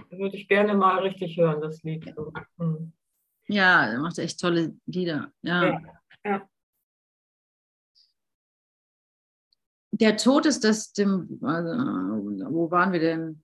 würde 0.10 0.38
ich 0.38 0.48
gerne 0.48 0.74
mal 0.74 1.00
richtig 1.00 1.38
hören, 1.38 1.62
das 1.62 1.84
Lied. 1.84 2.14
Mhm. 2.58 2.93
Ja, 3.48 3.88
er 3.88 4.00
macht 4.00 4.18
echt 4.18 4.39
tolle 4.39 4.76
Lieder. 4.86 5.32
Ja. 5.41 5.66
ja. 5.66 5.82
ja. 6.24 6.50
Der 9.91 10.18
Tod 10.18 10.46
ist 10.46 10.64
das, 10.64 10.91
dem, 10.91 11.39
also, 11.41 11.70
wo 12.52 12.70
waren 12.70 12.91
wir 12.91 13.00
denn? 13.00 13.41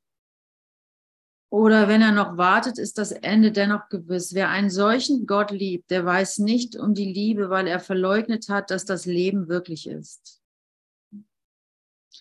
Oder 1.49 1.87
wenn 1.87 2.01
er 2.01 2.11
noch 2.11 2.37
wartet, 2.37 2.77
ist 2.77 2.97
das 2.97 3.11
Ende 3.11 3.51
dennoch 3.51 3.89
gewiss. 3.89 4.33
Wer 4.33 4.49
einen 4.49 4.69
solchen 4.69 5.27
Gott 5.27 5.51
liebt, 5.51 5.91
der 5.91 6.05
weiß 6.05 6.39
nicht 6.39 6.77
um 6.77 6.93
die 6.93 7.11
Liebe, 7.11 7.49
weil 7.49 7.67
er 7.67 7.79
verleugnet 7.79 8.47
hat, 8.49 8.71
dass 8.71 8.85
das 8.85 9.05
Leben 9.05 9.49
wirklich 9.49 9.87
ist. 9.87 10.41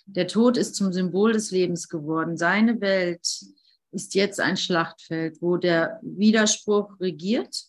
Der 0.07 0.27
Tod 0.27 0.57
ist 0.57 0.75
zum 0.75 0.93
Symbol 0.93 1.33
des 1.33 1.51
Lebens 1.53 1.89
geworden. 1.89 2.37
Seine 2.37 2.81
Welt 2.81 3.45
ist 3.93 4.15
jetzt 4.15 4.41
ein 4.41 4.57
Schlachtfeld, 4.57 5.41
wo 5.41 5.57
der 5.57 5.99
Widerspruch 6.03 6.99
regiert, 7.01 7.65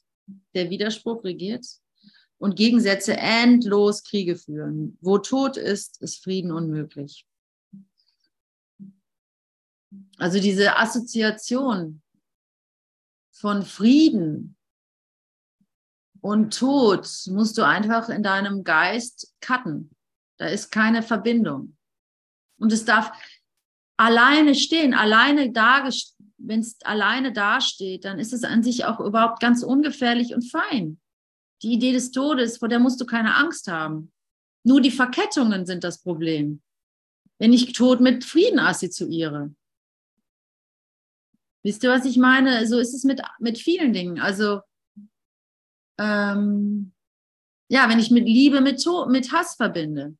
der 0.53 0.69
Widerspruch 0.69 1.23
regiert 1.23 1.65
und 2.37 2.55
Gegensätze 2.55 3.17
endlos 3.17 4.03
Kriege 4.03 4.35
führen. 4.35 4.97
Wo 5.01 5.17
Tod 5.17 5.57
ist, 5.57 6.01
ist 6.01 6.23
Frieden 6.23 6.51
unmöglich. 6.51 7.27
Also 10.17 10.39
diese 10.39 10.77
Assoziation 10.77 12.01
von 13.31 13.63
Frieden 13.63 14.55
und 16.21 16.57
Tod 16.57 17.09
musst 17.27 17.57
du 17.57 17.65
einfach 17.65 18.09
in 18.09 18.23
deinem 18.23 18.63
Geist 18.63 19.33
cutten. 19.41 19.89
Da 20.37 20.47
ist 20.47 20.71
keine 20.71 21.03
Verbindung. 21.03 21.75
Und 22.59 22.71
es 22.71 22.85
darf, 22.85 23.11
alleine 24.01 24.55
stehen, 24.55 24.95
alleine 24.95 25.51
da, 25.51 25.87
wenn 26.37 26.61
es 26.61 26.81
alleine 26.81 27.31
dasteht, 27.31 28.03
dann 28.03 28.19
ist 28.19 28.33
es 28.33 28.43
an 28.43 28.63
sich 28.63 28.85
auch 28.85 28.99
überhaupt 28.99 29.39
ganz 29.39 29.61
ungefährlich 29.61 30.33
und 30.33 30.41
fein. 30.41 30.99
Die 31.61 31.73
Idee 31.73 31.93
des 31.93 32.09
Todes, 32.09 32.57
vor 32.57 32.67
der 32.67 32.79
musst 32.79 32.99
du 32.99 33.05
keine 33.05 33.35
Angst 33.35 33.67
haben. 33.67 34.11
Nur 34.63 34.81
die 34.81 34.89
Verkettungen 34.89 35.67
sind 35.67 35.83
das 35.83 36.01
Problem. 36.01 36.63
Wenn 37.37 37.53
ich 37.53 37.73
Tod 37.73 38.01
mit 38.01 38.23
Frieden 38.23 38.59
assoziiere. 38.59 39.53
Wisst 41.63 41.83
ihr, 41.83 41.91
was 41.91 42.05
ich 42.05 42.17
meine? 42.17 42.65
So 42.65 42.79
ist 42.79 42.95
es 42.95 43.03
mit, 43.03 43.21
mit 43.39 43.59
vielen 43.59 43.93
Dingen. 43.93 44.19
Also, 44.19 44.61
ähm, 45.99 46.91
ja, 47.69 47.87
wenn 47.87 47.99
ich 47.99 48.09
mit 48.09 48.25
Liebe 48.25 48.61
mit, 48.61 48.83
mit 49.09 49.31
Hass 49.31 49.55
verbinde, 49.55 50.17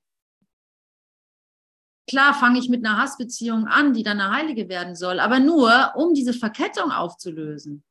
Klar 2.08 2.34
fange 2.34 2.60
ich 2.60 2.70
mit 2.70 2.86
einer 2.86 2.97
Hassbeziehung 2.97 3.68
an, 3.68 3.93
die 3.93 4.04
dann 4.04 4.20
eine 4.20 4.36
heilige 4.36 4.70
werden 4.70 4.95
soll, 4.95 5.20
aber 5.20 5.39
nur, 5.39 5.93
um 5.95 6.14
diese 6.14 6.34
Verkettung 6.34 6.91
aufzulösen. 6.91 7.84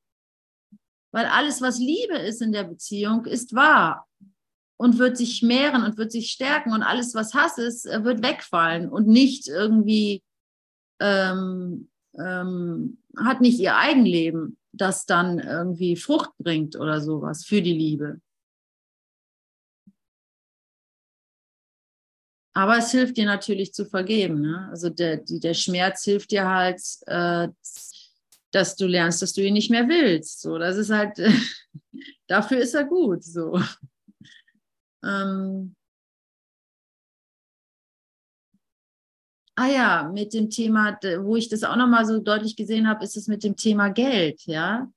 Weil 1.12 1.26
alles, 1.26 1.60
was 1.60 1.78
Liebe 1.78 2.16
ist 2.16 2.42
in 2.42 2.52
der 2.52 2.64
Beziehung, 2.64 3.24
ist 3.26 3.54
wahr 3.54 4.06
und 4.76 4.98
wird 4.98 5.16
sich 5.16 5.42
mehren 5.42 5.84
und 5.84 5.98
wird 5.98 6.12
sich 6.12 6.30
stärken 6.30 6.72
und 6.72 6.82
alles, 6.82 7.14
was 7.14 7.34
Hass 7.34 7.58
ist, 7.58 7.86
äh, 7.86 8.04
wird 8.04 8.22
wegfallen 8.22 8.88
und 8.88 9.06
nicht 9.06 9.48
irgendwie, 9.48 10.22
ähm, 11.00 11.90
ähm, 12.18 12.98
hat 13.16 13.40
nicht 13.40 13.58
ihr 13.60 13.76
Eigenleben, 13.76 14.56
das 14.72 15.04
dann 15.06 15.38
irgendwie 15.38 15.96
Frucht 15.96 16.30
bringt 16.38 16.76
oder 16.76 17.00
sowas 17.00 17.44
für 17.44 17.60
die 17.60 17.74
Liebe. 17.74 18.20
Aber 22.60 22.76
es 22.76 22.90
hilft 22.90 23.16
dir 23.16 23.24
natürlich 23.24 23.72
zu 23.72 23.86
vergeben. 23.86 24.42
Ne? 24.42 24.68
Also 24.70 24.90
der, 24.90 25.16
die, 25.16 25.40
der 25.40 25.54
Schmerz 25.54 26.04
hilft 26.04 26.30
dir 26.30 26.46
halt, 26.46 26.82
äh, 27.06 27.48
dass 28.50 28.76
du 28.76 28.86
lernst, 28.86 29.22
dass 29.22 29.32
du 29.32 29.40
ihn 29.40 29.54
nicht 29.54 29.70
mehr 29.70 29.88
willst. 29.88 30.42
So, 30.42 30.58
das 30.58 30.76
ist 30.76 30.90
halt, 30.90 31.18
dafür 32.26 32.58
ist 32.58 32.74
er 32.74 32.84
gut. 32.84 33.24
So. 33.24 33.58
Ähm, 35.02 35.74
ah 39.56 39.68
ja, 39.68 40.10
mit 40.12 40.34
dem 40.34 40.50
Thema, 40.50 40.98
wo 41.20 41.36
ich 41.36 41.48
das 41.48 41.64
auch 41.64 41.76
nochmal 41.76 42.04
so 42.04 42.18
deutlich 42.18 42.56
gesehen 42.56 42.86
habe, 42.86 43.04
ist 43.04 43.16
es 43.16 43.26
mit 43.26 43.42
dem 43.42 43.56
Thema 43.56 43.88
Geld, 43.88 44.42
ja. 44.44 44.92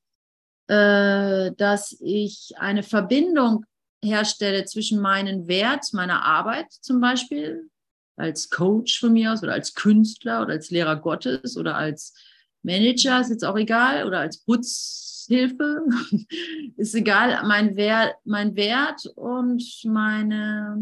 äh, 0.68 1.54
dass 1.56 1.96
ich 2.02 2.56
eine 2.58 2.84
Verbindung 2.84 3.66
herstelle 4.04 4.66
zwischen 4.66 5.00
meinen 5.00 5.48
Wert, 5.48 5.94
meiner 5.94 6.24
Arbeit 6.26 6.72
zum 6.72 7.02
Beispiel, 7.02 7.70
als 8.16 8.50
Coach 8.50 9.00
von 9.00 9.14
mir 9.14 9.34
aus 9.34 9.42
oder 9.42 9.54
als 9.54 9.74
Künstler 9.74 10.44
oder 10.44 10.54
als 10.54 10.70
Lehrer 10.70 10.98
Gottes 10.98 11.58
oder 11.58 11.76
als 11.76 12.14
Manager, 12.62 13.20
ist 13.22 13.30
jetzt 13.30 13.44
auch 13.44 13.58
egal, 13.58 14.06
oder 14.06 14.20
als 14.20 14.44
Putzhilfe, 14.44 15.82
ist 16.78 16.96
egal, 16.96 17.46
mein 17.48 17.76
Wert, 17.76 18.16
mein 18.24 18.56
Wert 18.56 19.06
und 19.16 19.64
meine 19.86 20.78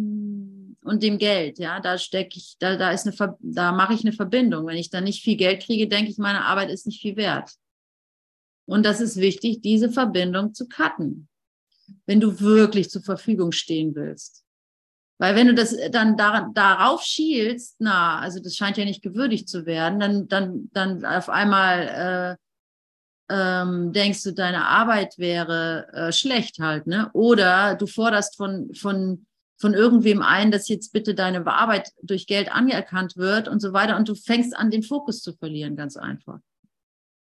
und 0.84 1.04
dem 1.04 1.18
Geld, 1.18 1.60
ja, 1.60 1.80
da 1.80 1.98
stecke 1.98 2.38
ich, 2.38 2.56
da, 2.60 2.76
da 2.76 2.92
ist 2.92 3.06
eine, 3.08 3.38
da 3.40 3.72
mache 3.72 3.94
ich 3.94 4.02
eine 4.02 4.14
Verbindung. 4.14 4.66
Wenn 4.66 4.78
ich 4.78 4.90
dann 4.90 5.04
nicht 5.04 5.24
viel 5.24 5.38
Geld 5.38 5.64
kriege, 5.64 5.88
denke 5.88 6.10
ich, 6.10 6.18
meine 6.18 6.46
Arbeit 6.46 6.72
ist 6.72 6.88
nicht 6.88 7.02
viel 7.02 7.16
wert. 7.16 7.52
Und 8.66 8.86
das 8.86 9.00
ist 9.00 9.18
wichtig, 9.18 9.62
diese 9.62 9.92
Verbindung 9.92 10.54
zu 10.54 10.68
cutten, 10.68 11.28
wenn 12.06 12.20
du 12.20 12.40
wirklich 12.40 12.90
zur 12.90 13.04
Verfügung 13.04 13.52
stehen 13.52 13.96
willst. 13.96 14.44
Weil 15.20 15.36
wenn 15.36 15.48
du 15.48 15.54
das 15.54 15.76
dann 15.92 16.18
daran, 16.18 16.54
darauf 16.56 17.04
schielst, 17.04 17.76
na, 17.80 18.20
also 18.20 18.40
das 18.42 18.56
scheint 18.56 18.78
ja 18.78 18.86
nicht 18.86 19.04
gewürdigt 19.04 19.48
zu 19.48 19.68
werden, 19.68 20.00
dann, 20.00 20.28
dann, 20.28 20.70
dann 20.74 21.06
auf 21.06 21.30
einmal 21.30 22.38
äh, 23.30 23.32
ähm, 23.32 23.94
denkst 23.94 24.24
du, 24.24 24.34
deine 24.34 24.66
Arbeit 24.66 25.18
wäre 25.18 25.88
äh, 25.94 26.12
schlecht 26.12 26.60
halt, 26.60 26.88
ne? 26.88 27.10
Oder 27.14 27.76
du 27.76 27.86
forderst 27.86 28.36
von, 28.36 28.74
von, 28.74 29.26
von 29.60 29.74
irgendwem 29.74 30.22
ein, 30.22 30.52
dass 30.52 30.68
jetzt 30.68 30.92
bitte 30.92 31.14
deine 31.14 31.46
Arbeit 31.46 31.92
durch 32.02 32.26
Geld 32.26 32.52
anerkannt 32.52 33.16
wird 33.16 33.48
und 33.48 33.62
so 33.62 33.74
weiter. 33.74 33.98
Und 33.98 34.10
du 34.10 34.16
fängst 34.16 34.56
an, 34.56 34.72
den 34.72 34.84
Fokus 34.84 35.22
zu 35.22 35.34
verlieren, 35.34 35.76
ganz 35.76 35.98
einfach. 35.98 36.40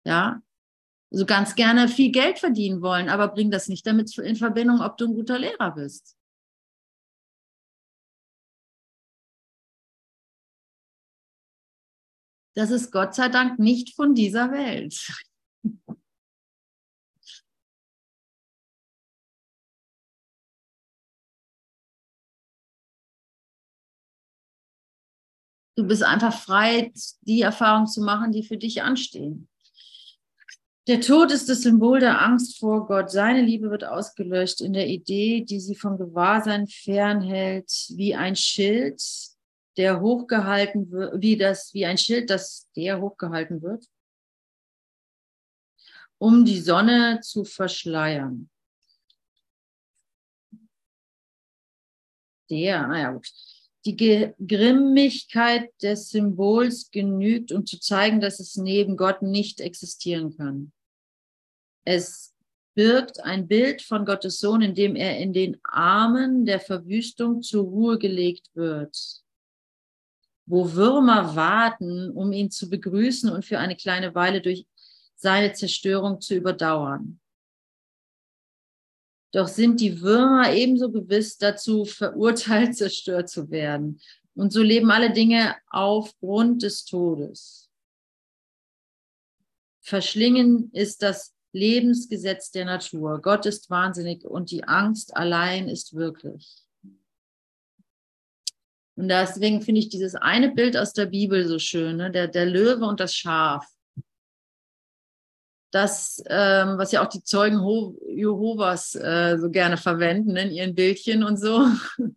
Ja. 0.04 0.40
Also 1.12 1.26
ganz 1.26 1.54
gerne 1.54 1.88
viel 1.88 2.10
Geld 2.10 2.38
verdienen 2.38 2.80
wollen, 2.80 3.10
aber 3.10 3.28
bring 3.28 3.50
das 3.50 3.68
nicht 3.68 3.86
damit 3.86 4.16
in 4.16 4.34
Verbindung, 4.34 4.80
ob 4.80 4.96
du 4.96 5.04
ein 5.06 5.14
guter 5.14 5.38
Lehrer 5.38 5.74
bist. 5.74 6.16
Das 12.54 12.70
ist 12.70 12.90
Gott 12.92 13.14
sei 13.14 13.28
Dank 13.28 13.58
nicht 13.58 13.94
von 13.94 14.14
dieser 14.14 14.50
Welt. 14.52 14.94
Du 25.74 25.86
bist 25.86 26.02
einfach 26.02 26.34
frei, 26.34 26.92
die 27.22 27.40
Erfahrungen 27.42 27.86
zu 27.86 28.02
machen, 28.02 28.32
die 28.32 28.44
für 28.44 28.58
dich 28.58 28.82
anstehen. 28.82 29.48
Der 30.88 31.00
Tod 31.00 31.30
ist 31.30 31.48
das 31.48 31.62
Symbol 31.62 32.00
der 32.00 32.20
Angst 32.20 32.58
vor 32.58 32.86
Gott. 32.86 33.08
Seine 33.08 33.40
Liebe 33.40 33.70
wird 33.70 33.84
ausgelöscht 33.84 34.60
in 34.60 34.72
der 34.72 34.88
Idee, 34.88 35.44
die 35.44 35.60
sie 35.60 35.76
vom 35.76 35.96
Gewahrsein 35.96 36.66
fernhält, 36.66 37.70
wie 37.90 38.16
ein 38.16 38.34
Schild, 38.34 39.00
der 39.76 40.00
hochgehalten 40.00 40.90
wird, 40.90 41.20
wie 41.22 41.36
das, 41.36 41.72
wie 41.72 41.86
ein 41.86 41.98
Schild, 41.98 42.30
das 42.30 42.68
der 42.74 43.00
hochgehalten 43.00 43.62
wird, 43.62 43.86
um 46.18 46.44
die 46.44 46.60
Sonne 46.60 47.20
zu 47.22 47.44
verschleiern. 47.44 48.50
Der, 52.50 52.88
naja, 52.88 53.12
gut. 53.12 53.30
Die 53.84 53.96
Grimmigkeit 53.96 55.70
des 55.82 56.10
Symbols 56.10 56.90
genügt, 56.90 57.50
um 57.52 57.66
zu 57.66 57.80
zeigen, 57.80 58.20
dass 58.20 58.38
es 58.38 58.56
neben 58.56 58.96
Gott 58.96 59.22
nicht 59.22 59.60
existieren 59.60 60.36
kann. 60.36 60.72
Es 61.84 62.32
birgt 62.74 63.20
ein 63.24 63.48
Bild 63.48 63.82
von 63.82 64.04
Gottes 64.04 64.38
Sohn, 64.38 64.62
in 64.62 64.74
dem 64.74 64.94
er 64.94 65.18
in 65.18 65.32
den 65.32 65.58
Armen 65.64 66.46
der 66.46 66.60
Verwüstung 66.60 67.42
zur 67.42 67.64
Ruhe 67.64 67.98
gelegt 67.98 68.48
wird 68.54 69.22
wo 70.52 70.72
Würmer 70.72 71.34
warten, 71.34 72.10
um 72.10 72.30
ihn 72.32 72.50
zu 72.50 72.68
begrüßen 72.68 73.30
und 73.30 73.42
für 73.44 73.58
eine 73.58 73.74
kleine 73.74 74.14
Weile 74.14 74.42
durch 74.42 74.66
seine 75.14 75.54
Zerstörung 75.54 76.20
zu 76.20 76.34
überdauern. 76.34 77.20
Doch 79.32 79.48
sind 79.48 79.80
die 79.80 80.00
Würmer 80.02 80.52
ebenso 80.52 80.90
gewiss 80.90 81.38
dazu 81.38 81.84
verurteilt, 81.84 82.76
zerstört 82.76 83.28
zu 83.28 83.50
werden. 83.50 84.00
Und 84.34 84.52
so 84.52 84.62
leben 84.62 84.90
alle 84.90 85.12
Dinge 85.12 85.56
aufgrund 85.70 86.62
des 86.62 86.84
Todes. 86.84 87.70
Verschlingen 89.80 90.70
ist 90.72 91.02
das 91.02 91.34
Lebensgesetz 91.52 92.50
der 92.50 92.64
Natur. 92.64 93.20
Gott 93.20 93.46
ist 93.46 93.68
wahnsinnig 93.68 94.24
und 94.24 94.50
die 94.50 94.64
Angst 94.64 95.16
allein 95.16 95.68
ist 95.68 95.94
wirklich. 95.94 96.62
Und 98.94 99.08
deswegen 99.08 99.62
finde 99.62 99.80
ich 99.80 99.88
dieses 99.88 100.14
eine 100.14 100.50
Bild 100.50 100.76
aus 100.76 100.92
der 100.92 101.06
Bibel 101.06 101.46
so 101.46 101.58
schön, 101.58 101.96
ne? 101.96 102.10
der, 102.10 102.28
der 102.28 102.46
Löwe 102.46 102.84
und 102.84 103.00
das 103.00 103.14
Schaf. 103.14 103.66
Das, 105.72 106.22
ähm, 106.28 106.78
was 106.78 106.92
ja 106.92 107.02
auch 107.02 107.08
die 107.08 107.24
Zeugen 107.24 107.58
Jehovas 108.14 108.94
äh, 108.94 109.38
so 109.40 109.50
gerne 109.50 109.76
verwenden 109.76 110.36
in 110.36 110.50
ihren 110.50 110.74
Bildchen 110.74 111.24
und 111.24 111.38
so. 111.38 111.66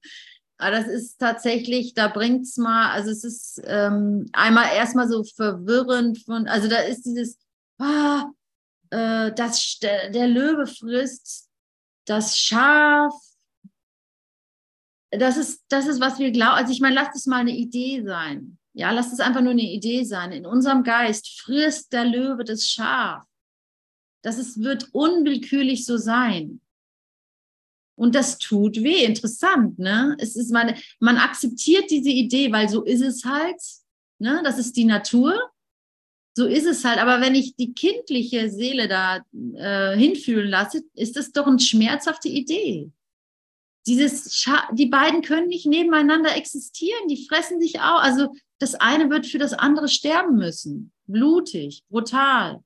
Aber 0.57 0.71
das 0.71 0.87
ist 0.87 1.17
tatsächlich, 1.17 1.93
da 1.95 2.07
bringt 2.07 2.43
es 2.43 2.57
mal, 2.57 2.91
also 2.91 3.09
es 3.09 3.23
ist 3.23 3.61
ähm, 3.65 4.29
einmal 4.31 4.67
erstmal 4.75 5.09
so 5.09 5.23
verwirrend 5.23 6.19
von, 6.23 6.47
also 6.47 6.69
da 6.69 6.79
ist 6.79 7.03
dieses, 7.03 7.37
ah, 7.79 8.25
äh, 8.91 9.33
das, 9.33 9.79
der, 9.81 10.27
Löwe 10.27 10.67
frisst 10.67 11.49
das 12.05 12.37
Schaf 12.37 13.13
das 15.17 15.37
ist, 15.37 15.63
das 15.69 15.87
ist, 15.87 16.01
was 16.01 16.19
wir 16.19 16.31
glauben. 16.31 16.55
Also 16.55 16.71
ich 16.71 16.81
meine, 16.81 16.95
lasst 16.95 17.15
es 17.15 17.25
mal 17.25 17.39
eine 17.39 17.55
Idee 17.55 18.03
sein. 18.03 18.57
Ja, 18.73 18.91
lasst 18.91 19.13
es 19.13 19.19
einfach 19.19 19.41
nur 19.41 19.51
eine 19.51 19.61
Idee 19.61 20.03
sein. 20.03 20.31
In 20.31 20.45
unserem 20.45 20.83
Geist 20.83 21.41
frisst 21.41 21.93
der 21.93 22.05
Löwe 22.05 22.43
das 22.43 22.67
Schaf. 22.67 23.23
Das 24.25 24.37
ist, 24.37 24.61
wird 24.61 24.89
unwillkürlich 24.91 25.85
so 25.85 25.97
sein. 25.97 26.61
Und 27.97 28.15
das 28.15 28.37
tut 28.37 28.83
weh. 28.83 29.05
Interessant, 29.05 29.79
ne? 29.79 30.17
Es 30.19 30.35
ist 30.35 30.51
meine, 30.51 30.75
man 30.99 31.17
akzeptiert 31.17 31.89
diese 31.89 32.09
Idee, 32.09 32.51
weil 32.51 32.67
so 32.67 32.83
ist 32.83 33.01
es 33.01 33.23
halt. 33.23 33.61
Ne? 34.19 34.41
Das 34.43 34.57
ist 34.57 34.75
die 34.75 34.85
Natur. 34.85 35.39
So 36.37 36.45
ist 36.45 36.65
es 36.65 36.83
halt. 36.83 36.99
Aber 36.99 37.21
wenn 37.21 37.35
ich 37.35 37.55
die 37.55 37.73
kindliche 37.73 38.49
Seele 38.49 38.89
da 38.89 39.23
äh, 39.53 39.97
hinfühlen 39.97 40.49
lasse, 40.49 40.83
ist 40.93 41.15
das 41.15 41.31
doch 41.31 41.47
eine 41.47 41.59
schmerzhafte 41.59 42.27
Idee 42.27 42.91
dieses, 43.87 44.33
Scha 44.35 44.67
die 44.73 44.87
beiden 44.87 45.21
können 45.21 45.47
nicht 45.47 45.65
nebeneinander 45.65 46.35
existieren, 46.35 47.07
die 47.07 47.25
fressen 47.27 47.61
sich 47.61 47.79
auch. 47.79 48.01
Also 48.01 48.33
das 48.59 48.75
eine 48.75 49.09
wird 49.09 49.27
für 49.27 49.37
das 49.37 49.53
andere 49.53 49.87
sterben 49.87 50.35
müssen. 50.35 50.91
Blutig, 51.07 51.83
brutal. 51.89 52.63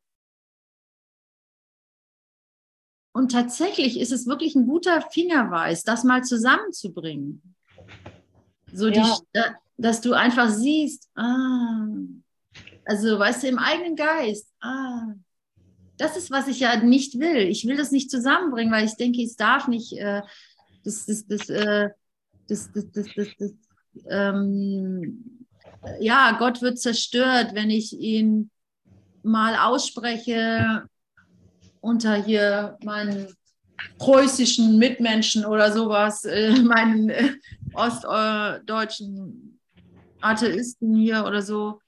Und 3.12 3.32
tatsächlich 3.32 3.99
ist 3.99 4.12
es 4.12 4.28
wirklich 4.28 4.55
ein 4.55 4.68
guter 4.68 5.01
Fingerweis, 5.01 5.84
das 5.84 6.03
mal 6.03 6.24
zusammenzubringen. 6.24 7.55
So 8.72 8.88
ja. 8.88 9.18
die, 9.34 9.41
dass 9.78 10.01
du 10.01 10.14
einfach 10.14 10.49
siehst, 10.49 11.10
ah, 11.16 11.88
also 12.86 13.18
weißt 13.18 13.43
du, 13.43 13.47
im 13.47 13.60
eigenen 13.60 13.95
Geist, 13.95 14.47
ah, 14.62 15.14
das 15.97 16.16
ist, 16.16 16.32
was 16.32 16.47
ich 16.47 16.62
ja 16.62 16.78
nicht 16.78 17.20
will. 17.20 17.47
Ich 17.49 17.66
will 17.66 17.76
das 17.76 17.91
nicht 17.91 18.10
zusammenbringen, 18.10 18.72
weil 18.72 18.86
ich 18.86 18.95
denke, 18.95 19.22
es 19.22 19.36
darf 19.36 19.68
nicht, 19.68 19.93
äh, 19.93 20.22
das, 20.84 21.05
das, 21.05 21.28
das, 21.28 21.49
äh, 21.49 21.89
das, 22.47 22.72
das, 22.72 22.91
das, 22.91 23.07
das, 23.16 23.28
das 23.38 23.51
ähm, 24.10 25.45
ja, 25.99 26.38
Gott 26.39 26.62
wird 26.62 26.80
zerstört, 26.80 27.53
wenn 27.53 27.70
ich 27.70 27.93
ihn 27.93 28.49
mal 29.24 29.55
ausspreche 29.55 30.88
unter 31.82 32.15
hier 32.15 32.77
meinen 32.84 33.27
preußischen 33.97 34.77
Mitmenschen 34.77 35.45
oder 35.45 35.71
sowas, 35.71 36.25
äh, 36.25 36.59
meinen 36.61 37.09
äh, 37.09 37.34
ostdeutschen 37.73 39.59
Atheisten 40.21 40.95
hier 40.95 41.25
oder 41.25 41.41
so, 41.41 41.80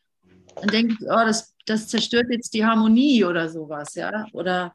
dann 0.55 0.67
denke 0.67 0.93
ich, 0.93 1.01
oh, 1.03 1.25
das, 1.25 1.53
das 1.65 1.87
zerstört 1.87 2.27
jetzt 2.29 2.53
die 2.53 2.65
Harmonie 2.65 3.25
oder 3.25 3.49
sowas, 3.49 3.95
ja, 3.95 4.25
oder 4.33 4.73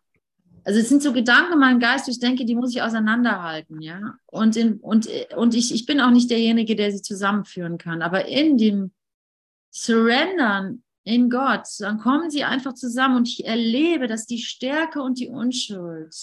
also 0.67 0.81
es 0.81 0.89
sind 0.89 1.01
so 1.01 1.13
Gedanken 1.13 1.53
in 1.53 1.59
meinem 1.61 1.79
Geist, 1.79 2.09
ich 2.09 2.19
denke, 2.19 2.45
die 2.45 2.57
muss 2.57 2.75
ich 2.75 2.83
auseinanderhalten, 2.83 3.81
ja. 3.81 4.17
Und, 4.27 4.57
in, 4.57 4.81
und, 4.81 5.09
und 5.37 5.55
ich, 5.55 5.73
ich 5.73 5.87
bin 5.87 6.01
auch 6.01 6.11
nicht 6.11 6.29
derjenige, 6.29 6.75
der 6.75 6.91
sie 6.91 7.03
zusammenführen 7.03 7.79
kann. 7.79 8.03
Aber 8.03 8.27
in 8.27 8.59
dem 8.59 8.91
Surrendern 9.71 10.83
in 11.07 11.31
Gott, 11.31 11.69
dann 11.79 11.99
kommen 11.99 12.31
sie 12.31 12.43
einfach 12.43 12.75
zusammen 12.75 13.19
und 13.19 13.29
ich 13.29 13.47
erlebe, 13.47 14.09
dass 14.09 14.27
die 14.27 14.41
Stärke 14.41 15.01
und 15.01 15.21
die 15.21 15.29
Unschuld 15.29 16.15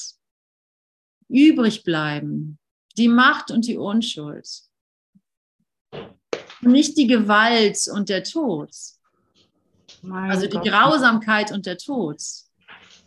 übrig 1.30 1.84
bleiben. 1.84 2.60
Die 2.98 3.08
Macht 3.08 3.50
und 3.50 3.66
die 3.66 3.78
Unschuld. 3.78 4.48
nicht 6.62 6.98
die 6.98 7.08
Gewalt 7.08 7.80
und 7.94 8.10
der 8.10 8.26
Tod. 8.26 8.72
Mein 10.02 10.30
also 10.30 10.48
die 10.48 10.58
Gott. 10.58 10.68
Grausamkeit 10.68 11.54
und 11.54 11.66
der 11.66 11.78
Tod. 11.78 12.22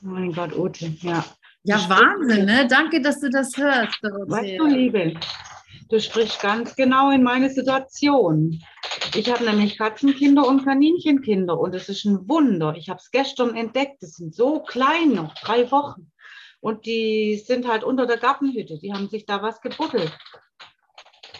Mein 0.00 0.32
Gott, 0.32 0.56
Ute, 0.56 0.86
ja. 1.02 1.24
Ja, 1.62 1.88
Wahnsinn, 1.90 2.46
ne? 2.46 2.66
Danke, 2.68 3.02
dass 3.02 3.20
du 3.20 3.28
das 3.28 3.54
hörst, 3.56 4.02
Weißt 4.02 4.58
du, 4.58 4.66
Liebe, 4.66 5.14
du 5.90 6.00
sprichst 6.00 6.40
ganz 6.40 6.74
genau 6.74 7.10
in 7.10 7.22
meine 7.22 7.50
Situation. 7.50 8.62
Ich 9.14 9.30
habe 9.30 9.44
nämlich 9.44 9.78
Katzenkinder 9.78 10.46
und 10.46 10.64
Kaninchenkinder 10.64 11.58
und 11.58 11.74
es 11.74 11.88
ist 11.88 12.04
ein 12.04 12.28
Wunder. 12.28 12.74
Ich 12.76 12.88
habe 12.88 13.00
es 13.00 13.10
gestern 13.10 13.54
entdeckt. 13.54 14.02
Die 14.02 14.06
sind 14.06 14.34
so 14.34 14.60
klein 14.60 15.12
noch, 15.14 15.34
drei 15.34 15.70
Wochen. 15.70 16.12
Und 16.60 16.86
die 16.86 17.36
sind 17.36 17.68
halt 17.68 17.84
unter 17.84 18.06
der 18.06 18.16
Gartenhütte. 18.16 18.78
Die 18.78 18.92
haben 18.92 19.08
sich 19.08 19.26
da 19.26 19.42
was 19.42 19.60
gebuddelt. 19.60 20.16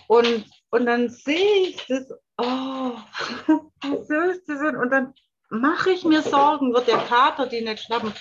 Und, 0.09 0.45
und 0.71 0.87
dann 0.87 1.09
sehe 1.09 1.69
ich 1.69 1.87
das, 1.87 2.11
oh, 2.39 2.93
wie 3.83 4.05
süß 4.05 4.45
die 4.45 4.57
sind. 4.57 4.77
Und 4.77 4.91
dann 4.91 5.15
mache 5.51 5.91
ich 5.91 6.05
mir 6.05 6.23
Sorgen, 6.23 6.73
wird 6.75 6.89
der 6.89 6.99
Kater 6.99 7.47
die 7.47 7.63
nicht 7.63 7.83
schnappen 7.83 8.13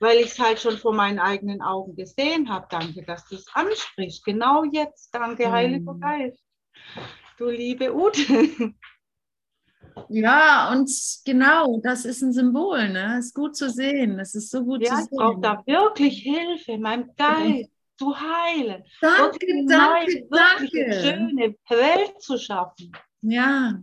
weil 0.00 0.18
ich 0.18 0.26
es 0.26 0.38
halt 0.38 0.60
schon 0.60 0.78
vor 0.78 0.94
meinen 0.94 1.18
eigenen 1.18 1.60
Augen 1.62 1.96
gesehen 1.96 2.48
habe. 2.48 2.66
Danke, 2.70 3.02
dass 3.02 3.26
du 3.28 3.36
es 3.36 3.46
ansprichst. 3.54 4.24
Genau 4.24 4.64
jetzt. 4.64 5.14
Danke, 5.14 5.50
Heiliger 5.50 5.94
mhm. 5.94 6.00
Geist. 6.00 6.42
Du 7.38 7.48
liebe 7.48 7.94
Ute. 7.94 8.22
Ja, 10.10 10.70
und 10.70 10.88
genau, 11.24 11.80
das 11.82 12.04
ist 12.04 12.22
ein 12.22 12.32
Symbol, 12.32 12.88
ne? 12.88 13.18
Ist 13.18 13.34
gut 13.34 13.56
zu 13.56 13.68
sehen. 13.68 14.20
Es 14.20 14.34
ist 14.36 14.48
so 14.50 14.64
gut 14.64 14.80
ja, 14.80 14.90
zu 14.90 14.96
sehen. 14.96 15.08
Ich 15.10 15.18
brauche 15.18 15.40
da 15.40 15.62
wirklich 15.66 16.22
Hilfe, 16.22 16.78
meinem 16.78 17.10
Geist 17.16 17.70
zu 17.98 18.14
heilen. 18.16 18.84
Danke, 19.00 19.64
danke, 19.66 19.66
neue, 19.66 20.28
danke. 20.30 21.00
Schöne 21.02 21.54
Welt 21.68 22.22
zu 22.22 22.38
schaffen. 22.38 22.92
Ja. 23.22 23.82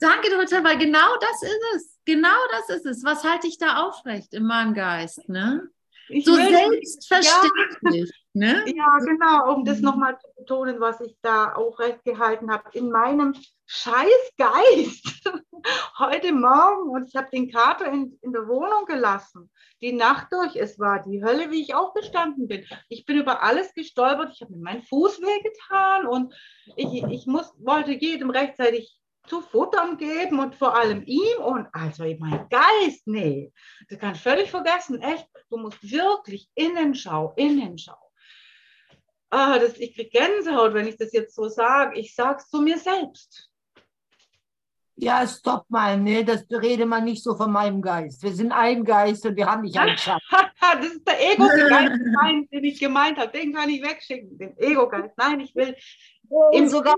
Danke, 0.00 0.30
Dorothea, 0.30 0.64
weil 0.64 0.78
genau 0.78 1.16
das 1.20 1.42
ist 1.42 1.62
es. 1.76 1.98
Genau 2.04 2.38
das 2.50 2.76
ist 2.76 2.86
es. 2.86 3.04
Was 3.04 3.22
halte 3.22 3.46
ich 3.46 3.56
da 3.56 3.86
aufrecht 3.86 4.34
in 4.34 4.44
meinem 4.44 4.74
Geist? 4.74 5.28
Ne? 5.28 5.68
Ich 6.08 6.24
so 6.24 6.34
selbstverständlich. 6.34 8.10
Ja. 8.10 8.25
Ne? 8.36 8.64
ja, 8.66 8.98
genau, 8.98 9.54
um 9.54 9.64
das 9.64 9.80
nochmal 9.80 10.18
zu 10.18 10.28
betonen, 10.36 10.78
was 10.78 11.00
ich 11.00 11.16
da 11.22 11.54
aufrecht 11.54 12.04
gehalten 12.04 12.50
habe. 12.50 12.68
In 12.74 12.90
meinem 12.90 13.34
Scheißgeist 13.64 15.32
heute 15.98 16.34
Morgen 16.34 16.90
und 16.90 17.08
ich 17.08 17.16
habe 17.16 17.30
den 17.32 17.50
Kater 17.50 17.90
in, 17.90 18.18
in 18.20 18.32
der 18.32 18.46
Wohnung 18.46 18.84
gelassen. 18.84 19.50
Die 19.80 19.94
Nacht 19.94 20.26
durch, 20.32 20.54
es 20.54 20.78
war 20.78 21.02
die 21.02 21.24
Hölle, 21.24 21.50
wie 21.50 21.62
ich 21.62 21.74
auch 21.74 21.94
gestanden 21.94 22.46
bin. 22.46 22.66
Ich 22.90 23.06
bin 23.06 23.16
über 23.16 23.42
alles 23.42 23.72
gestolpert, 23.72 24.32
ich 24.34 24.42
habe 24.42 24.52
mir 24.52 24.62
meinen 24.62 24.82
Fuß 24.82 25.22
wehgetan 25.22 26.06
und 26.06 26.34
ich, 26.76 27.04
ich 27.04 27.26
muss, 27.26 27.54
wollte 27.58 27.92
jedem 27.92 28.28
rechtzeitig 28.28 29.00
zu 29.26 29.40
futtern 29.40 29.96
geben 29.96 30.40
und 30.40 30.54
vor 30.54 30.76
allem 30.76 31.02
ihm 31.06 31.38
und 31.38 31.68
also 31.72 32.04
mein 32.18 32.46
Geist, 32.50 33.06
nee, 33.06 33.50
das 33.88 33.98
kann 33.98 34.14
ich 34.14 34.20
völlig 34.20 34.50
vergessen, 34.50 35.00
echt, 35.00 35.26
du 35.48 35.56
musst 35.56 35.82
wirklich 35.90 36.50
Innenschau, 36.54 37.32
Innenschau. 37.36 38.05
Ah, 39.30 39.58
das, 39.58 39.76
ich 39.78 39.94
kriege 39.94 40.10
Gänsehaut, 40.10 40.74
wenn 40.74 40.86
ich 40.86 40.96
das 40.96 41.12
jetzt 41.12 41.34
so 41.34 41.48
sage. 41.48 41.98
Ich 41.98 42.14
sage 42.14 42.38
es 42.38 42.48
zu 42.48 42.60
mir 42.60 42.78
selbst. 42.78 43.50
Ja, 44.98 45.26
stopp 45.26 45.68
mal, 45.68 46.00
ne? 46.00 46.24
Das 46.24 46.46
rede 46.50 46.86
mal 46.86 47.02
nicht 47.02 47.22
so 47.22 47.36
von 47.36 47.52
meinem 47.52 47.82
Geist. 47.82 48.22
Wir 48.22 48.32
sind 48.32 48.50
ein 48.50 48.82
Geist 48.82 49.26
und 49.26 49.36
wir 49.36 49.46
haben 49.46 49.62
nicht 49.62 49.76
einen 49.78 49.98
Schatten. 49.98 50.24
das 50.80 50.86
ist 50.86 51.06
der 51.06 51.32
Ego-Geist, 51.32 52.50
den 52.52 52.64
ich 52.64 52.80
gemeint 52.80 53.18
habe. 53.18 53.30
Den 53.30 53.52
kann 53.52 53.68
ich 53.68 53.82
wegschicken, 53.82 54.38
den 54.38 54.56
Ego-Geist. 54.56 55.12
Nein, 55.18 55.40
ich 55.40 55.54
will 55.54 55.76
im 56.52 56.68
sogar 56.68 56.96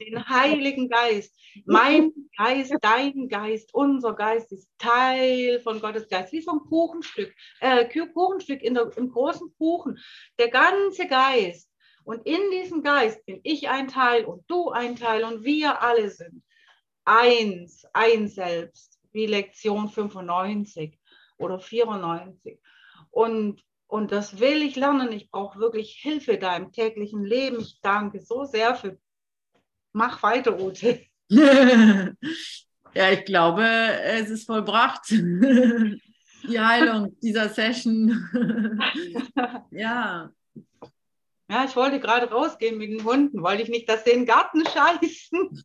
den 0.00 0.28
Heiligen 0.28 0.88
Geist. 0.88 1.34
Mein 1.66 2.12
Geist, 2.36 2.74
dein 2.80 3.28
Geist, 3.28 3.72
unser 3.74 4.14
Geist 4.14 4.52
ist 4.52 4.68
Teil 4.78 5.60
von 5.60 5.80
Gottes 5.80 6.08
Geist, 6.08 6.32
wie 6.32 6.40
so 6.40 6.52
ein 6.52 6.60
Kuchenstück, 6.60 7.34
äh, 7.60 7.86
Kuchenstück 8.12 8.62
in 8.62 8.74
der, 8.74 8.90
im 8.96 9.10
großen 9.10 9.52
Kuchen. 9.58 9.98
Der 10.38 10.48
ganze 10.48 11.06
Geist. 11.06 11.68
Und 12.04 12.26
in 12.26 12.50
diesem 12.50 12.82
Geist 12.82 13.24
bin 13.26 13.40
ich 13.44 13.68
ein 13.68 13.88
Teil 13.88 14.24
und 14.24 14.44
du 14.48 14.70
ein 14.70 14.96
Teil 14.96 15.24
und 15.24 15.44
wir 15.44 15.82
alle 15.82 16.10
sind 16.10 16.42
eins, 17.04 17.84
ein 17.92 18.28
Selbst, 18.28 18.98
wie 19.12 19.26
Lektion 19.26 19.88
95 19.88 20.98
oder 21.38 21.60
94. 21.60 22.60
Und 23.10 23.62
und 23.92 24.10
das 24.10 24.40
will 24.40 24.62
ich 24.62 24.74
lernen. 24.76 25.12
Ich 25.12 25.30
brauche 25.30 25.58
wirklich 25.58 25.98
Hilfe 26.00 26.38
da 26.38 26.56
im 26.56 26.72
täglichen 26.72 27.26
Leben. 27.26 27.60
Ich 27.60 27.78
danke 27.82 28.22
so 28.22 28.46
sehr 28.46 28.74
für. 28.74 28.98
Mach 29.92 30.22
weiter, 30.22 30.58
Ute. 30.58 31.02
ja, 31.28 33.10
ich 33.10 33.24
glaube, 33.26 33.62
es 33.64 34.30
ist 34.30 34.46
vollbracht. 34.46 35.10
Die 35.10 36.58
Heilung 36.58 37.14
dieser 37.20 37.50
Session. 37.50 38.28
ja. 39.70 40.32
Ja, 41.50 41.64
ich 41.66 41.76
wollte 41.76 42.00
gerade 42.00 42.30
rausgehen 42.30 42.78
mit 42.78 42.90
den 42.90 43.04
Hunden, 43.04 43.42
wollte 43.42 43.62
ich 43.62 43.68
nicht, 43.68 43.90
dass 43.90 44.04
sie 44.04 44.12
in 44.12 44.20
den 44.20 44.26
Garten 44.26 44.64
scheißen. 44.64 45.62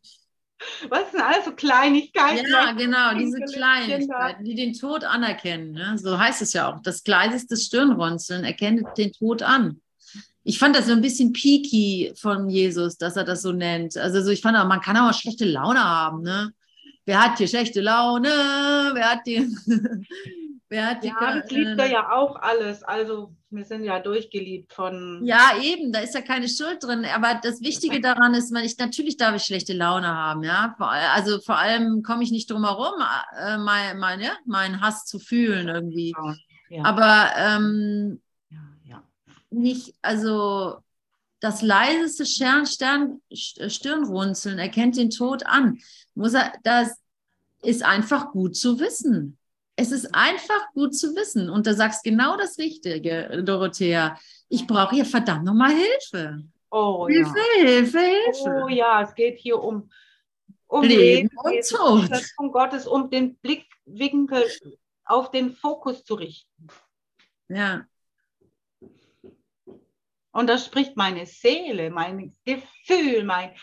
Was 0.88 1.10
sind 1.12 1.20
also 1.20 1.52
Kleinigkeiten? 1.52 2.50
Ja, 2.50 2.72
genau, 2.72 3.14
diese 3.14 3.38
Kleinigkeiten, 3.40 4.44
die 4.44 4.54
den 4.54 4.72
Tod 4.72 5.04
anerkennen. 5.04 5.72
Ne? 5.72 5.96
So 5.98 6.18
heißt 6.18 6.42
es 6.42 6.52
ja 6.52 6.72
auch. 6.72 6.82
Das 6.82 7.04
Gleis 7.04 7.34
ist 7.34 7.50
das 7.50 7.64
Stirnrunzeln, 7.64 8.44
erkennt 8.44 8.86
den 8.96 9.12
Tod 9.12 9.42
an. 9.42 9.80
Ich 10.42 10.58
fand 10.58 10.74
das 10.74 10.86
so 10.86 10.92
ein 10.92 11.02
bisschen 11.02 11.32
peaky 11.32 12.12
von 12.16 12.48
Jesus, 12.48 12.96
dass 12.96 13.16
er 13.16 13.24
das 13.24 13.42
so 13.42 13.52
nennt. 13.52 13.96
Also 13.96 14.22
so, 14.22 14.30
ich 14.30 14.40
fand 14.40 14.56
auch, 14.56 14.66
man 14.66 14.80
kann 14.80 14.96
auch 14.96 15.12
schlechte 15.12 15.44
Laune 15.44 15.84
haben. 15.84 16.22
Ne? 16.22 16.52
Wer 17.04 17.22
hat 17.22 17.38
hier 17.38 17.48
schlechte 17.48 17.80
Laune? 17.80 18.28
Wer 18.28 19.10
hat 19.10 19.26
die... 19.26 19.46
Die 20.70 20.76
ja, 20.76 21.40
das 21.40 21.50
liebt 21.50 21.78
er 21.78 21.86
ja 21.86 22.12
auch 22.12 22.36
alles. 22.36 22.82
Also 22.82 23.34
wir 23.48 23.64
sind 23.64 23.84
ja 23.84 24.00
durchgeliebt 24.00 24.74
von. 24.74 25.22
Ja, 25.24 25.52
eben, 25.62 25.92
da 25.92 26.00
ist 26.00 26.14
ja 26.14 26.20
keine 26.20 26.46
Schuld 26.46 26.84
drin. 26.84 27.06
Aber 27.06 27.40
das 27.42 27.62
Wichtige 27.62 28.02
daran 28.02 28.34
ist, 28.34 28.52
man, 28.52 28.64
ich, 28.64 28.76
natürlich 28.76 29.16
darf 29.16 29.34
ich 29.34 29.44
schlechte 29.44 29.72
Laune 29.72 30.08
haben, 30.08 30.42
ja. 30.42 30.76
Also 30.78 31.40
vor 31.40 31.56
allem 31.56 32.02
komme 32.02 32.22
ich 32.22 32.30
nicht 32.30 32.50
drum 32.50 32.64
herum, 32.64 32.92
äh, 33.40 33.56
mein, 33.56 33.98
mein, 33.98 34.20
ja, 34.20 34.36
meinen 34.44 34.82
Hass 34.82 35.06
zu 35.06 35.18
fühlen 35.18 35.68
irgendwie. 35.68 36.14
Ja. 36.68 36.84
Aber 36.84 37.30
ähm, 37.38 38.20
ja. 38.84 39.02
nicht, 39.48 39.94
also 40.02 40.80
das 41.40 41.62
leiseste 41.62 42.26
Stern, 42.26 42.66
Stern, 42.66 43.22
Stirnrunzeln 43.32 44.58
erkennt 44.58 44.98
den 44.98 45.08
Tod 45.08 45.46
an. 45.46 45.78
Muss 46.14 46.34
er, 46.34 46.52
das 46.62 47.00
ist 47.62 47.82
einfach 47.82 48.32
gut 48.32 48.54
zu 48.54 48.78
wissen 48.80 49.37
es 49.78 49.92
ist 49.92 50.12
einfach 50.12 50.72
gut 50.74 50.96
zu 50.96 51.14
wissen. 51.14 51.48
Und 51.48 51.66
da 51.68 51.72
sagst 51.72 52.02
genau 52.02 52.36
das 52.36 52.58
Richtige, 52.58 53.44
Dorothea. 53.44 54.18
Ich 54.48 54.66
brauche 54.66 54.96
hier 54.96 55.04
verdammt 55.04 55.44
nochmal 55.44 55.70
Hilfe. 55.70 56.42
Oh, 56.68 57.06
Hilfe, 57.06 57.38
ja. 57.38 57.64
Hilfe, 57.64 58.00
Hilfe. 58.00 58.62
Oh 58.64 58.68
ja, 58.68 59.02
es 59.02 59.14
geht 59.14 59.38
hier 59.38 59.62
um, 59.62 59.88
um 60.66 60.82
Leben, 60.82 61.30
Leben 61.30 61.38
und 61.38 61.68
Tod. 61.68 62.22
Von 62.34 62.50
Gottes, 62.50 62.88
um 62.88 63.08
den 63.08 63.36
Blickwinkel 63.36 64.44
auf 65.04 65.30
den 65.30 65.52
Fokus 65.54 66.02
zu 66.02 66.14
richten. 66.16 66.66
Ja. 67.48 67.86
Und 70.32 70.48
da 70.48 70.58
spricht 70.58 70.96
meine 70.96 71.24
Seele, 71.24 71.90
mein 71.90 72.36
Gefühl, 72.44 73.22
mein, 73.22 73.54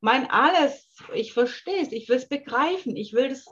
mein 0.00 0.30
alles. 0.30 0.86
Ich 1.14 1.32
verstehe 1.32 1.80
es, 1.80 1.92
ich 1.92 2.10
will 2.10 2.16
es 2.16 2.28
begreifen, 2.28 2.94
ich 2.94 3.14
will 3.14 3.30
das, 3.30 3.46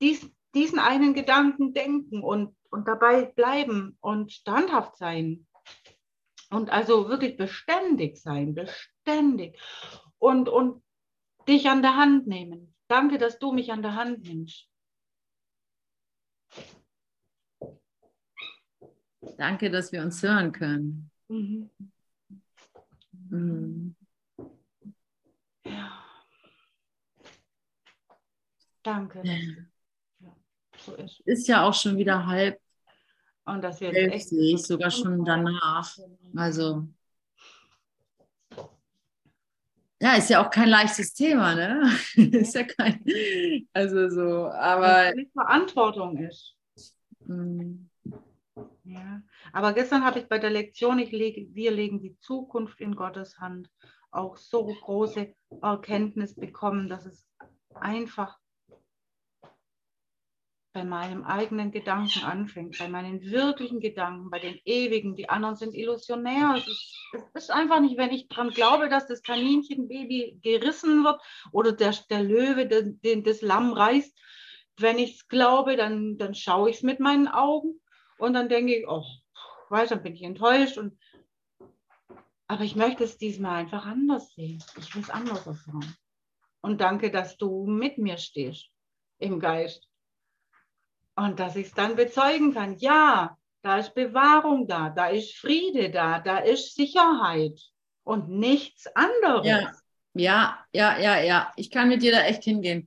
dies, 0.00 0.24
diesen 0.54 0.78
einen 0.78 1.14
Gedanken 1.14 1.74
denken 1.74 2.22
und, 2.22 2.56
und 2.70 2.88
dabei 2.88 3.24
bleiben 3.26 3.96
und 4.00 4.32
standhaft 4.32 4.96
sein. 4.96 5.46
Und 6.50 6.70
also 6.70 7.08
wirklich 7.08 7.36
beständig 7.36 8.16
sein, 8.18 8.54
beständig. 8.54 9.60
Und, 10.18 10.48
und 10.48 10.82
dich 11.46 11.68
an 11.68 11.82
der 11.82 11.96
Hand 11.96 12.26
nehmen. 12.26 12.74
Danke, 12.88 13.18
dass 13.18 13.38
du 13.38 13.52
mich 13.52 13.70
an 13.70 13.82
der 13.82 13.94
Hand 13.94 14.24
nimmst. 14.24 14.68
Danke, 19.36 19.70
dass 19.70 19.92
wir 19.92 20.02
uns 20.02 20.22
hören 20.22 20.52
können. 20.52 21.10
Mhm. 21.28 21.70
Mhm. 23.30 23.94
Ja. 25.64 26.04
Danke. 28.82 29.67
So 30.88 30.94
ist. 30.96 31.20
ist 31.24 31.48
ja 31.48 31.64
auch 31.64 31.74
schon 31.74 31.96
wieder 31.96 32.26
halb. 32.26 32.58
Und 33.44 33.62
das 33.62 33.80
wird 33.80 33.94
echt 33.96 34.32
ich 34.32 34.62
sogar 34.62 34.90
schon 34.90 35.24
danach. 35.24 35.96
Also 36.36 36.86
ja, 40.00 40.14
ist 40.14 40.30
ja 40.30 40.44
auch 40.44 40.50
kein 40.50 40.68
leichtes 40.68 41.12
Thema, 41.12 41.54
ne? 41.54 41.90
ist 42.14 42.54
ja 42.54 42.62
kein, 42.62 43.02
also 43.72 44.08
so, 44.08 44.46
aber. 44.46 45.12
Die 45.12 45.28
Verantwortung 45.32 46.18
ist. 46.18 46.54
Mhm. 47.26 47.90
Ja. 48.84 49.22
Aber 49.52 49.72
gestern 49.72 50.04
habe 50.04 50.20
ich 50.20 50.28
bei 50.28 50.38
der 50.38 50.50
Lektion, 50.50 51.00
ich 51.00 51.10
lege, 51.10 51.52
wir 51.52 51.72
legen 51.72 52.00
die 52.00 52.16
Zukunft 52.20 52.80
in 52.80 52.94
Gottes 52.94 53.38
Hand, 53.38 53.68
auch 54.10 54.36
so 54.36 54.66
große 54.66 55.34
Erkenntnis 55.62 56.34
bekommen, 56.34 56.88
dass 56.88 57.04
es 57.04 57.26
einfach 57.74 58.37
bei 60.78 60.84
meinem 60.84 61.24
eigenen 61.24 61.72
Gedanken 61.72 62.22
anfängt, 62.22 62.78
bei 62.78 62.88
meinen 62.88 63.20
wirklichen 63.20 63.80
Gedanken, 63.80 64.30
bei 64.30 64.38
den 64.38 64.60
ewigen. 64.64 65.16
Die 65.16 65.28
anderen 65.28 65.56
sind 65.56 65.74
illusionär. 65.74 66.54
Es 66.56 66.68
ist, 66.68 66.96
es 67.34 67.42
ist 67.44 67.50
einfach 67.50 67.80
nicht, 67.80 67.96
wenn 67.96 68.12
ich 68.12 68.28
daran 68.28 68.50
glaube, 68.50 68.88
dass 68.88 69.08
das 69.08 69.24
Kaninchenbaby 69.24 70.38
gerissen 70.40 71.02
wird 71.02 71.20
oder 71.50 71.72
der, 71.72 71.96
der 72.10 72.22
Löwe 72.22 72.68
den, 72.68 73.00
den, 73.00 73.24
das 73.24 73.42
Lamm 73.42 73.72
reißt. 73.72 74.16
Wenn 74.76 75.00
ich 75.00 75.16
es 75.16 75.26
glaube, 75.26 75.74
dann, 75.76 76.16
dann 76.16 76.36
schaue 76.36 76.70
ich 76.70 76.76
es 76.76 76.82
mit 76.84 77.00
meinen 77.00 77.26
Augen 77.26 77.80
und 78.18 78.34
dann 78.34 78.48
denke 78.48 78.76
ich, 78.76 78.86
oh, 78.86 79.02
weiß, 79.70 79.88
dann 79.88 80.04
bin 80.04 80.14
ich 80.14 80.22
enttäuscht. 80.22 80.78
Und, 80.78 80.96
aber 82.46 82.62
ich 82.62 82.76
möchte 82.76 83.02
es 83.02 83.18
diesmal 83.18 83.56
einfach 83.56 83.84
anders 83.84 84.32
sehen. 84.36 84.62
Ich 84.78 84.94
will 84.94 85.02
es 85.02 85.10
anders 85.10 85.44
erfahren. 85.44 85.96
Und 86.60 86.80
danke, 86.80 87.10
dass 87.10 87.36
du 87.36 87.66
mit 87.66 87.98
mir 87.98 88.16
stehst 88.16 88.70
im 89.18 89.40
Geist. 89.40 89.87
Und 91.18 91.40
dass 91.40 91.56
ich 91.56 91.66
es 91.66 91.74
dann 91.74 91.96
bezeugen 91.96 92.54
kann, 92.54 92.76
ja, 92.78 93.36
da 93.62 93.78
ist 93.78 93.94
Bewahrung 93.94 94.68
da, 94.68 94.90
da 94.90 95.08
ist 95.08 95.36
Friede 95.36 95.90
da, 95.90 96.20
da 96.20 96.38
ist 96.38 96.76
Sicherheit 96.76 97.60
und 98.04 98.28
nichts 98.28 98.86
anderes. 98.94 99.44
Ja, 99.44 99.72
ja, 100.14 100.58
ja, 100.72 100.98
ja, 100.98 101.20
ja. 101.20 101.52
Ich 101.56 101.70
kann 101.70 101.88
mit 101.88 102.02
dir 102.02 102.12
da 102.12 102.22
echt 102.22 102.44
hingehen. 102.44 102.86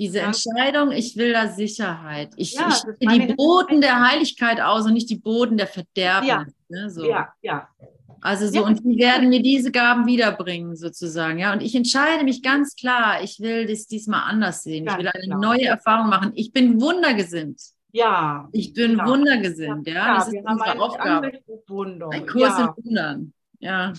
Diese. 0.00 0.20
Entscheidung, 0.20 0.90
ich 0.90 1.16
will 1.16 1.32
da 1.32 1.46
Sicherheit. 1.46 2.32
Ich, 2.36 2.54
Ja, 2.54 2.76
ich 2.98 3.08
die. 3.08 3.34
Boden 3.34 3.80
der 3.80 4.00
Heiligkeit 4.00 4.60
aus 4.60 4.86
und 4.86 4.94
nicht 4.94 5.08
die 5.08 5.18
Boden 5.18 5.56
der 5.56 5.68
Verderbnis. 5.68 6.28
Ja. 6.28 6.46
Ne, 6.68 6.90
so. 6.90 7.04
Ja, 7.04 7.32
ja, 7.40 7.68
Also 8.22 8.46
so, 8.48 8.56
Ja. 8.56 8.60
und 8.62 8.80
die 8.84 8.98
werden 8.98 9.28
mir 9.30 9.42
diese 9.42 9.70
Gaben 9.72 10.06
wiederbringen, 10.06 10.76
sozusagen. 10.76 11.38
Ja, 11.38 11.52
und 11.52 11.62
ich 11.62 11.74
entscheide 11.74 12.24
mich 12.24 12.42
ganz 12.42 12.76
klar, 12.76 13.22
ich 13.22 13.40
will 13.40 13.66
das 13.66 13.86
diesmal 13.86 14.22
anders 14.28 14.62
sehen. 14.62 14.84
Ganz 14.84 14.98
ich 14.98 15.04
will 15.04 15.10
eine 15.14 15.26
klar. 15.26 15.38
neue 15.40 15.64
Erfahrung 15.66 16.08
machen. 16.10 16.32
Ich 16.34 16.52
bin 16.52 16.80
wundergesinnt. 16.80 17.60
ja. 17.92 18.48
Ich 18.52 18.72
bin 18.74 18.98
Ja. 18.98 19.06
wundergesinnt, 19.06 19.86
ja. 19.88 19.94
Ja, 19.94 20.14
das 20.16 20.28
ist 20.28 20.36
unsere 20.44 20.80
Aufgabe. 20.80 21.26
Ein 22.12 22.26
Kurs 22.26 22.58
ja, 22.58 22.74
in 22.76 22.84
Wundern. 22.84 23.32
Ja. 23.58 23.92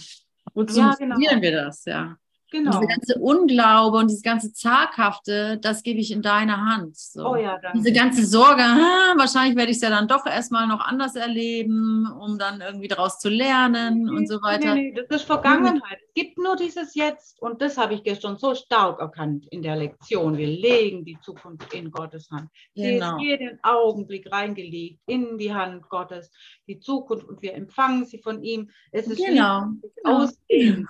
Wozu 0.53 0.79
Ja, 0.79 0.93
genau. 0.97 1.15
studieren 1.15 1.41
wir 1.41 1.51
das, 1.51 1.85
ja? 1.85 2.15
Und 2.53 2.65
genau. 2.65 2.79
Diese 2.79 2.87
ganze 2.87 3.15
Unglaube 3.19 3.97
und 3.97 4.09
dieses 4.09 4.23
ganze 4.23 4.51
Zaghafte, 4.53 5.57
das 5.61 5.83
gebe 5.83 5.99
ich 5.99 6.11
in 6.11 6.21
deine 6.21 6.57
Hand. 6.57 6.97
So. 6.97 7.29
Oh 7.29 7.35
ja, 7.35 7.57
danke. 7.59 7.77
Diese 7.77 7.93
ganze 7.93 8.25
Sorge, 8.25 8.61
ah, 8.61 9.13
wahrscheinlich 9.17 9.55
werde 9.55 9.71
ich 9.71 9.77
es 9.77 9.83
ja 9.83 9.89
dann 9.89 10.07
doch 10.07 10.25
erstmal 10.25 10.67
noch 10.67 10.81
anders 10.81 11.15
erleben, 11.15 12.05
um 12.19 12.37
dann 12.37 12.59
irgendwie 12.61 12.87
daraus 12.89 13.19
zu 13.19 13.29
lernen 13.29 14.09
und 14.09 14.27
so 14.27 14.41
weiter. 14.41 14.75
Nee, 14.75 14.91
nee, 14.91 15.01
das 15.07 15.21
ist 15.21 15.25
Vergangenheit. 15.25 15.99
Es 16.07 16.13
gibt 16.13 16.37
nur 16.37 16.57
dieses 16.57 16.93
Jetzt. 16.93 17.41
Und 17.41 17.61
das 17.61 17.77
habe 17.77 17.93
ich 17.93 18.03
gestern 18.03 18.37
so 18.37 18.53
stark 18.53 18.99
erkannt 18.99 19.47
in 19.49 19.61
der 19.61 19.77
Lektion. 19.77 20.37
Wir 20.37 20.47
legen 20.47 21.05
die 21.05 21.17
Zukunft 21.21 21.73
in 21.73 21.89
Gottes 21.89 22.29
Hand. 22.31 22.49
Sie 22.75 22.81
Genau. 22.95 23.15
ist 23.17 23.23
jeden 23.23 23.59
Augenblick 23.63 24.29
reingelegt 24.31 24.99
in 25.05 25.37
die 25.37 25.53
Hand 25.53 25.87
Gottes, 25.89 26.31
die 26.67 26.79
Zukunft. 26.79 27.27
Und 27.27 27.41
wir 27.41 27.53
empfangen 27.53 28.05
sie 28.05 28.17
von 28.19 28.43
ihm. 28.43 28.69
Es 28.91 29.07
ist 29.07 29.23
Genau. 29.23 29.67
schlicht 29.79 30.05
ausdehnen. 30.05 30.87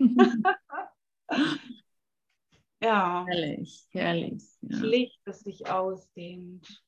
Ja, 2.84 3.24
Herrlich, 3.26 3.86
herrlich. 3.92 4.44
Ja. 4.60 4.76
schlicht, 4.76 5.18
das 5.24 5.40
sich 5.40 5.66
ausdehnt. 5.70 6.84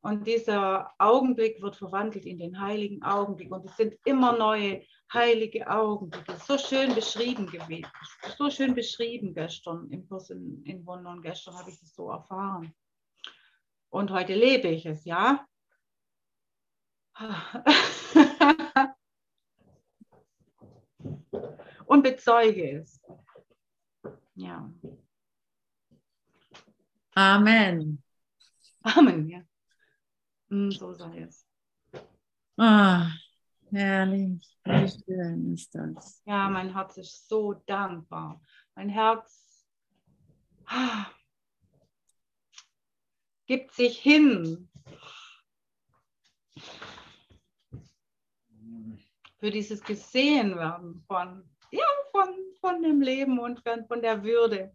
Und 0.00 0.26
dieser 0.26 0.92
Augenblick 0.98 1.62
wird 1.62 1.76
verwandelt 1.76 2.26
in 2.26 2.38
den 2.38 2.60
heiligen 2.60 3.02
Augenblick. 3.04 3.52
Und 3.52 3.64
es 3.64 3.76
sind 3.76 3.94
immer 4.04 4.36
neue 4.36 4.84
heilige 5.12 5.70
Augenblicke. 5.70 6.36
So 6.36 6.58
schön 6.58 6.94
beschrieben 6.94 7.46
gewesen. 7.46 7.86
So 8.36 8.50
schön 8.50 8.74
beschrieben 8.74 9.32
gestern 9.32 9.88
im 9.90 10.06
Kurs 10.08 10.30
in, 10.30 10.62
in 10.64 10.84
Wundern. 10.84 11.22
Gestern 11.22 11.56
habe 11.56 11.70
ich 11.70 11.80
es 11.80 11.94
so 11.94 12.10
erfahren. 12.10 12.74
Und 13.88 14.10
heute 14.10 14.34
lebe 14.34 14.68
ich 14.68 14.84
es, 14.84 15.04
ja? 15.04 15.46
Und 21.86 22.02
bezeuge 22.02 22.80
es. 22.80 23.00
Ja. 24.34 24.72
Amen. 27.14 28.02
Amen. 28.82 29.28
Ja. 29.28 29.42
Mm, 30.48 30.70
So 30.70 30.92
sei 30.92 31.20
es. 31.22 31.46
Ah, 32.56 33.10
herrlich. 33.70 34.56
Wie 34.64 34.88
schön 34.88 35.54
ist 35.54 35.74
das. 35.74 36.22
Ja, 36.24 36.48
mein 36.48 36.72
Herz 36.72 36.96
ist 36.96 37.28
so 37.28 37.54
dankbar. 37.66 38.40
Mein 38.74 38.88
Herz 38.88 39.66
ah, 40.66 41.06
gibt 43.46 43.72
sich 43.72 43.98
hin 43.98 44.68
für 49.38 49.50
dieses 49.50 49.82
Gesehenwerden 49.82 51.04
von, 51.06 51.48
ja, 51.74 51.86
von, 52.12 52.28
von 52.60 52.82
dem 52.82 53.00
Leben 53.00 53.38
und 53.38 53.62
von 53.88 54.00
der 54.00 54.22
Würde. 54.22 54.72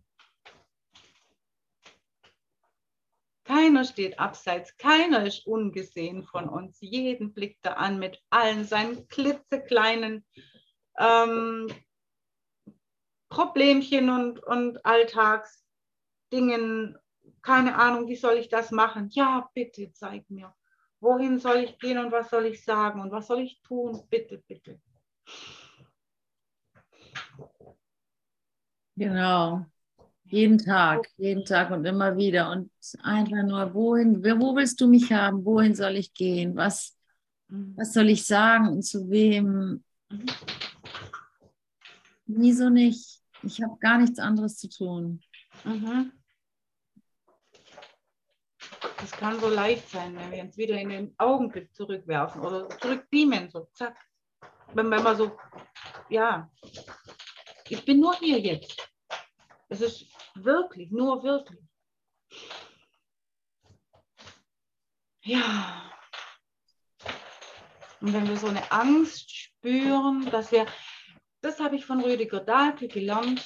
Keiner 3.45 3.84
steht 3.84 4.20
abseits, 4.20 4.78
keiner 4.78 5.26
ist 5.26 5.47
ungesehen 5.47 6.24
von 6.24 6.47
uns. 6.47 6.78
Jeden 6.82 7.34
blickt 7.34 7.66
er 7.66 7.80
an 7.80 7.97
mit 7.97 8.22
allen 8.30 8.64
seinen 8.64 9.08
klitzekleinen 9.08 10.24
ähm, 11.00 11.68
Problemchen 13.30 14.10
und, 14.10 14.43
und 14.43 14.86
Alltagsdingen. 14.86 16.97
Keine 17.41 17.76
Ahnung, 17.76 18.08
wie 18.08 18.18
soll 18.18 18.36
ich 18.36 18.50
das 18.50 18.70
machen? 18.70 19.10
Ja, 19.12 19.50
bitte 19.56 19.91
zeig 19.93 20.30
mir. 20.30 20.54
Wohin 21.00 21.39
soll 21.39 21.58
ich 21.58 21.80
gehen 21.80 21.97
und 21.97 22.12
was 22.12 22.30
soll 22.30 22.45
ich 22.45 22.64
sagen 22.64 23.02
und 23.02 23.12
was 23.12 23.28
soll 23.28 23.39
ich 23.39 23.62
tun? 23.62 24.04
Bitte, 24.10 24.43
bitte. 24.47 24.80
Genau. 29.00 29.66
Jeden 30.26 30.58
Tag, 30.58 31.08
jeden 31.16 31.45
Tag 31.45 31.72
und 31.72 31.86
immer 31.86 32.18
wieder. 32.18 32.52
Und 32.52 32.70
einfach 33.02 33.43
nur, 33.43 33.74
wohin, 33.74 34.22
wo 34.22 34.56
willst 34.56 34.82
du 34.82 34.88
mich 34.88 35.12
haben? 35.14 35.45
Wohin 35.45 35.74
soll 35.74 35.95
ich 35.95 36.14
gehen? 36.14 36.56
Was, 36.58 36.97
was 37.47 37.93
soll 37.93 38.10
ich 38.10 38.28
sagen 38.28 38.68
und 38.68 38.84
zu 38.84 39.10
wem? 39.10 39.86
Wieso 42.26 42.70
nicht? 42.70 43.22
Ich 43.41 43.62
habe 43.62 43.78
gar 43.80 44.00
nichts 44.00 44.20
anderes 44.20 44.58
zu 44.58 44.68
tun. 44.68 45.22
Mhm. 45.64 46.12
Das 49.00 49.12
kann 49.12 49.39
so 49.39 49.47
leicht 49.47 49.89
sein, 49.89 50.14
wenn 50.18 50.32
wir 50.32 50.43
uns 50.43 50.58
wieder 50.58 50.78
in 50.78 50.89
den 50.89 51.16
Augenblick 51.18 51.74
zurückwerfen 51.74 52.41
oder 52.41 52.68
zurückbeamen, 52.68 53.50
so 53.50 53.70
zack. 53.74 53.95
Wenn, 54.74 54.91
wenn 54.91 55.02
man 55.02 55.16
so, 55.16 55.38
ja, 56.10 56.52
ich 57.70 57.86
bin 57.86 58.00
nur 58.00 58.16
hier 58.16 58.39
jetzt. 58.39 58.89
Es 59.70 59.82
ist 59.82 60.05
wirklich, 60.34 60.91
nur 60.91 61.24
wirklich. 61.24 61.59
Ja. 65.24 65.91
Und 68.01 68.13
wenn 68.13 68.28
wir 68.28 68.38
so 68.38 68.47
eine 68.47 68.72
Angst 68.72 69.30
spüren, 69.30 70.30
dass 70.32 70.51
wir, 70.51 70.65
das 71.41 71.59
habe 71.59 71.76
ich 71.76 71.86
von 71.86 72.01
Rüdiger 72.01 72.39
Dahlke 72.39 72.88
gelernt, 72.88 73.43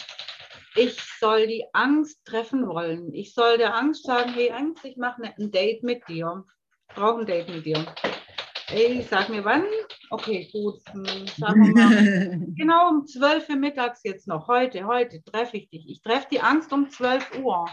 ich 0.75 0.99
soll 1.19 1.47
die 1.47 1.65
Angst 1.73 2.25
treffen 2.25 2.67
wollen. 2.67 3.13
Ich 3.13 3.33
soll 3.33 3.57
der 3.57 3.75
Angst 3.75 4.05
sagen, 4.05 4.33
hey 4.33 4.51
Angst, 4.51 4.83
ich 4.85 4.97
mache 4.97 5.21
ein 5.23 5.51
Date 5.51 5.83
mit 5.83 6.07
dir. 6.07 6.45
Ich 6.89 6.95
brauche 6.95 7.19
ein 7.19 7.25
Date 7.25 7.49
mit 7.49 7.65
dir. 7.65 7.85
Ey, 8.69 9.01
sag 9.03 9.29
mir 9.29 9.43
wann? 9.43 9.65
Okay, 10.13 10.47
gut. 10.51 10.79
Hm, 10.91 11.25
Sagen 11.39 11.65
wir 11.65 11.73
mal, 11.73 12.47
genau 12.55 12.89
um 12.89 13.07
12 13.07 13.49
Uhr 13.49 13.55
mittags 13.55 14.01
jetzt 14.03 14.27
noch. 14.27 14.47
Heute, 14.47 14.85
heute 14.85 15.23
treffe 15.23 15.57
ich 15.57 15.69
dich. 15.71 15.89
Ich 15.89 16.03
treffe 16.03 16.27
die 16.29 16.39
Angst 16.39 16.71
um 16.71 16.87
12 16.87 17.39
Uhr. 17.41 17.65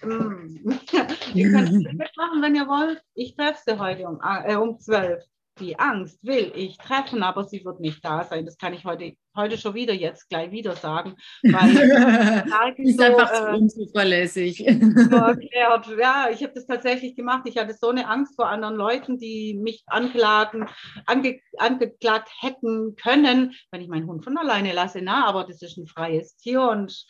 Hm. 0.00 0.60
ihr 1.34 1.50
könnt 1.50 1.68
es 1.68 1.72
mitmachen, 1.94 2.42
wenn 2.42 2.54
ihr 2.54 2.68
wollt. 2.68 3.02
Ich 3.14 3.34
treffe 3.34 3.60
sie 3.64 3.78
heute 3.78 4.06
um, 4.06 4.20
äh, 4.22 4.56
um 4.56 4.78
12. 4.78 5.24
Die 5.58 5.78
Angst 5.78 6.18
will 6.22 6.52
ich 6.54 6.78
treffen, 6.78 7.22
aber 7.22 7.44
sie 7.44 7.64
wird 7.64 7.80
nicht 7.80 8.04
da 8.04 8.24
sein. 8.24 8.46
Das 8.46 8.56
kann 8.56 8.72
ich 8.72 8.84
heute, 8.84 9.12
heute 9.36 9.58
schon 9.58 9.74
wieder 9.74 9.92
jetzt 9.92 10.28
gleich 10.28 10.50
wieder 10.50 10.74
sagen. 10.74 11.16
Weil 11.42 12.74
ist 12.78 12.96
so, 12.96 13.02
einfach 13.02 13.32
äh, 13.32 13.36
so 13.36 13.58
unzuverlässig. 13.58 14.58
so 14.58 14.64
erklärt. 15.16 15.86
Ja, 15.98 16.28
ich 16.32 16.42
habe 16.42 16.54
das 16.54 16.66
tatsächlich 16.66 17.14
gemacht. 17.14 17.42
Ich 17.46 17.58
hatte 17.58 17.74
so 17.74 17.88
eine 17.88 18.08
Angst 18.08 18.36
vor 18.36 18.48
anderen 18.48 18.76
Leuten, 18.76 19.18
die 19.18 19.54
mich 19.54 19.82
anklagen, 19.86 20.66
ange, 21.06 21.40
angeklagt 21.58 22.30
hätten 22.40 22.96
können, 22.96 23.54
wenn 23.70 23.82
ich 23.82 23.88
meinen 23.88 24.06
Hund 24.06 24.24
von 24.24 24.38
alleine 24.38 24.72
lasse. 24.72 25.00
Na, 25.02 25.26
aber 25.26 25.44
das 25.44 25.60
ist 25.60 25.76
ein 25.76 25.86
freies 25.86 26.36
Tier 26.36 26.62
und 26.62 27.06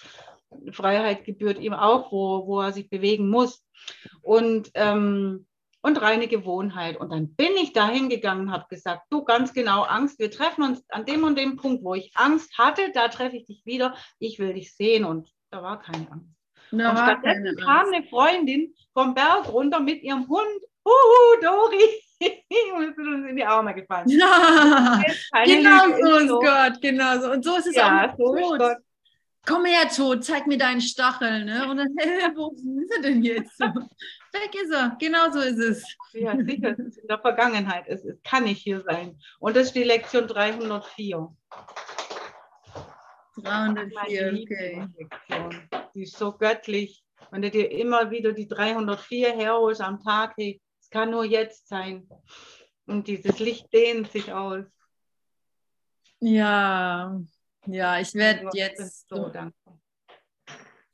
Freiheit 0.72 1.24
gebührt 1.24 1.60
ihm 1.60 1.74
auch, 1.74 2.10
wo, 2.10 2.46
wo 2.46 2.60
er 2.60 2.72
sich 2.72 2.90
bewegen 2.90 3.28
muss. 3.28 3.62
Und, 4.22 4.70
ähm, 4.74 5.46
und 5.82 6.00
reine 6.00 6.28
Gewohnheit. 6.28 6.96
Und 6.98 7.10
dann 7.12 7.34
bin 7.34 7.52
ich 7.56 7.72
da 7.72 7.88
hingegangen 7.88 8.48
und 8.48 8.52
habe 8.52 8.66
gesagt, 8.68 9.02
du 9.10 9.24
ganz 9.24 9.52
genau 9.52 9.82
Angst, 9.82 10.18
wir 10.18 10.30
treffen 10.30 10.62
uns 10.62 10.84
an 10.90 11.04
dem 11.06 11.24
und 11.24 11.38
dem 11.38 11.56
Punkt, 11.56 11.82
wo 11.84 11.94
ich 11.94 12.12
Angst 12.14 12.56
hatte, 12.58 12.82
da 12.92 13.08
treffe 13.08 13.36
ich 13.36 13.46
dich 13.46 13.62
wieder, 13.64 13.94
ich 14.18 14.38
will 14.38 14.54
dich 14.54 14.74
sehen. 14.76 15.04
Und 15.04 15.28
da 15.50 15.62
war 15.62 15.80
keine 15.80 16.10
Angst. 16.10 16.28
Da 16.72 16.90
Und 16.90 16.98
stattdessen 16.98 17.56
kam 17.56 17.86
Angst. 17.86 17.94
eine 17.94 18.04
Freundin 18.06 18.74
vom 18.94 19.14
Berg 19.14 19.48
runter 19.52 19.80
mit 19.80 20.02
ihrem 20.02 20.28
Hund. 20.28 20.46
Huhu, 20.84 21.40
Dori. 21.42 21.84
Wir 22.20 22.94
sind 22.94 22.98
uns 23.08 23.28
in 23.30 23.36
die 23.36 23.44
Arme 23.44 23.74
gefallen. 23.74 24.06
Ja, 24.08 25.02
genau 25.44 25.96
so 25.98 26.16
ist. 26.18 26.28
Gott, 26.28 26.80
genau 26.82 27.18
so. 27.20 27.30
Und 27.32 27.44
so 27.44 27.56
ist 27.56 27.66
es 27.68 27.76
Ja, 27.76 28.10
auch 28.10 28.16
so. 28.18 28.56
Gott. 28.58 28.76
Komm 29.46 29.64
her, 29.64 29.88
Tod, 29.88 30.24
zeig 30.24 30.46
mir 30.46 30.58
deinen 30.58 30.80
Stachel. 30.80 31.44
Ne? 31.44 31.68
Und 31.68 31.78
dann, 31.78 31.96
hä, 31.98 32.30
wo 32.36 32.52
ist 32.52 32.92
er 32.96 33.02
denn 33.02 33.22
jetzt? 33.22 33.58
Weg 33.58 34.54
ist 34.62 34.72
er, 34.72 34.96
genau 35.00 35.30
so 35.30 35.40
ist 35.40 35.58
es. 35.58 35.96
Ja, 36.12 36.36
sicher, 36.36 36.70
es 36.70 36.78
ist 36.78 36.98
in 36.98 37.08
der 37.08 37.18
Vergangenheit. 37.18 37.84
Es, 37.88 38.04
es 38.04 38.22
kann 38.22 38.44
nicht 38.44 38.62
hier 38.62 38.80
sein. 38.82 39.18
Und 39.38 39.56
das 39.56 39.68
ist 39.68 39.76
die 39.76 39.84
Lektion 39.84 40.28
304. 40.28 41.34
304, 43.36 44.32
Meine 44.32 44.40
okay. 44.44 44.88
Die 45.94 46.02
ist 46.02 46.16
so 46.16 46.32
göttlich. 46.32 47.02
Wenn 47.30 47.42
du 47.42 47.50
dir 47.50 47.70
immer 47.70 48.10
wieder 48.10 48.32
die 48.32 48.48
304 48.48 49.36
herholst 49.36 49.80
am 49.80 50.02
Tag, 50.02 50.34
hey, 50.36 50.60
es 50.80 50.90
kann 50.90 51.10
nur 51.10 51.24
jetzt 51.24 51.68
sein. 51.68 52.08
Und 52.86 53.06
dieses 53.06 53.38
Licht 53.38 53.72
dehnt 53.72 54.10
sich 54.10 54.32
aus. 54.32 54.64
Ja, 56.18 57.18
ja, 57.66 58.00
ich 58.00 58.14
werde 58.14 58.48
jetzt, 58.54 59.08
so 59.08 59.28
dankbar. 59.28 59.80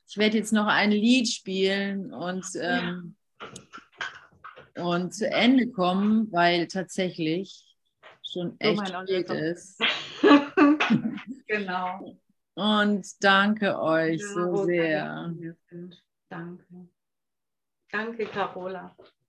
ich 0.07 0.17
werde 0.17 0.37
jetzt 0.37 0.53
noch 0.53 0.67
ein 0.67 0.91
Lied 0.91 1.27
spielen 1.27 2.13
und, 2.13 2.45
ähm, 2.55 3.15
und 4.75 5.13
zu 5.13 5.29
Ende 5.29 5.71
kommen, 5.71 6.31
weil 6.31 6.67
tatsächlich 6.67 7.65
schon 8.23 8.59
echt 8.59 8.87
spät 8.87 9.29
ist. 9.29 9.79
genau. 11.47 12.17
Und 12.55 13.23
danke 13.23 13.79
euch 13.79 14.21
Ja, 14.21 14.27
so 14.27 14.65
sehr. 14.65 15.33
Danke. 16.29 16.89
Danke, 17.91 18.25
Carola. 18.25 18.95